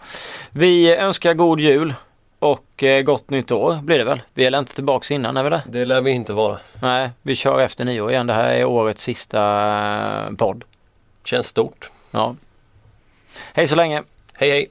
Vi 0.50 0.96
önskar 0.96 1.34
god 1.34 1.60
jul 1.60 1.94
och 2.40 2.84
eh, 2.84 3.02
gott 3.02 3.30
nytt 3.30 3.52
år 3.52 3.76
blir 3.76 3.98
det 3.98 4.04
väl. 4.04 4.22
Vi 4.34 4.46
är 4.46 4.60
inte 4.60 4.76
tillbaks 4.76 5.12
innan, 5.12 5.38
är 5.38 5.44
vi 5.44 5.50
det? 5.50 5.62
Det 5.66 5.86
lär 5.86 6.02
vi 6.02 6.12
inte 6.12 6.34
vara. 6.34 6.60
Nej, 6.82 7.10
vi 7.22 7.36
kör 7.36 7.60
efter 7.60 7.86
nyår 7.86 8.12
igen. 8.12 8.28
Det 8.28 8.34
här 8.34 8.50
är 8.50 8.66
årets 8.66 9.04
sista 9.04 9.42
eh, 10.28 10.36
podd. 10.36 10.64
Känns 11.24 11.48
stort. 11.48 11.90
Ja. 12.12 12.36
Hej 13.54 13.68
så 13.68 13.76
länge! 13.76 14.04
Hej 14.34 14.50
hej! 14.50 14.68